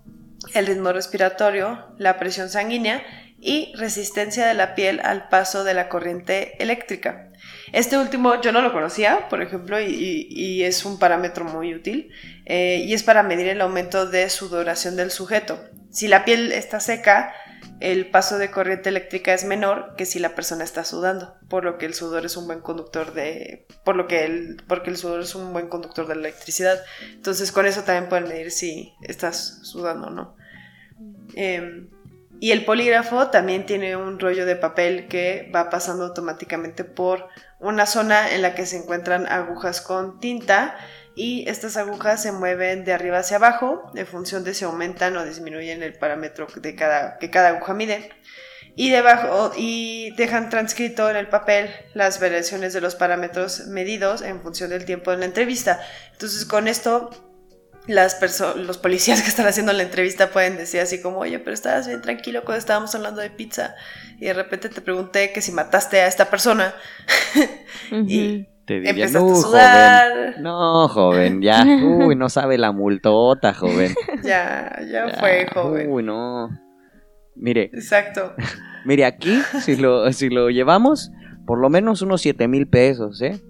el 0.55 0.67
ritmo 0.67 0.93
respiratorio, 0.93 1.87
la 1.99 2.19
presión 2.19 2.51
sanguínea 2.51 3.03
y 3.39 3.73
resistencia 3.77 4.47
de 4.47 4.55
la 4.55 4.75
piel 4.75 5.01
al 5.03 5.29
paso 5.29 5.65
de 5.65 5.75
la 5.75 5.89
corriente 5.89 6.63
eléctrica. 6.63 7.30
Este 7.73 7.97
último 7.99 8.41
yo 8.41 8.53
no 8.53 8.63
lo 8.63 8.73
conocía, 8.73 9.29
por 9.29 9.43
ejemplo, 9.43 9.81
y, 9.81 9.85
y- 9.87 10.27
y 10.31 10.65
es 10.65 10.85
un 10.85 10.99
parámetro 10.99 11.45
muy 11.45 11.75
útil 11.75 12.11
eh, 12.47 12.83
y 12.87 12.95
es 12.95 13.03
para 13.03 13.23
medir 13.23 13.49
el 13.49 13.61
aumento 13.61 14.07
de 14.07 14.29
sudoración 14.31 14.97
del 14.97 15.11
sujeto. 15.11 15.59
Si 15.91 16.09
la 16.09 16.25
piel 16.25 16.53
está 16.53 16.81
seca, 16.81 17.33
el 17.81 18.11
paso 18.11 18.39
de 18.39 18.51
corriente 18.51 18.89
eléctrica 18.91 19.33
es 19.35 19.45
menor 19.45 19.95
que 19.97 20.05
si 20.07 20.19
la 20.19 20.35
persona 20.35 20.65
está 20.65 20.85
sudando, 20.85 21.35
por 21.49 21.65
lo 21.65 21.79
que 21.79 21.87
el 21.87 21.95
sudor 21.95 22.25
es 22.27 22.37
un 22.37 22.47
buen 22.47 22.61
conductor 22.61 23.13
de, 23.15 23.67
por 23.85 23.97
lo 23.97 24.07
que 24.07 24.25
el, 24.25 24.63
porque 24.69 24.91
el 24.91 24.97
sudor 24.97 25.21
es 25.23 25.35
un 25.35 25.53
buen 25.53 25.69
conductor 25.69 26.07
de 26.07 26.15
la 26.17 26.29
electricidad. 26.29 26.79
Entonces 27.13 27.53
con 27.53 27.67
eso 27.67 27.83
también 27.83 28.09
pueden 28.09 28.29
medir 28.29 28.51
si 28.51 28.93
estás 29.03 29.61
sudando 29.63 30.09
o 30.09 30.11
no. 30.11 30.37
Em, 31.35 31.89
y 32.41 32.53
el 32.53 32.65
polígrafo 32.65 33.29
también 33.29 33.67
tiene 33.67 33.97
un 33.97 34.19
rollo 34.19 34.47
de 34.47 34.57
papel 34.57 35.09
que 35.09 35.51
va 35.55 35.69
pasando 35.69 36.07
automáticamente 36.07 36.85
por 36.85 37.29
una 37.59 37.85
zona 37.85 38.33
en 38.33 38.41
la 38.41 38.55
que 38.55 38.65
se 38.65 38.79
encuentran 38.79 39.27
agujas 39.27 39.83
con 39.83 40.21
tinta 40.21 40.75
y 41.15 41.47
estas 41.51 41.77
agujas 41.77 42.23
se 42.23 42.33
mueven 42.33 42.87
de 42.87 42.95
arriba 42.95 43.19
hacia 43.19 43.37
abajo 43.37 43.93
en 43.95 44.07
función 44.07 44.43
de 44.43 44.55
si 44.55 44.65
aumentan 44.65 45.19
o 45.19 45.27
disminuyen 45.27 45.83
el 45.83 45.99
parámetro 45.99 46.47
de 46.57 46.75
cada, 46.75 47.19
que 47.19 47.29
cada 47.29 47.51
aguja 47.51 47.75
mide. 47.75 48.11
Y 48.75 48.89
debajo 48.89 49.53
y 49.55 50.15
dejan 50.17 50.49
transcrito 50.49 51.11
en 51.11 51.17
el 51.17 51.29
papel 51.29 51.69
las 51.93 52.21
variaciones 52.21 52.73
de 52.73 52.81
los 52.81 52.95
parámetros 52.95 53.67
medidos 53.67 54.23
en 54.23 54.41
función 54.41 54.71
del 54.71 54.87
tiempo 54.87 55.11
de 55.11 55.19
la 55.19 55.27
entrevista. 55.27 55.81
Entonces 56.13 56.47
con 56.47 56.69
esto 56.69 57.11
las 57.87 58.21
perso- 58.21 58.55
los 58.57 58.79
policías 58.79 59.23
que 59.23 59.29
están 59.29 59.47
haciendo 59.47 59.73
la 59.73 59.83
entrevista 59.83 60.31
pueden 60.31 60.57
decir 60.57 60.81
así 60.81 61.01
como, 61.01 61.19
oye, 61.19 61.39
pero 61.39 61.53
estabas 61.55 61.87
bien 61.89 62.01
tranquilo 62.03 62.43
cuando 62.45 62.59
estábamos 62.59 62.95
hablando 62.95 63.21
de 63.21 63.31
pizza 63.31 63.75
y 64.19 64.27
de 64.27 64.33
repente 64.35 64.69
te 64.69 64.81
pregunté 64.81 65.33
que 65.33 65.41
si 65.43 65.51
mataste 65.53 66.01
a 66.01 66.07
esta 66.07 66.31
persona 66.31 66.75
y 67.91 68.47
Te 68.67 68.75
diría, 68.81 68.91
empezaste 69.07 69.19
no, 69.19 69.33
a 69.33 69.37
sudar. 69.37 70.13
joven. 70.13 70.43
No, 70.43 70.89
joven, 70.89 71.43
ya. 71.43 71.65
Uy, 71.85 72.15
no 72.17 72.29
sabe 72.29 72.59
la 72.59 72.73
multota, 72.73 73.55
joven. 73.55 73.95
Ya, 74.23 74.79
ya, 74.83 75.07
Ya, 75.09 75.17
fue, 75.19 75.47
joven. 75.53 75.91
Uy, 75.91 76.03
no. 76.03 76.49
Mire, 77.35 77.71
Exacto. 77.73 78.35
mire, 78.85 79.05
aquí, 79.07 79.41
si 79.63 79.77
lo, 79.77 80.13
si 80.13 80.29
lo 80.29 80.51
llevamos, 80.51 81.11
por 81.47 81.59
lo 81.59 81.71
menos 81.71 82.03
unos 82.03 82.21
7 82.21 82.47
mil 82.49 82.69
pesos, 82.69 83.23
¿eh? 83.23 83.41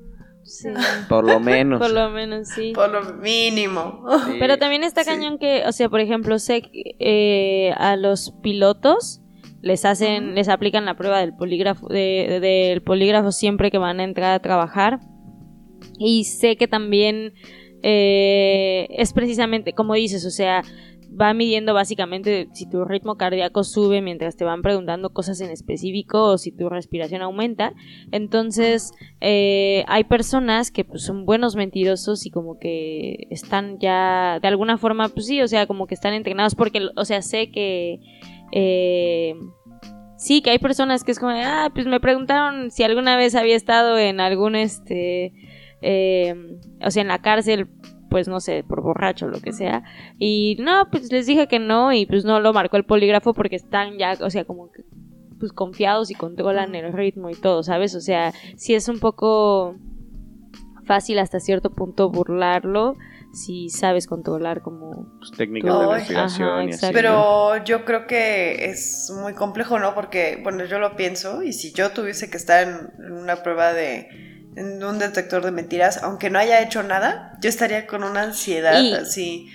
Sí. 0.51 0.69
Por 1.09 1.25
lo 1.25 1.39
menos. 1.41 1.79
Por 1.81 1.91
lo 1.93 2.11
menos, 2.11 2.49
sí. 2.49 2.73
Por 2.75 2.91
lo 2.91 3.03
mínimo. 3.15 4.05
Sí. 4.27 4.33
Pero 4.39 4.59
también 4.59 4.83
está 4.85 5.05
Sí. 5.05 5.11
cañón 5.11 5.39
que, 5.39 5.63
o 5.67 5.73
sea, 5.73 5.89
por 5.89 6.01
ejemplo, 6.01 6.39
sé 6.39 6.63
que 6.63 6.97
eh, 6.99 7.73
a 7.77 7.97
los 7.97 8.33
pilotos 8.43 9.21
les 9.63 9.85
hacen, 9.85 10.35
les 10.35 10.49
aplican 10.49 10.85
la 10.87 10.97
prueba 10.97 11.19
del 11.21 11.35
polígrafo, 11.37 11.87
de- 11.89 12.27
de- 12.29 12.41
del 12.41 12.83
polígrafo 12.83 13.31
siempre 13.31 13.71
que 13.71 13.79
van 13.79 14.01
a 14.01 14.05
entrar 14.05 14.33
a 14.33 14.39
trabajar. 14.41 15.01
Y 15.99 16.25
sé 16.25 16.57
que 16.57 16.67
también 16.67 17.33
eh, 17.83 18.87
es 18.91 19.13
precisamente, 19.13 19.73
como 19.73 19.95
dices, 19.95 20.25
o 20.27 20.31
sea, 20.31 20.63
va 21.19 21.35
midiendo 21.35 21.75
básicamente 21.75 22.49
si 22.53 22.69
tu 22.69 22.85
ritmo 22.85 23.17
cardíaco 23.17 23.65
sube 23.65 24.03
mientras 24.03 24.37
te 24.37 24.45
van 24.45 24.63
preguntando 24.63 25.11
cosas 25.11 25.41
en 25.41 25.51
específico 25.51 26.25
o 26.25 26.39
si 26.39 26.53
tu 26.53 26.69
respiración 26.69 27.23
aumenta. 27.23 27.73
Entonces, 28.13 28.93
eh, 29.21 29.85
hay 29.89 30.05
personas 30.05 30.71
que 30.71 30.85
pues, 30.85 31.03
son 31.03 31.25
buenos 31.27 31.57
mentirosos 31.57 32.27
y 32.27 32.31
como 32.31 32.59
que 32.59 33.27
están 33.31 33.79
ya, 33.79 34.39
de 34.41 34.49
alguna 34.49 34.79
forma, 34.79 35.09
pues 35.09 35.27
sí, 35.27 35.41
o 35.43 35.49
sea, 35.49 35.67
como 35.67 35.87
que 35.87 35.95
están 35.95 36.15
entrenados 36.15 36.55
porque, 36.55 36.89
o 36.97 37.05
sea, 37.05 37.23
sé 37.23 37.51
que... 37.51 38.01
eh, 38.53 39.35
Sí, 40.21 40.43
que 40.43 40.51
hay 40.51 40.59
personas 40.59 41.03
que 41.03 41.13
es 41.13 41.19
como, 41.19 41.33
ah, 41.35 41.71
pues 41.73 41.87
me 41.87 41.99
preguntaron 41.99 42.71
si 42.71 42.83
alguna 42.83 43.17
vez 43.17 43.35
había 43.35 43.57
estado 43.57 43.97
en 43.97 44.21
algún, 44.21 44.55
este, 44.55 45.33
eh, 45.81 46.35
o 46.85 46.91
sea, 46.91 47.01
en 47.01 47.09
la 47.09 47.23
cárcel, 47.23 47.69
pues 48.11 48.29
no 48.29 48.41
sé, 48.41 48.65
por 48.65 48.83
borracho 48.83 49.27
o 49.27 49.29
lo 49.29 49.41
que 49.41 49.53
sea. 49.53 49.85
Y 50.19 50.57
no, 50.61 50.89
pues 50.91 51.11
les 51.11 51.27
dije 51.27 51.47
que 51.47 51.59
no 51.59 51.93
y 51.93 52.05
pues 52.05 52.25
no 52.25 52.41
lo 52.41 52.53
marcó 52.53 52.77
el 52.77 52.85
polígrafo 52.85 53.33
porque 53.33 53.57
están 53.57 53.97
ya, 53.97 54.19
o 54.21 54.29
sea, 54.29 54.45
como 54.45 54.71
que, 54.71 54.85
pues 55.39 55.53
confiados 55.53 56.11
y 56.11 56.15
controlan 56.15 56.75
el 56.75 56.93
ritmo 56.93 57.31
y 57.31 57.35
todo, 57.35 57.63
¿sabes? 57.63 57.95
O 57.95 58.01
sea, 58.01 58.33
sí 58.57 58.75
es 58.75 58.89
un 58.89 58.99
poco 58.99 59.77
fácil 60.85 61.21
hasta 61.21 61.41
cierto 61.41 61.71
punto 61.71 62.11
burlarlo 62.11 62.97
si 63.33 63.69
sabes 63.69 64.09
controlar 64.09 64.61
como... 64.61 65.07
Pues, 65.19 65.31
técnicas 65.31 65.73
de 65.73 65.85
Ay, 65.85 65.91
investigación 65.93 66.49
ajá, 66.49 66.65
y 66.65 66.69
así, 66.69 66.75
exacto. 66.75 66.97
¿no? 66.97 66.99
Pero 66.99 67.65
yo 67.65 67.85
creo 67.85 68.07
que 68.09 68.65
es 68.65 69.13
muy 69.23 69.35
complejo, 69.35 69.79
¿no? 69.79 69.95
Porque, 69.95 70.41
bueno, 70.43 70.65
yo 70.65 70.81
lo 70.81 70.97
pienso 70.97 71.45
y 71.45 71.53
si 71.53 71.73
yo 71.73 71.91
tuviese 71.91 72.29
que 72.29 72.37
estar 72.37 72.67
en, 72.67 73.05
en 73.07 73.13
una 73.13 73.37
prueba 73.37 73.73
de 73.73 74.30
en 74.57 74.83
un 74.83 74.99
detector 74.99 75.45
de 75.45 75.53
mentiras, 75.53 76.03
aunque 76.03 76.31
no 76.31 76.39
haya 76.39 76.61
hecho 76.63 76.83
nada, 76.83 77.33
yo 77.41 77.49
estaría 77.49 77.87
con 77.87 78.03
una 78.05 78.23
ansiedad 78.23 78.83
Y- 78.83 78.93
así. 78.95 79.49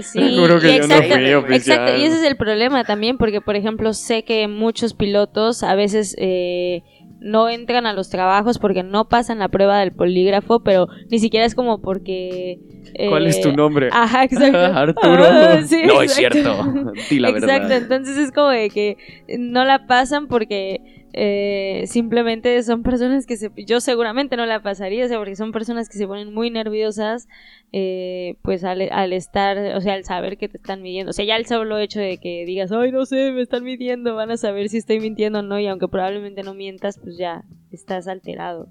Sí, 0.00 0.18
que 0.18 0.24
y 0.26 0.34
yo 0.34 0.48
no 0.88 0.94
exacto, 0.96 1.14
fui 1.14 1.32
oficial. 1.34 1.54
exacto, 1.78 1.96
y 1.96 2.04
ese 2.04 2.16
es 2.16 2.24
el 2.24 2.36
problema 2.36 2.82
también, 2.84 3.18
porque 3.18 3.40
por 3.40 3.54
ejemplo 3.54 3.92
sé 3.94 4.24
que 4.24 4.48
muchos 4.48 4.94
pilotos 4.94 5.62
a 5.62 5.76
veces 5.76 6.16
eh, 6.18 6.82
no 7.20 7.48
entran 7.48 7.86
a 7.86 7.92
los 7.92 8.10
trabajos 8.10 8.58
porque 8.58 8.82
no 8.82 9.08
pasan 9.08 9.38
la 9.38 9.48
prueba 9.48 9.78
del 9.78 9.92
polígrafo, 9.92 10.60
pero 10.64 10.88
ni 11.08 11.20
siquiera 11.20 11.46
es 11.46 11.54
como 11.54 11.80
porque... 11.80 12.58
eh, 12.94 13.08
¿Cuál 13.08 13.28
es 13.28 13.40
tu 13.40 13.52
nombre? 13.52 13.88
Ajá, 13.92 14.24
exacto. 14.24 14.58
Arturo. 14.76 15.24
Ah, 15.24 15.60
sí, 15.66 15.82
no 15.86 16.02
es 16.02 16.12
cierto. 16.12 16.64
Di 17.08 17.20
la 17.20 17.28
Exacto, 17.30 17.68
verdad. 17.68 17.72
entonces 17.76 18.16
es 18.18 18.32
como 18.32 18.48
de 18.48 18.70
que 18.70 18.96
no 19.38 19.64
la 19.64 19.86
pasan 19.86 20.26
porque 20.26 21.05
eh, 21.18 21.84
simplemente 21.86 22.62
son 22.62 22.82
personas 22.82 23.24
que 23.24 23.38
se... 23.38 23.50
Yo 23.56 23.80
seguramente 23.80 24.36
no 24.36 24.44
la 24.44 24.62
pasaría, 24.62 25.06
o 25.06 25.08
sea, 25.08 25.16
porque 25.16 25.34
son 25.34 25.50
personas 25.50 25.88
que 25.88 25.96
se 25.96 26.06
ponen 26.06 26.32
muy 26.34 26.50
nerviosas, 26.50 27.26
eh, 27.72 28.36
pues 28.42 28.62
al, 28.64 28.82
al 28.92 29.12
estar, 29.14 29.56
o 29.74 29.80
sea, 29.80 29.94
al 29.94 30.04
saber 30.04 30.36
que 30.36 30.48
te 30.48 30.58
están 30.58 30.82
midiendo. 30.82 31.10
O 31.10 31.12
sea, 31.14 31.24
ya 31.24 31.36
el 31.36 31.46
solo 31.46 31.78
hecho 31.78 32.00
de 32.00 32.18
que 32.18 32.44
digas, 32.44 32.70
ay, 32.70 32.92
no 32.92 33.06
sé, 33.06 33.32
me 33.32 33.40
están 33.40 33.64
midiendo, 33.64 34.14
van 34.14 34.30
a 34.30 34.36
saber 34.36 34.68
si 34.68 34.76
estoy 34.76 35.00
mintiendo 35.00 35.38
o 35.38 35.42
no, 35.42 35.58
y 35.58 35.66
aunque 35.66 35.88
probablemente 35.88 36.42
no 36.42 36.52
mientas, 36.52 36.98
pues 37.02 37.16
ya 37.16 37.44
estás 37.72 38.08
alterado. 38.08 38.68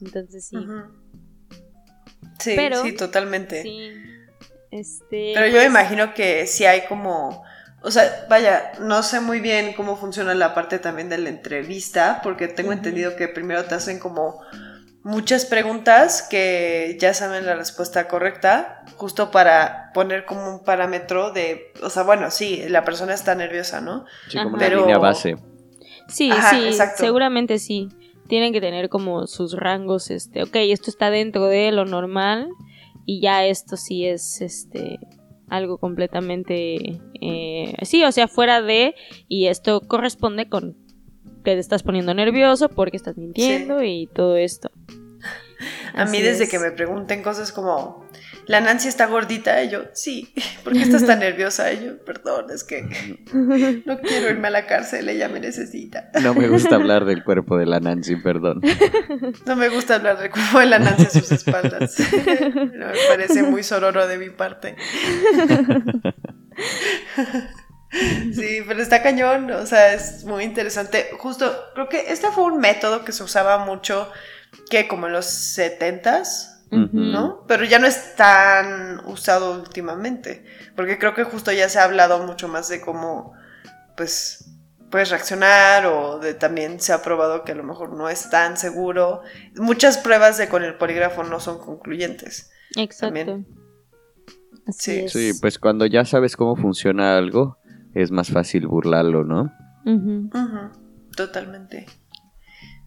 Entonces 0.00 0.46
sí. 0.46 0.56
Sí, 2.38 2.52
Pero- 2.56 2.82
sí, 2.82 2.92
totalmente. 2.94 3.62
Sí. 3.62 3.90
Este, 4.70 5.32
Pero 5.34 5.46
yo 5.46 5.52
pues, 5.54 5.62
me 5.64 5.66
imagino 5.80 6.14
que 6.14 6.46
si 6.46 6.64
hay 6.64 6.82
como, 6.88 7.42
o 7.82 7.90
sea, 7.90 8.26
vaya, 8.28 8.72
no 8.80 9.02
sé 9.02 9.20
muy 9.20 9.40
bien 9.40 9.72
cómo 9.74 9.96
funciona 9.96 10.34
la 10.34 10.54
parte 10.54 10.78
también 10.78 11.08
de 11.08 11.18
la 11.18 11.28
entrevista, 11.30 12.20
porque 12.22 12.48
tengo 12.48 12.72
entendido 12.72 13.16
que 13.16 13.28
primero 13.28 13.64
te 13.64 13.74
hacen 13.74 13.98
como 13.98 14.40
muchas 15.02 15.46
preguntas 15.46 16.26
que 16.28 16.98
ya 17.00 17.14
saben 17.14 17.46
la 17.46 17.54
respuesta 17.54 18.06
correcta, 18.06 18.84
justo 18.96 19.30
para 19.30 19.90
poner 19.94 20.26
como 20.26 20.56
un 20.56 20.62
parámetro 20.62 21.32
de, 21.32 21.72
o 21.82 21.88
sea, 21.88 22.02
bueno, 22.02 22.30
sí, 22.30 22.62
la 22.68 22.84
persona 22.84 23.14
está 23.14 23.34
nerviosa, 23.34 23.80
¿no? 23.80 24.04
Sí, 24.28 24.36
como 24.36 24.48
Ajá. 24.48 24.56
una 24.56 24.58
Pero- 24.66 24.80
línea 24.80 24.98
base. 24.98 25.36
Sí, 26.08 26.30
Ajá, 26.30 26.50
sí, 26.50 26.66
exacto. 26.66 27.02
seguramente 27.04 27.58
sí. 27.58 27.88
Tienen 28.28 28.52
que 28.52 28.60
tener 28.60 28.88
como 28.88 29.26
sus 29.26 29.54
rangos, 29.54 30.10
este, 30.10 30.42
ok, 30.42 30.54
esto 30.54 30.90
está 30.90 31.10
dentro 31.10 31.46
de 31.46 31.72
lo 31.72 31.84
normal 31.84 32.48
y 33.06 33.20
ya 33.22 33.44
esto 33.44 33.76
sí 33.76 34.06
es, 34.06 34.40
este, 34.40 34.98
algo 35.50 35.78
completamente, 35.78 37.00
eh, 37.20 37.74
sí, 37.82 38.04
o 38.04 38.12
sea, 38.12 38.28
fuera 38.28 38.62
de 38.62 38.94
y 39.28 39.46
esto 39.46 39.80
corresponde 39.80 40.48
con 40.48 40.76
que 41.44 41.54
te 41.54 41.58
estás 41.58 41.82
poniendo 41.82 42.14
nervioso 42.14 42.68
porque 42.68 42.96
estás 42.96 43.16
mintiendo 43.16 43.82
y 43.82 44.06
todo 44.06 44.36
esto. 44.36 44.70
A 45.94 46.04
mí 46.04 46.20
desde 46.20 46.44
es. 46.44 46.50
que 46.50 46.58
me 46.58 46.70
pregunten 46.70 47.22
cosas 47.22 47.52
como, 47.52 48.08
la 48.46 48.60
Nancy 48.60 48.88
está 48.88 49.06
gordita, 49.06 49.62
y 49.62 49.70
yo, 49.70 49.84
sí, 49.92 50.32
¿por 50.64 50.72
qué 50.72 50.82
estás 50.82 51.06
tan 51.06 51.20
nerviosa? 51.20 51.72
Y 51.72 51.84
yo, 51.84 52.04
perdón, 52.04 52.46
es 52.50 52.64
que 52.64 52.82
no 53.84 54.00
quiero 54.00 54.28
irme 54.28 54.48
a 54.48 54.50
la 54.50 54.66
cárcel, 54.66 55.08
ella 55.08 55.28
me 55.28 55.40
necesita. 55.40 56.10
No 56.22 56.34
me 56.34 56.48
gusta 56.48 56.76
hablar 56.76 57.04
del 57.04 57.22
cuerpo 57.24 57.56
de 57.58 57.66
la 57.66 57.80
Nancy, 57.80 58.16
perdón. 58.16 58.60
No 59.46 59.56
me 59.56 59.68
gusta 59.68 59.96
hablar 59.96 60.18
del 60.18 60.30
cuerpo 60.30 60.60
de 60.60 60.66
la 60.66 60.78
Nancy 60.78 61.04
a 61.04 61.10
sus 61.10 61.32
espaldas. 61.32 61.96
No, 62.54 62.86
me 62.86 62.98
parece 63.08 63.42
muy 63.42 63.62
sororo 63.62 64.06
de 64.06 64.18
mi 64.18 64.30
parte. 64.30 64.76
Sí, 67.90 68.62
pero 68.66 68.80
está 68.80 69.02
cañón, 69.02 69.50
o 69.50 69.66
sea, 69.66 69.92
es 69.94 70.24
muy 70.24 70.44
interesante. 70.44 71.10
Justo, 71.18 71.52
creo 71.74 71.88
que 71.88 72.12
este 72.12 72.30
fue 72.30 72.44
un 72.44 72.58
método 72.58 73.04
que 73.04 73.12
se 73.12 73.24
usaba 73.24 73.58
mucho, 73.64 74.10
que 74.70 74.88
como 74.88 75.06
en 75.06 75.12
los 75.12 75.26
setentas, 75.26 76.64
Ujú. 76.70 76.88
¿no? 76.92 77.44
Pero 77.46 77.64
ya 77.64 77.78
no 77.78 77.86
es 77.86 78.14
tan 78.16 79.04
usado 79.06 79.60
últimamente, 79.60 80.44
porque 80.76 80.98
creo 80.98 81.14
que 81.14 81.24
justo 81.24 81.52
ya 81.52 81.68
se 81.68 81.78
ha 81.78 81.84
hablado 81.84 82.24
mucho 82.24 82.48
más 82.48 82.68
de 82.68 82.80
cómo, 82.80 83.32
pues, 83.96 84.46
puedes 84.90 85.10
reaccionar 85.10 85.86
o 85.86 86.18
de 86.18 86.34
también 86.34 86.80
se 86.80 86.92
ha 86.92 87.02
probado 87.02 87.44
que 87.44 87.52
a 87.52 87.54
lo 87.54 87.62
mejor 87.62 87.92
no 87.92 88.08
es 88.08 88.28
tan 88.28 88.56
seguro. 88.56 89.22
Muchas 89.54 89.98
pruebas 89.98 90.36
de 90.36 90.48
con 90.48 90.64
el 90.64 90.74
polígrafo 90.74 91.22
no 91.22 91.40
son 91.40 91.58
concluyentes. 91.58 92.50
Exacto. 92.76 93.14
También. 93.14 93.46
Sí. 94.68 95.08
Sí, 95.08 95.32
pues 95.40 95.58
cuando 95.58 95.86
ya 95.86 96.04
sabes 96.04 96.36
cómo 96.36 96.56
funciona 96.56 97.16
algo, 97.16 97.58
es 97.94 98.10
más 98.10 98.30
fácil 98.30 98.66
burlarlo, 98.66 99.24
¿no? 99.24 99.52
Totalmente. 101.16 101.86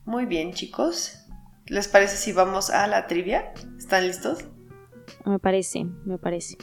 Muy 0.05 0.26
bien, 0.26 0.53
chicos. 0.53 1.22
¿Les 1.68 1.88
parece 1.88 2.18
si 2.18 2.34
vamos 2.34 2.70
a 2.70 2.88
la 2.88 3.07
trivia? 3.07 3.53
¿Están 3.78 4.05
listos? 4.07 4.39
Me 5.26 5.39
parece, 5.39 5.86
me 6.05 6.18
parece. 6.18 6.57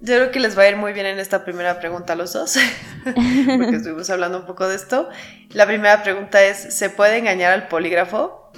Yo 0.00 0.14
creo 0.16 0.30
que 0.30 0.40
les 0.40 0.56
va 0.58 0.62
a 0.62 0.68
ir 0.68 0.76
muy 0.76 0.92
bien 0.92 1.06
en 1.06 1.18
esta 1.18 1.44
primera 1.44 1.80
pregunta 1.80 2.12
a 2.12 2.16
los 2.16 2.32
dos, 2.34 2.56
porque 3.04 3.20
estuvimos 3.76 4.10
hablando 4.10 4.40
un 4.40 4.46
poco 4.46 4.68
de 4.68 4.76
esto. 4.76 5.08
La 5.50 5.66
primera 5.66 6.02
pregunta 6.02 6.42
es, 6.44 6.74
¿se 6.74 6.90
puede 6.90 7.18
engañar 7.18 7.52
al 7.52 7.68
polígrafo? 7.68 8.52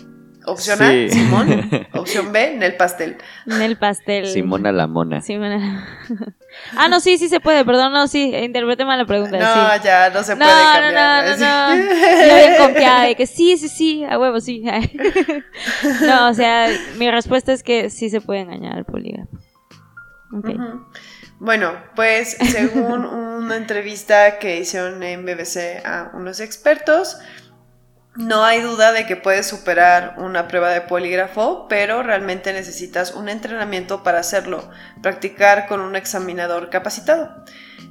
Opción 0.47 0.82
A, 0.82 0.91
Sí. 0.91 1.11
Simón. 1.11 1.70
Opción 2.03 2.32
B, 2.32 2.55
Nel 2.57 2.76
Pastel. 2.76 3.16
En 3.46 3.62
el 3.62 3.76
pastel. 3.76 4.26
Simona 4.26 4.72
la 4.72 4.86
mona. 4.86 5.20
Simona. 5.20 5.86
ah, 6.76 6.88
no, 6.88 7.01
sí, 7.01 7.18
sí 7.18 7.28
se 7.28 7.40
puede, 7.40 7.64
perdón, 7.64 7.92
no, 7.92 8.07
sí, 8.09 8.34
interprete 8.34 8.84
mal 8.84 8.99
la 8.99 9.07
pregunta. 9.07 9.38
No, 9.38 9.74
sí. 9.74 9.80
ya, 9.84 10.11
no 10.11 10.22
se 10.22 10.36
No, 10.36 10.44
puede 10.44 10.64
no, 10.64 10.72
cambiar. 10.72 11.24
no, 11.24 11.28
no, 11.28 11.32
así. 11.32 11.82
no. 11.82 12.28
Yo 12.28 12.36
bien 12.36 12.57
confiada 12.59 13.03
de 13.05 13.14
que 13.14 13.26
sí, 13.26 13.57
sí, 13.57 13.68
sí, 13.68 14.05
a 14.05 14.18
huevo, 14.18 14.40
sí. 14.40 14.62
no, 16.07 16.28
o 16.28 16.34
sea, 16.34 16.68
mi 16.96 17.11
respuesta 17.11 17.53
es 17.53 17.62
que 17.62 17.90
sí 17.90 18.11
se 18.11 18.20
puede 18.20 18.40
engañar 18.40 18.84
al. 18.84 19.26
Ujú. 20.32 20.86
Bueno, 21.40 21.72
pues 21.94 22.36
según 22.51 23.05
una 23.05 23.57
entrevista 23.57 24.38
que 24.38 24.59
hicieron 24.59 25.03
en 25.03 25.24
BBC 25.24 25.84
a 25.84 26.11
unos 26.14 26.40
expertos, 26.40 27.18
no 28.18 28.44
hay 28.44 28.60
duda 28.60 28.90
de 28.90 29.06
que 29.06 29.14
puedes 29.14 29.46
superar 29.46 30.16
una 30.18 30.48
prueba 30.48 30.70
de 30.70 30.80
polígrafo, 30.80 31.68
pero 31.68 32.02
realmente 32.02 32.52
necesitas 32.52 33.14
un 33.14 33.28
entrenamiento 33.28 34.02
para 34.02 34.18
hacerlo, 34.18 34.68
practicar 35.02 35.68
con 35.68 35.80
un 35.80 35.94
examinador 35.94 36.68
capacitado. 36.68 37.44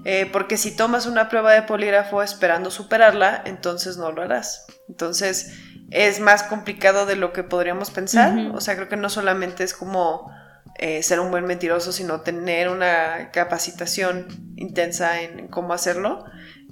Eh, 0.03 0.29
porque 0.31 0.57
si 0.57 0.75
tomas 0.75 1.05
una 1.05 1.29
prueba 1.29 1.53
de 1.53 1.61
polígrafo 1.61 2.21
esperando 2.21 2.71
superarla, 2.71 3.41
entonces 3.45 3.95
no 3.95 4.11
lo 4.11 4.21
harás. 4.21 4.65
Entonces 4.89 5.53
es 5.91 6.19
más 6.19 6.43
complicado 6.43 7.05
de 7.05 7.15
lo 7.15 7.31
que 7.31 7.43
podríamos 7.43 7.89
pensar. 7.89 8.37
O 8.53 8.59
sea, 8.59 8.75
creo 8.75 8.89
que 8.89 8.97
no 8.97 9.09
solamente 9.09 9.63
es 9.63 9.73
como 9.73 10.29
eh, 10.75 11.03
ser 11.03 11.21
un 11.21 11.31
buen 11.31 11.45
mentiroso, 11.45 11.93
sino 11.93 12.19
tener 12.19 12.67
una 12.67 13.31
capacitación 13.31 14.27
intensa 14.57 15.21
en 15.21 15.47
cómo 15.47 15.73
hacerlo 15.73 16.25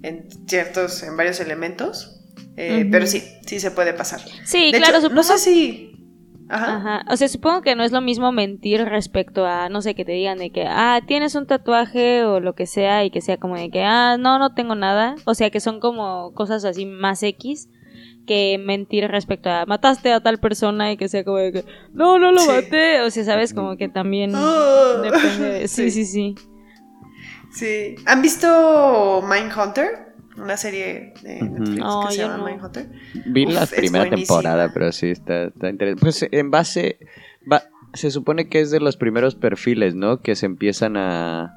en 0.03 0.27
ciertos, 0.45 1.03
en 1.03 1.15
varios 1.15 1.39
elementos. 1.39 2.24
Eh. 2.57 2.87
Pero 2.89 3.05
sí, 3.07 3.21
sí 3.45 3.59
se 3.59 3.71
puede 3.71 3.93
pasar. 3.93 4.21
Sí, 4.45 4.71
De 4.71 4.77
claro, 4.77 4.93
hecho, 4.93 5.01
supongo. 5.01 5.15
no 5.15 5.23
sé 5.23 5.37
si. 5.39 5.91
Ajá. 6.47 6.75
Ajá. 6.77 7.05
O 7.11 7.17
sea, 7.17 7.27
supongo 7.27 7.61
que 7.63 7.75
no 7.75 7.83
es 7.83 7.91
lo 7.91 8.01
mismo 8.01 8.31
mentir 8.31 8.83
respecto 8.85 9.45
a, 9.47 9.67
no 9.69 9.81
sé, 9.81 9.95
que 9.95 10.05
te 10.05 10.11
digan 10.11 10.37
de 10.37 10.51
que, 10.51 10.65
ah, 10.67 11.01
tienes 11.07 11.33
un 11.35 11.47
tatuaje 11.47 12.23
o 12.23 12.39
lo 12.39 12.53
que 12.53 12.67
sea 12.67 13.03
y 13.03 13.09
que 13.09 13.19
sea 13.21 13.37
como 13.37 13.55
de 13.55 13.69
que, 13.71 13.83
ah, 13.83 14.17
no, 14.19 14.37
no 14.39 14.53
tengo 14.53 14.75
nada. 14.75 15.15
O 15.25 15.33
sea, 15.33 15.49
que 15.49 15.59
son 15.59 15.79
como 15.79 16.33
cosas 16.33 16.63
así 16.63 16.85
más 16.85 17.23
X 17.23 17.67
que 18.27 18.57
mentir 18.63 19.07
respecto 19.07 19.49
a, 19.49 19.65
mataste 19.65 20.11
a 20.13 20.19
tal 20.21 20.39
persona 20.39 20.91
y 20.91 20.97
que 20.97 21.07
sea 21.09 21.23
como 21.23 21.37
de 21.37 21.51
que, 21.51 21.65
no, 21.93 22.19
no 22.19 22.31
lo 22.31 22.39
Sí. 22.41 22.47
maté. 22.47 23.01
O 23.01 23.09
sea, 23.09 23.23
sabes, 23.23 23.53
como 23.53 23.75
que 23.75 23.87
también 23.89 24.31
Ah. 24.35 25.01
depende 25.03 25.49
de... 25.49 25.67
Sí, 25.67 25.89
Sí. 25.89 26.05
sí, 26.05 26.05
sí. 26.05 26.35
Sí. 27.51 27.95
¿Han 28.05 28.21
visto 28.21 29.23
Mindhunter? 29.27 30.04
Una 30.37 30.57
serie 30.57 31.13
de. 31.21 31.41
Netflix 31.41 31.77
No, 31.79 32.05
que 32.07 32.11
se 32.13 32.17
yo 32.21 32.27
llama 32.27 32.37
no. 32.37 32.45
Mindhunter. 32.45 32.89
Vi 33.25 33.45
Uf, 33.45 33.53
la 33.53 33.65
primera 33.65 34.09
temporada, 34.09 34.71
pero 34.73 34.91
sí 34.91 35.09
está, 35.09 35.45
está 35.45 35.69
interesante. 35.69 36.01
Pues 36.01 36.25
en 36.29 36.51
base, 36.51 36.99
va- 37.51 37.63
se 37.93 38.11
supone 38.11 38.49
que 38.49 38.59
es 38.61 38.71
de 38.71 38.79
los 38.81 38.97
primeros 38.97 39.35
perfiles, 39.35 39.95
¿no? 39.95 40.21
Que 40.21 40.35
se 40.35 40.45
empiezan 40.45 40.97
a, 40.97 41.53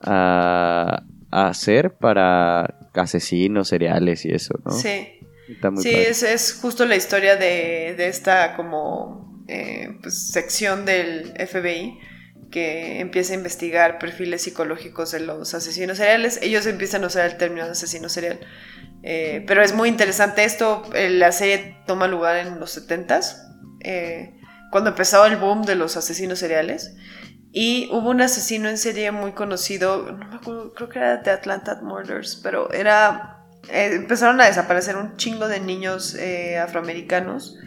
a, 0.00 1.02
a 1.30 1.46
hacer 1.48 1.94
para 1.94 2.74
asesinos 2.94 3.68
seriales 3.68 4.24
y 4.24 4.32
eso, 4.32 4.54
¿no? 4.64 4.72
Sí. 4.72 5.08
Está 5.48 5.70
muy 5.70 5.82
Sí, 5.82 5.90
es, 5.90 6.22
es 6.22 6.58
justo 6.60 6.84
la 6.86 6.96
historia 6.96 7.36
de, 7.36 7.94
de 7.96 8.08
esta 8.08 8.56
como 8.56 9.42
eh, 9.48 9.98
pues, 10.00 10.28
sección 10.30 10.84
del 10.84 11.32
FBI 11.36 11.98
que 12.52 13.00
empieza 13.00 13.32
a 13.32 13.36
investigar 13.36 13.98
perfiles 13.98 14.42
psicológicos 14.42 15.10
de 15.10 15.20
los 15.20 15.54
asesinos 15.54 15.96
seriales. 15.96 16.38
Ellos 16.42 16.66
empiezan 16.66 17.02
a 17.02 17.08
usar 17.08 17.26
el 17.26 17.38
término 17.38 17.64
asesino 17.64 18.08
serial. 18.08 18.38
Eh, 19.02 19.42
pero 19.48 19.62
es 19.62 19.74
muy 19.74 19.88
interesante 19.88 20.44
esto. 20.44 20.84
eh, 20.94 21.10
la 21.10 21.32
serie 21.32 21.78
toma 21.86 22.06
lugar 22.06 22.36
en 22.36 22.60
los 22.60 22.76
70s, 22.76 23.36
eh, 23.80 24.38
cuando 24.70 24.90
empezaba 24.90 25.26
el 25.26 25.36
boom 25.38 25.62
de 25.62 25.74
los 25.74 25.96
asesinos 25.96 26.38
seriales. 26.38 26.94
Y 27.52 27.88
hubo 27.90 28.10
un 28.10 28.20
asesino 28.20 28.68
en 28.68 28.78
serie 28.78 29.10
muy 29.10 29.32
conocido, 29.32 30.12
no 30.12 30.28
me 30.28 30.36
acuerdo, 30.36 30.72
creo 30.74 30.88
que 30.88 30.98
era 30.98 31.16
de 31.18 31.30
Atlanta 31.30 31.80
Murders, 31.82 32.36
pero 32.42 32.70
era. 32.72 33.44
empezaron 33.68 34.40
a 34.40 34.46
desaparecer 34.46 34.96
un 34.96 35.16
chingo 35.16 35.48
de 35.48 35.60
niños 35.60 36.16
afroamericanos. 36.62 37.58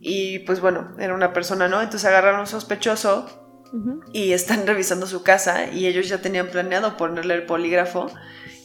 Y 0.00 0.40
pues 0.40 0.60
bueno, 0.60 0.94
era 0.98 1.14
una 1.14 1.32
persona, 1.32 1.68
¿no? 1.68 1.82
Entonces 1.82 2.06
agarraron 2.06 2.40
un 2.40 2.46
sospechoso 2.46 3.45
Y 4.12 4.32
están 4.32 4.66
revisando 4.66 5.06
su 5.06 5.22
casa 5.22 5.66
y 5.72 5.86
ellos 5.86 6.08
ya 6.08 6.18
tenían 6.18 6.48
planeado 6.48 6.96
ponerle 6.96 7.34
el 7.34 7.44
polígrafo 7.44 8.10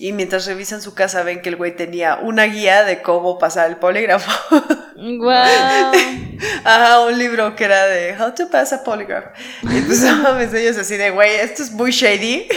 y 0.02 0.14
mientras 0.14 0.48
revisan 0.48 0.82
su 0.82 0.96
casa 0.96 1.22
ven 1.22 1.44
que 1.44 1.50
el 1.50 1.58
güey 1.58 1.76
tenía 1.76 2.16
una 2.16 2.46
guía 2.46 2.84
de 2.84 3.04
cómo 3.04 3.38
pasar 3.38 3.70
el 3.70 3.78
polígrafo. 3.78 4.32
Guau. 4.96 5.92
Ajá, 6.64 7.02
un 7.02 7.20
libro 7.20 7.56
que 7.56 7.66
era 7.66 7.86
de 7.86 8.16
How 8.20 8.34
to 8.34 8.50
pass 8.50 8.74
a 8.74 8.84
polygraph. 8.84 9.26
Y 9.62 9.78
entonces 9.78 10.10
no 10.10 10.24
mames, 10.24 10.54
ellos 10.56 10.76
así 10.78 10.98
de, 10.98 11.12
güey, 11.12 11.36
esto 11.36 11.62
es 11.62 11.72
muy 11.72 11.92
shady. 11.92 12.48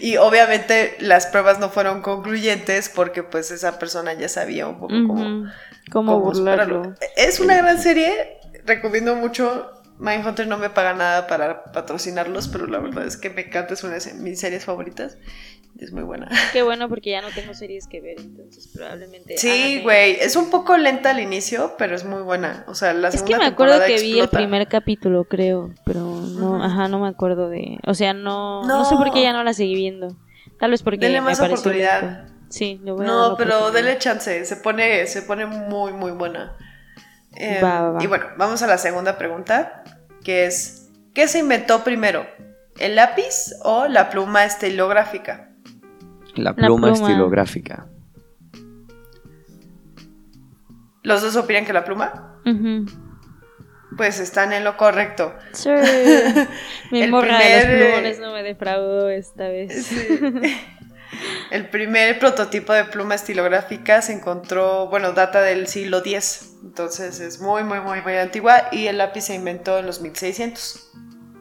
Y 0.00 0.16
obviamente 0.16 0.96
las 1.00 1.26
pruebas 1.26 1.58
no 1.58 1.68
fueron 1.68 2.00
concluyentes 2.00 2.88
porque 2.88 3.22
pues 3.22 3.50
esa 3.50 3.78
persona 3.78 4.14
ya 4.14 4.30
sabía 4.30 4.66
un 4.66 4.80
poco 4.80 4.94
cómo, 5.06 5.12
Ujú. 5.12 5.50
¿Cómo 5.92 6.12
cómo 6.12 6.20
burlarlo? 6.20 6.94
Es 7.16 7.38
una 7.38 7.56
gran 7.58 7.82
serie, 7.82 8.38
recomiendo 8.64 9.14
mucho. 9.14 9.77
Mindhunter 9.98 10.46
no 10.46 10.58
me 10.58 10.70
paga 10.70 10.94
nada 10.94 11.26
para 11.26 11.64
patrocinarlos, 11.64 12.48
pero 12.48 12.66
la 12.66 12.78
verdad 12.78 13.06
es 13.06 13.16
que 13.16 13.30
me 13.30 13.42
encanta, 13.42 13.74
es 13.74 13.82
una 13.84 13.98
de 13.98 14.14
mis 14.14 14.38
series 14.40 14.64
favoritas. 14.64 15.18
Es 15.78 15.92
muy 15.92 16.02
buena. 16.02 16.28
Qué 16.52 16.62
bueno 16.62 16.88
porque 16.88 17.10
ya 17.10 17.20
no 17.22 17.28
tengo 17.30 17.54
series 17.54 17.86
que 17.86 18.00
ver, 18.00 18.16
entonces 18.18 18.68
probablemente. 18.74 19.38
Sí, 19.38 19.80
güey, 19.82 20.16
es 20.20 20.34
un 20.34 20.50
poco 20.50 20.76
lenta 20.76 21.10
al 21.10 21.20
inicio, 21.20 21.74
pero 21.78 21.94
es 21.94 22.04
muy 22.04 22.22
buena. 22.22 22.64
O 22.66 22.74
sea, 22.74 22.92
la 22.94 23.08
Es 23.08 23.14
que 23.14 23.18
segunda 23.20 23.38
me 23.38 23.46
acuerdo 23.46 23.78
que 23.86 23.94
vi 24.00 24.12
el 24.12 24.18
explota. 24.24 24.38
primer 24.38 24.66
capítulo, 24.66 25.24
creo, 25.24 25.72
pero 25.84 26.00
no, 26.00 26.54
Ujú. 26.56 26.62
ajá, 26.62 26.88
no 26.88 26.98
me 27.00 27.08
acuerdo 27.08 27.48
de, 27.48 27.78
o 27.86 27.94
sea, 27.94 28.12
no, 28.12 28.64
no, 28.64 28.84
sé 28.84 28.96
por 28.96 29.10
qué 29.12 29.18
No. 29.18 29.22
ya 29.24 29.32
no 29.32 29.44
la 29.44 29.52
seguí 29.52 29.74
viendo. 29.76 30.16
Tal 30.58 30.72
vez 30.72 30.82
porque 30.82 30.98
Dele 31.06 31.20
me 31.20 31.26
más 31.26 31.38
pareció 31.38 31.60
oportunidad. 31.60 32.02
lento. 32.02 32.32
Sí, 32.48 32.80
le 32.82 32.90
voy 32.92 33.04
a 33.04 33.06
No, 33.08 33.30
la 33.30 33.36
pero 33.36 33.70
dele 33.70 33.98
chance, 33.98 34.44
se 34.46 34.56
pone, 34.56 35.06
se 35.06 35.22
pone 35.22 35.46
muy, 35.46 35.92
muy 35.92 36.10
buena. 36.12 36.56
Eh, 37.40 37.60
Va, 37.62 37.82
va, 37.82 37.90
va. 37.92 38.02
Y 38.04 38.06
bueno, 38.08 38.26
vamos 38.36 38.62
a 38.62 38.66
la 38.66 38.78
segunda 38.78 39.16
pregunta, 39.16 39.84
que 40.24 40.46
es, 40.46 40.90
¿qué 41.14 41.28
se 41.28 41.38
inventó 41.38 41.84
primero? 41.84 42.26
¿El 42.80 42.96
lápiz 42.96 43.54
o 43.62 43.86
la 43.86 44.10
pluma 44.10 44.44
estilográfica? 44.44 45.50
La 46.34 46.54
pluma, 46.54 46.88
pluma. 46.88 47.08
estilográfica. 47.08 47.86
¿Los 51.02 51.22
dos 51.22 51.36
opinan 51.36 51.64
que 51.64 51.72
la 51.72 51.84
pluma? 51.84 52.40
Pues 53.96 54.20
están 54.20 54.52
en 54.52 54.64
lo 54.64 54.76
correcto. 54.76 55.34
Sí. 55.52 55.70
Mi 56.90 57.02
El 57.02 57.10
morra 57.10 57.38
de 57.38 57.54
los 57.56 57.64
primer, 57.64 57.82
eh, 57.82 57.86
plumones 57.86 58.20
no 58.20 58.32
me 58.32 58.42
defraudó 58.42 59.08
esta 59.10 59.48
vez. 59.48 59.86
Sí. 59.86 60.08
El 61.50 61.68
primer 61.70 62.18
prototipo 62.18 62.72
de 62.72 62.84
pluma 62.84 63.14
estilográfica 63.14 64.02
se 64.02 64.12
encontró, 64.12 64.88
bueno, 64.88 65.12
data 65.12 65.40
del 65.40 65.66
siglo 65.66 65.98
X, 65.98 66.56
entonces 66.62 67.20
es 67.20 67.40
muy, 67.40 67.64
muy, 67.64 67.80
muy, 67.80 68.02
muy 68.02 68.16
antigua 68.16 68.68
y 68.70 68.86
el 68.86 68.98
lápiz 68.98 69.22
se 69.22 69.34
inventó 69.34 69.78
en 69.78 69.86
los 69.86 70.00
1600. 70.02 70.90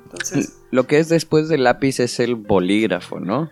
Entonces, 0.04 0.54
Lo 0.72 0.88
que 0.88 1.00
es 1.00 1.10
después 1.10 1.50
del 1.50 1.66
lápiz 1.66 2.00
es 2.00 2.20
el 2.22 2.36
bolígrafo, 2.36 3.20
¿no? 3.20 3.52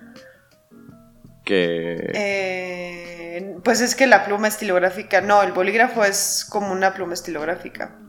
Que... 1.44 2.12
eh, 2.14 3.58
pues 3.64 3.82
es 3.82 3.96
que 3.96 4.08
la 4.08 4.26
pluma 4.26 4.48
estilográfica, 4.48 5.20
no, 5.22 5.44
el 5.44 5.52
bolígrafo 5.52 6.06
es 6.06 6.46
como 6.50 6.72
una 6.72 6.94
pluma 6.94 7.14
estilográfica. 7.14 8.00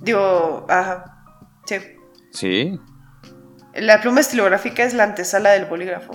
Digo, 0.00 0.66
ajá, 0.68 1.24
sí. 1.64 1.76
Sí. 2.32 2.80
La 3.74 4.00
pluma 4.00 4.20
estilográfica 4.20 4.84
es 4.84 4.94
la 4.94 5.04
antesala 5.04 5.50
del 5.50 5.64
bolígrafo. 5.66 6.12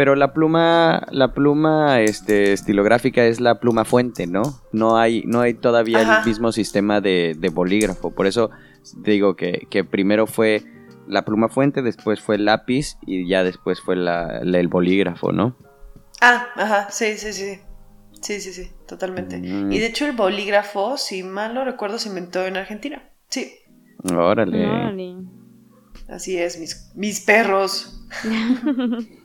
Pero 0.00 0.14
la 0.14 0.32
pluma, 0.32 1.06
la 1.10 1.34
pluma 1.34 2.00
este, 2.00 2.54
estilográfica 2.54 3.26
es 3.26 3.38
la 3.38 3.60
pluma 3.60 3.84
fuente, 3.84 4.26
¿no? 4.26 4.40
No 4.72 4.96
hay, 4.96 5.24
no 5.26 5.42
hay 5.42 5.52
todavía 5.52 6.00
Ajá. 6.00 6.20
el 6.20 6.26
mismo 6.26 6.52
sistema 6.52 7.02
de, 7.02 7.36
de 7.38 7.50
bolígrafo. 7.50 8.10
Por 8.10 8.26
eso 8.26 8.48
digo 8.96 9.36
que, 9.36 9.66
que 9.68 9.84
primero 9.84 10.26
fue 10.26 10.64
la 11.06 11.26
pluma 11.26 11.50
fuente, 11.50 11.82
después 11.82 12.22
fue 12.22 12.36
el 12.36 12.46
lápiz 12.46 12.96
y 13.06 13.28
ya 13.28 13.44
después 13.44 13.82
fue 13.82 13.94
la, 13.94 14.40
la- 14.42 14.58
el 14.58 14.68
bolígrafo, 14.68 15.32
¿no? 15.32 15.54
Ah, 16.22 16.46
ajá, 16.56 16.90
sí, 16.90 17.18
sí, 17.18 17.34
sí. 17.34 17.58
Sí, 18.22 18.40
sí, 18.40 18.54
sí, 18.54 18.70
totalmente. 18.88 19.36
Mm. 19.36 19.70
Y 19.70 19.80
de 19.80 19.84
hecho 19.86 20.06
el 20.06 20.12
bolígrafo, 20.16 20.96
si 20.96 21.22
mal 21.22 21.52
no 21.52 21.62
recuerdo, 21.62 21.98
se 21.98 22.08
inventó 22.08 22.46
en 22.46 22.56
Argentina. 22.56 23.02
Sí, 23.28 23.52
Órale. 24.10 24.66
Órale. 24.66 25.16
así 26.08 26.38
es, 26.38 26.58
mis, 26.58 26.90
mis 26.94 27.20
perros. 27.20 28.02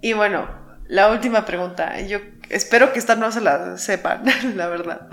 Y 0.00 0.12
bueno, 0.12 0.48
la 0.88 1.10
última 1.10 1.44
pregunta. 1.44 2.00
Yo 2.00 2.18
espero 2.50 2.92
que 2.92 2.98
esta 2.98 3.14
no 3.14 3.30
se 3.30 3.40
la 3.40 3.76
sepan, 3.76 4.24
la 4.56 4.68
verdad. 4.68 5.08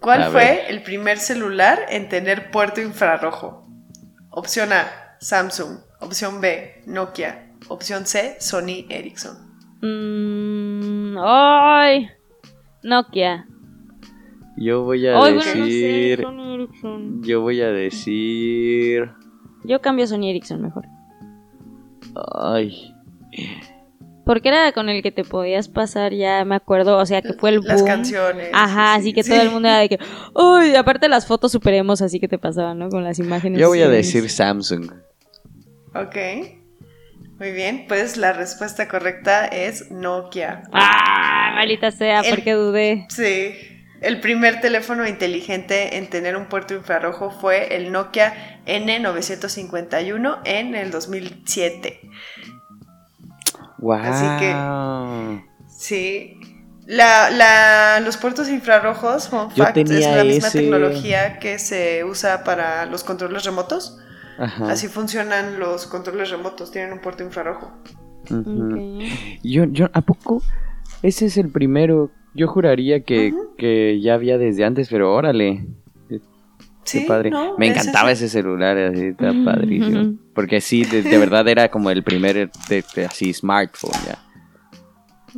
¿Cuál 0.00 0.22
A 0.24 0.30
fue 0.30 0.40
ver. 0.44 0.64
el 0.68 0.82
primer 0.82 1.18
celular 1.18 1.80
en 1.88 2.08
tener 2.08 2.50
puerto 2.50 2.80
infrarrojo? 2.80 3.68
Opción 4.30 4.72
A, 4.72 4.86
Samsung. 5.20 5.78
Opción 6.00 6.40
B, 6.40 6.82
Nokia. 6.86 7.52
Opción 7.68 8.06
C, 8.06 8.36
Sony 8.40 8.86
Ericsson. 8.88 9.36
Mm, 9.80 11.16
¡Ay! 11.24 12.08
Nokia. 12.82 13.46
Yo 14.56 14.82
voy 14.82 15.06
a 15.06 15.12
Ay, 15.12 15.34
bueno, 15.34 15.36
no 15.36 15.42
sé, 15.42 15.58
decir... 15.58 16.20
Sony 16.22 16.54
Ericsson. 16.54 17.22
Yo 17.22 17.40
voy 17.40 17.60
a 17.62 17.70
decir... 17.70 19.10
Yo 19.64 19.80
cambio 19.80 20.06
Sony 20.08 20.30
Ericsson 20.30 20.60
mejor. 20.62 20.84
Ay. 22.34 22.94
Porque 24.24 24.50
era 24.50 24.70
con 24.72 24.88
el 24.88 25.02
que 25.02 25.10
te 25.10 25.24
podías 25.24 25.68
pasar, 25.68 26.12
ya 26.12 26.44
me 26.44 26.54
acuerdo, 26.54 26.96
o 26.98 27.04
sea, 27.06 27.22
que 27.22 27.32
fue 27.32 27.50
el 27.50 27.58
boom. 27.58 27.68
Las 27.68 27.82
canciones. 27.82 28.50
Ajá, 28.52 28.94
sí, 28.94 29.00
así 29.00 29.12
que 29.12 29.22
sí. 29.24 29.30
todo 29.30 29.42
el 29.42 29.50
mundo 29.50 29.68
era 29.68 29.78
de 29.78 29.88
que, 29.88 29.98
uy, 30.34 30.76
aparte 30.76 31.08
las 31.08 31.26
fotos 31.26 31.50
superemos 31.50 32.00
así 32.02 32.20
que 32.20 32.28
te 32.28 32.38
pasaban, 32.38 32.78
¿no? 32.78 32.88
Con 32.88 33.02
las 33.02 33.18
imágenes. 33.18 33.60
Yo 33.60 33.68
voy 33.68 33.82
a 33.82 33.88
decir 33.88 34.28
Samsung. 34.30 34.92
Ok. 35.94 36.16
Muy 37.38 37.50
bien, 37.50 37.86
pues 37.88 38.16
la 38.16 38.32
respuesta 38.32 38.86
correcta 38.86 39.46
es 39.46 39.90
Nokia. 39.90 40.62
Ah, 40.72 41.50
maldita 41.56 41.90
sea, 41.90 42.20
El- 42.20 42.36
porque 42.36 42.52
dudé. 42.52 43.06
Sí. 43.08 43.54
El 44.02 44.20
primer 44.20 44.60
teléfono 44.60 45.06
inteligente 45.06 45.96
en 45.96 46.10
tener 46.10 46.36
un 46.36 46.46
puerto 46.46 46.74
infrarrojo 46.74 47.30
fue 47.30 47.76
el 47.76 47.92
Nokia 47.92 48.60
N951 48.66 50.40
en 50.44 50.74
el 50.74 50.90
2007. 50.90 52.00
Wow. 53.78 53.92
Así 54.02 54.26
que- 54.40 55.42
Sí. 55.68 56.36
La, 56.86 57.30
la- 57.30 58.00
los 58.00 58.16
puertos 58.16 58.48
infrarrojos, 58.48 59.28
fun 59.28 59.48
Yo 59.54 59.64
fact, 59.64 59.76
es 59.78 59.88
la 60.06 60.24
misma 60.24 60.48
ese. 60.48 60.58
tecnología 60.60 61.38
que 61.38 61.58
se 61.60 62.02
usa 62.04 62.42
para 62.44 62.86
los 62.86 63.04
controles 63.04 63.44
remotos. 63.44 63.98
Ajá. 64.38 64.70
Así 64.72 64.88
funcionan 64.88 65.60
los 65.60 65.86
controles 65.86 66.30
remotos, 66.30 66.72
tienen 66.72 66.92
un 66.92 66.98
puerto 67.00 67.22
infrarrojo. 67.22 67.72
Yo, 69.42 69.64
yo, 69.64 69.90
¿a 69.92 70.00
poco? 70.00 70.42
Ese 71.02 71.26
es 71.26 71.36
el 71.36 71.50
primero. 71.50 72.10
Yo 72.34 72.48
juraría 72.48 73.00
que, 73.04 73.32
que 73.58 74.00
ya 74.00 74.14
había 74.14 74.38
desde 74.38 74.64
antes, 74.64 74.88
pero 74.88 75.14
órale. 75.14 75.66
Sí, 76.84 77.00
Qué 77.00 77.04
padre. 77.06 77.30
no, 77.30 77.56
Me 77.58 77.68
encantaba 77.68 78.10
ese. 78.10 78.26
ese 78.26 78.38
celular, 78.40 78.76
así, 78.76 79.06
está 79.06 79.32
padrísimo. 79.44 80.14
Porque 80.34 80.60
sí, 80.60 80.84
de, 80.84 81.02
de 81.02 81.18
verdad 81.18 81.46
era 81.46 81.70
como 81.70 81.90
el 81.90 82.02
primer 82.02 82.50
de- 82.68 82.84
de 82.96 83.04
así 83.04 83.32
smartphone 83.32 83.92
ya. 84.06 84.18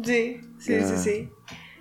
Sí, 0.02 0.40
sí, 0.58 0.80
sí, 0.82 0.96
sí. 0.96 1.28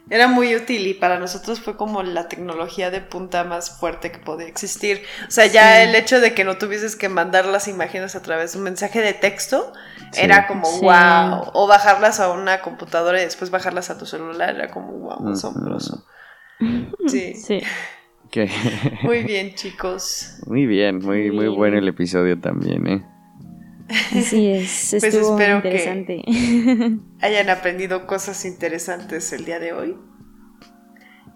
Era 0.10 0.28
muy 0.28 0.54
útil 0.54 0.86
y 0.86 0.94
para 0.94 1.18
nosotros 1.18 1.62
fue 1.62 1.78
como 1.78 2.04
la 2.04 2.28
tecnología 2.28 2.92
de 2.92 3.00
punta 3.00 3.46
más 3.46 3.80
fuerte 3.80 4.12
que 4.12 4.20
podía 4.20 4.48
existir. 4.48 5.02
O 5.28 5.32
sea, 5.32 5.46
ya 5.46 5.78
Sí. 5.78 5.90
el 5.90 5.96
hecho 5.96 6.20
de 6.20 6.34
que 6.34 6.44
no 6.44 6.58
tuvieses 6.58 6.96
que 6.98 7.08
mandar 7.08 7.46
las 7.46 7.68
imágenes 7.70 8.16
a 8.16 8.22
través 8.22 8.52
de 8.52 8.58
un 8.58 8.66
mensaje 8.66 9.00
de 9.02 9.14
texto 9.14 9.72
Sí. 10.12 10.22
era 10.22 10.46
como 10.46 10.66
Sí. 10.66 10.82
wow. 10.82 11.52
O 11.54 11.68
bajarlas 11.68 12.20
a 12.20 12.32
una 12.32 12.62
computadora 12.62 13.22
y 13.22 13.24
después 13.26 13.50
bajarlas 13.50 13.90
a 13.90 13.98
tu 13.98 14.06
celular 14.06 14.54
era 14.56 14.70
como 14.70 14.92
wow, 14.92 15.30
asombroso. 15.32 16.06
Sí. 17.08 17.62
Muy 19.04 19.24
bien, 19.24 19.54
chicos. 19.54 20.38
muy 20.48 20.66
bien, 20.66 20.98
muy, 21.00 21.32
muy 21.32 21.48
bueno 21.50 21.78
el 21.78 21.88
episodio 21.88 22.40
también, 22.40 22.88
¿eh? 22.88 23.06
Así 23.90 24.48
es, 24.48 24.88
Pues 24.92 25.04
estuvo 25.04 25.38
espero 25.38 25.62
que- 25.62 25.68
interesante. 25.70 26.24
Hayan 27.22 27.50
aprendido 27.50 28.06
cosas 28.08 28.46
interesantes 28.46 29.32
el 29.34 29.46
día 29.46 29.60
de 29.60 29.74
hoy. 29.74 29.96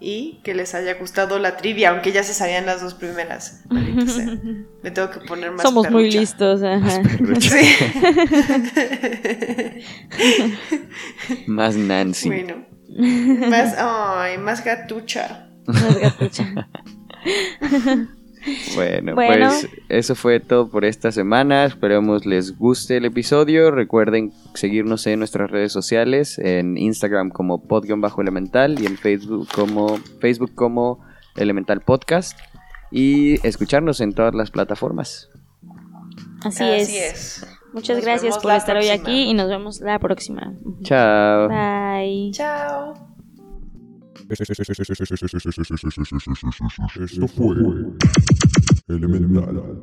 Y 0.00 0.40
que 0.44 0.54
les 0.54 0.76
haya 0.76 0.94
gustado 0.94 1.40
la 1.40 1.56
trivia, 1.56 1.90
aunque 1.90 2.12
ya 2.12 2.22
se 2.22 2.32
sabían 2.32 2.66
las 2.66 2.80
dos 2.80 2.94
primeras. 2.94 3.64
Sea. 4.06 4.26
Me 4.84 4.92
tengo 4.92 5.10
que 5.10 5.18
poner 5.26 5.50
más 5.50 5.62
Somos 5.62 5.90
muy 5.90 6.08
listos. 6.08 6.62
ajá. 6.62 7.02
Sí. 7.40 7.66
Más 11.48 11.74
Nancy. 11.76 12.28
Bueno. 12.28 12.64
Más, 13.48 13.74
ay, 13.76 14.38
más 14.38 14.64
gatucha. 14.64 15.50
Más 15.66 15.98
gatucha. 16.00 16.68
Bueno, 18.74 19.14
Bueno. 19.14 19.48
pues 19.48 19.68
eso 19.88 20.14
fue 20.14 20.40
todo 20.40 20.68
por 20.68 20.84
esta 20.84 21.12
semana. 21.12 21.64
Esperemos 21.64 22.26
les 22.26 22.56
guste 22.56 22.96
el 22.98 23.04
episodio. 23.04 23.70
Recuerden 23.70 24.32
seguirnos 24.54 25.06
en 25.06 25.18
nuestras 25.18 25.50
redes 25.50 25.72
sociales, 25.72 26.38
en 26.38 26.76
Instagram 26.78 27.30
como 27.30 27.62
pod-elemental 27.66 28.80
y 28.80 28.86
en 28.86 28.96
Facebook 28.96 29.48
como 29.54 29.98
Facebook 30.20 30.54
como 30.54 31.00
Elemental 31.36 31.80
Podcast 31.80 32.38
y 32.90 33.46
escucharnos 33.46 34.00
en 34.00 34.12
todas 34.12 34.34
las 34.34 34.50
plataformas. 34.50 35.28
Así, 36.44 36.62
Así 36.64 36.96
es. 36.96 37.42
es. 37.42 37.46
Muchas 37.74 37.96
Nos 37.98 38.04
gracias 38.06 38.38
por 38.38 38.52
estar 38.52 38.76
hoy 38.76 38.88
aquí 38.88 39.24
y 39.24 39.34
nos 39.34 39.48
vemos 39.48 39.80
la 39.80 39.98
próxima. 39.98 40.54
Chao. 40.82 41.48
Bye. 41.48 42.30
Chao. 42.32 43.17
Esto 46.96 47.28
fue 47.28 47.56
Elemental. 48.88 49.80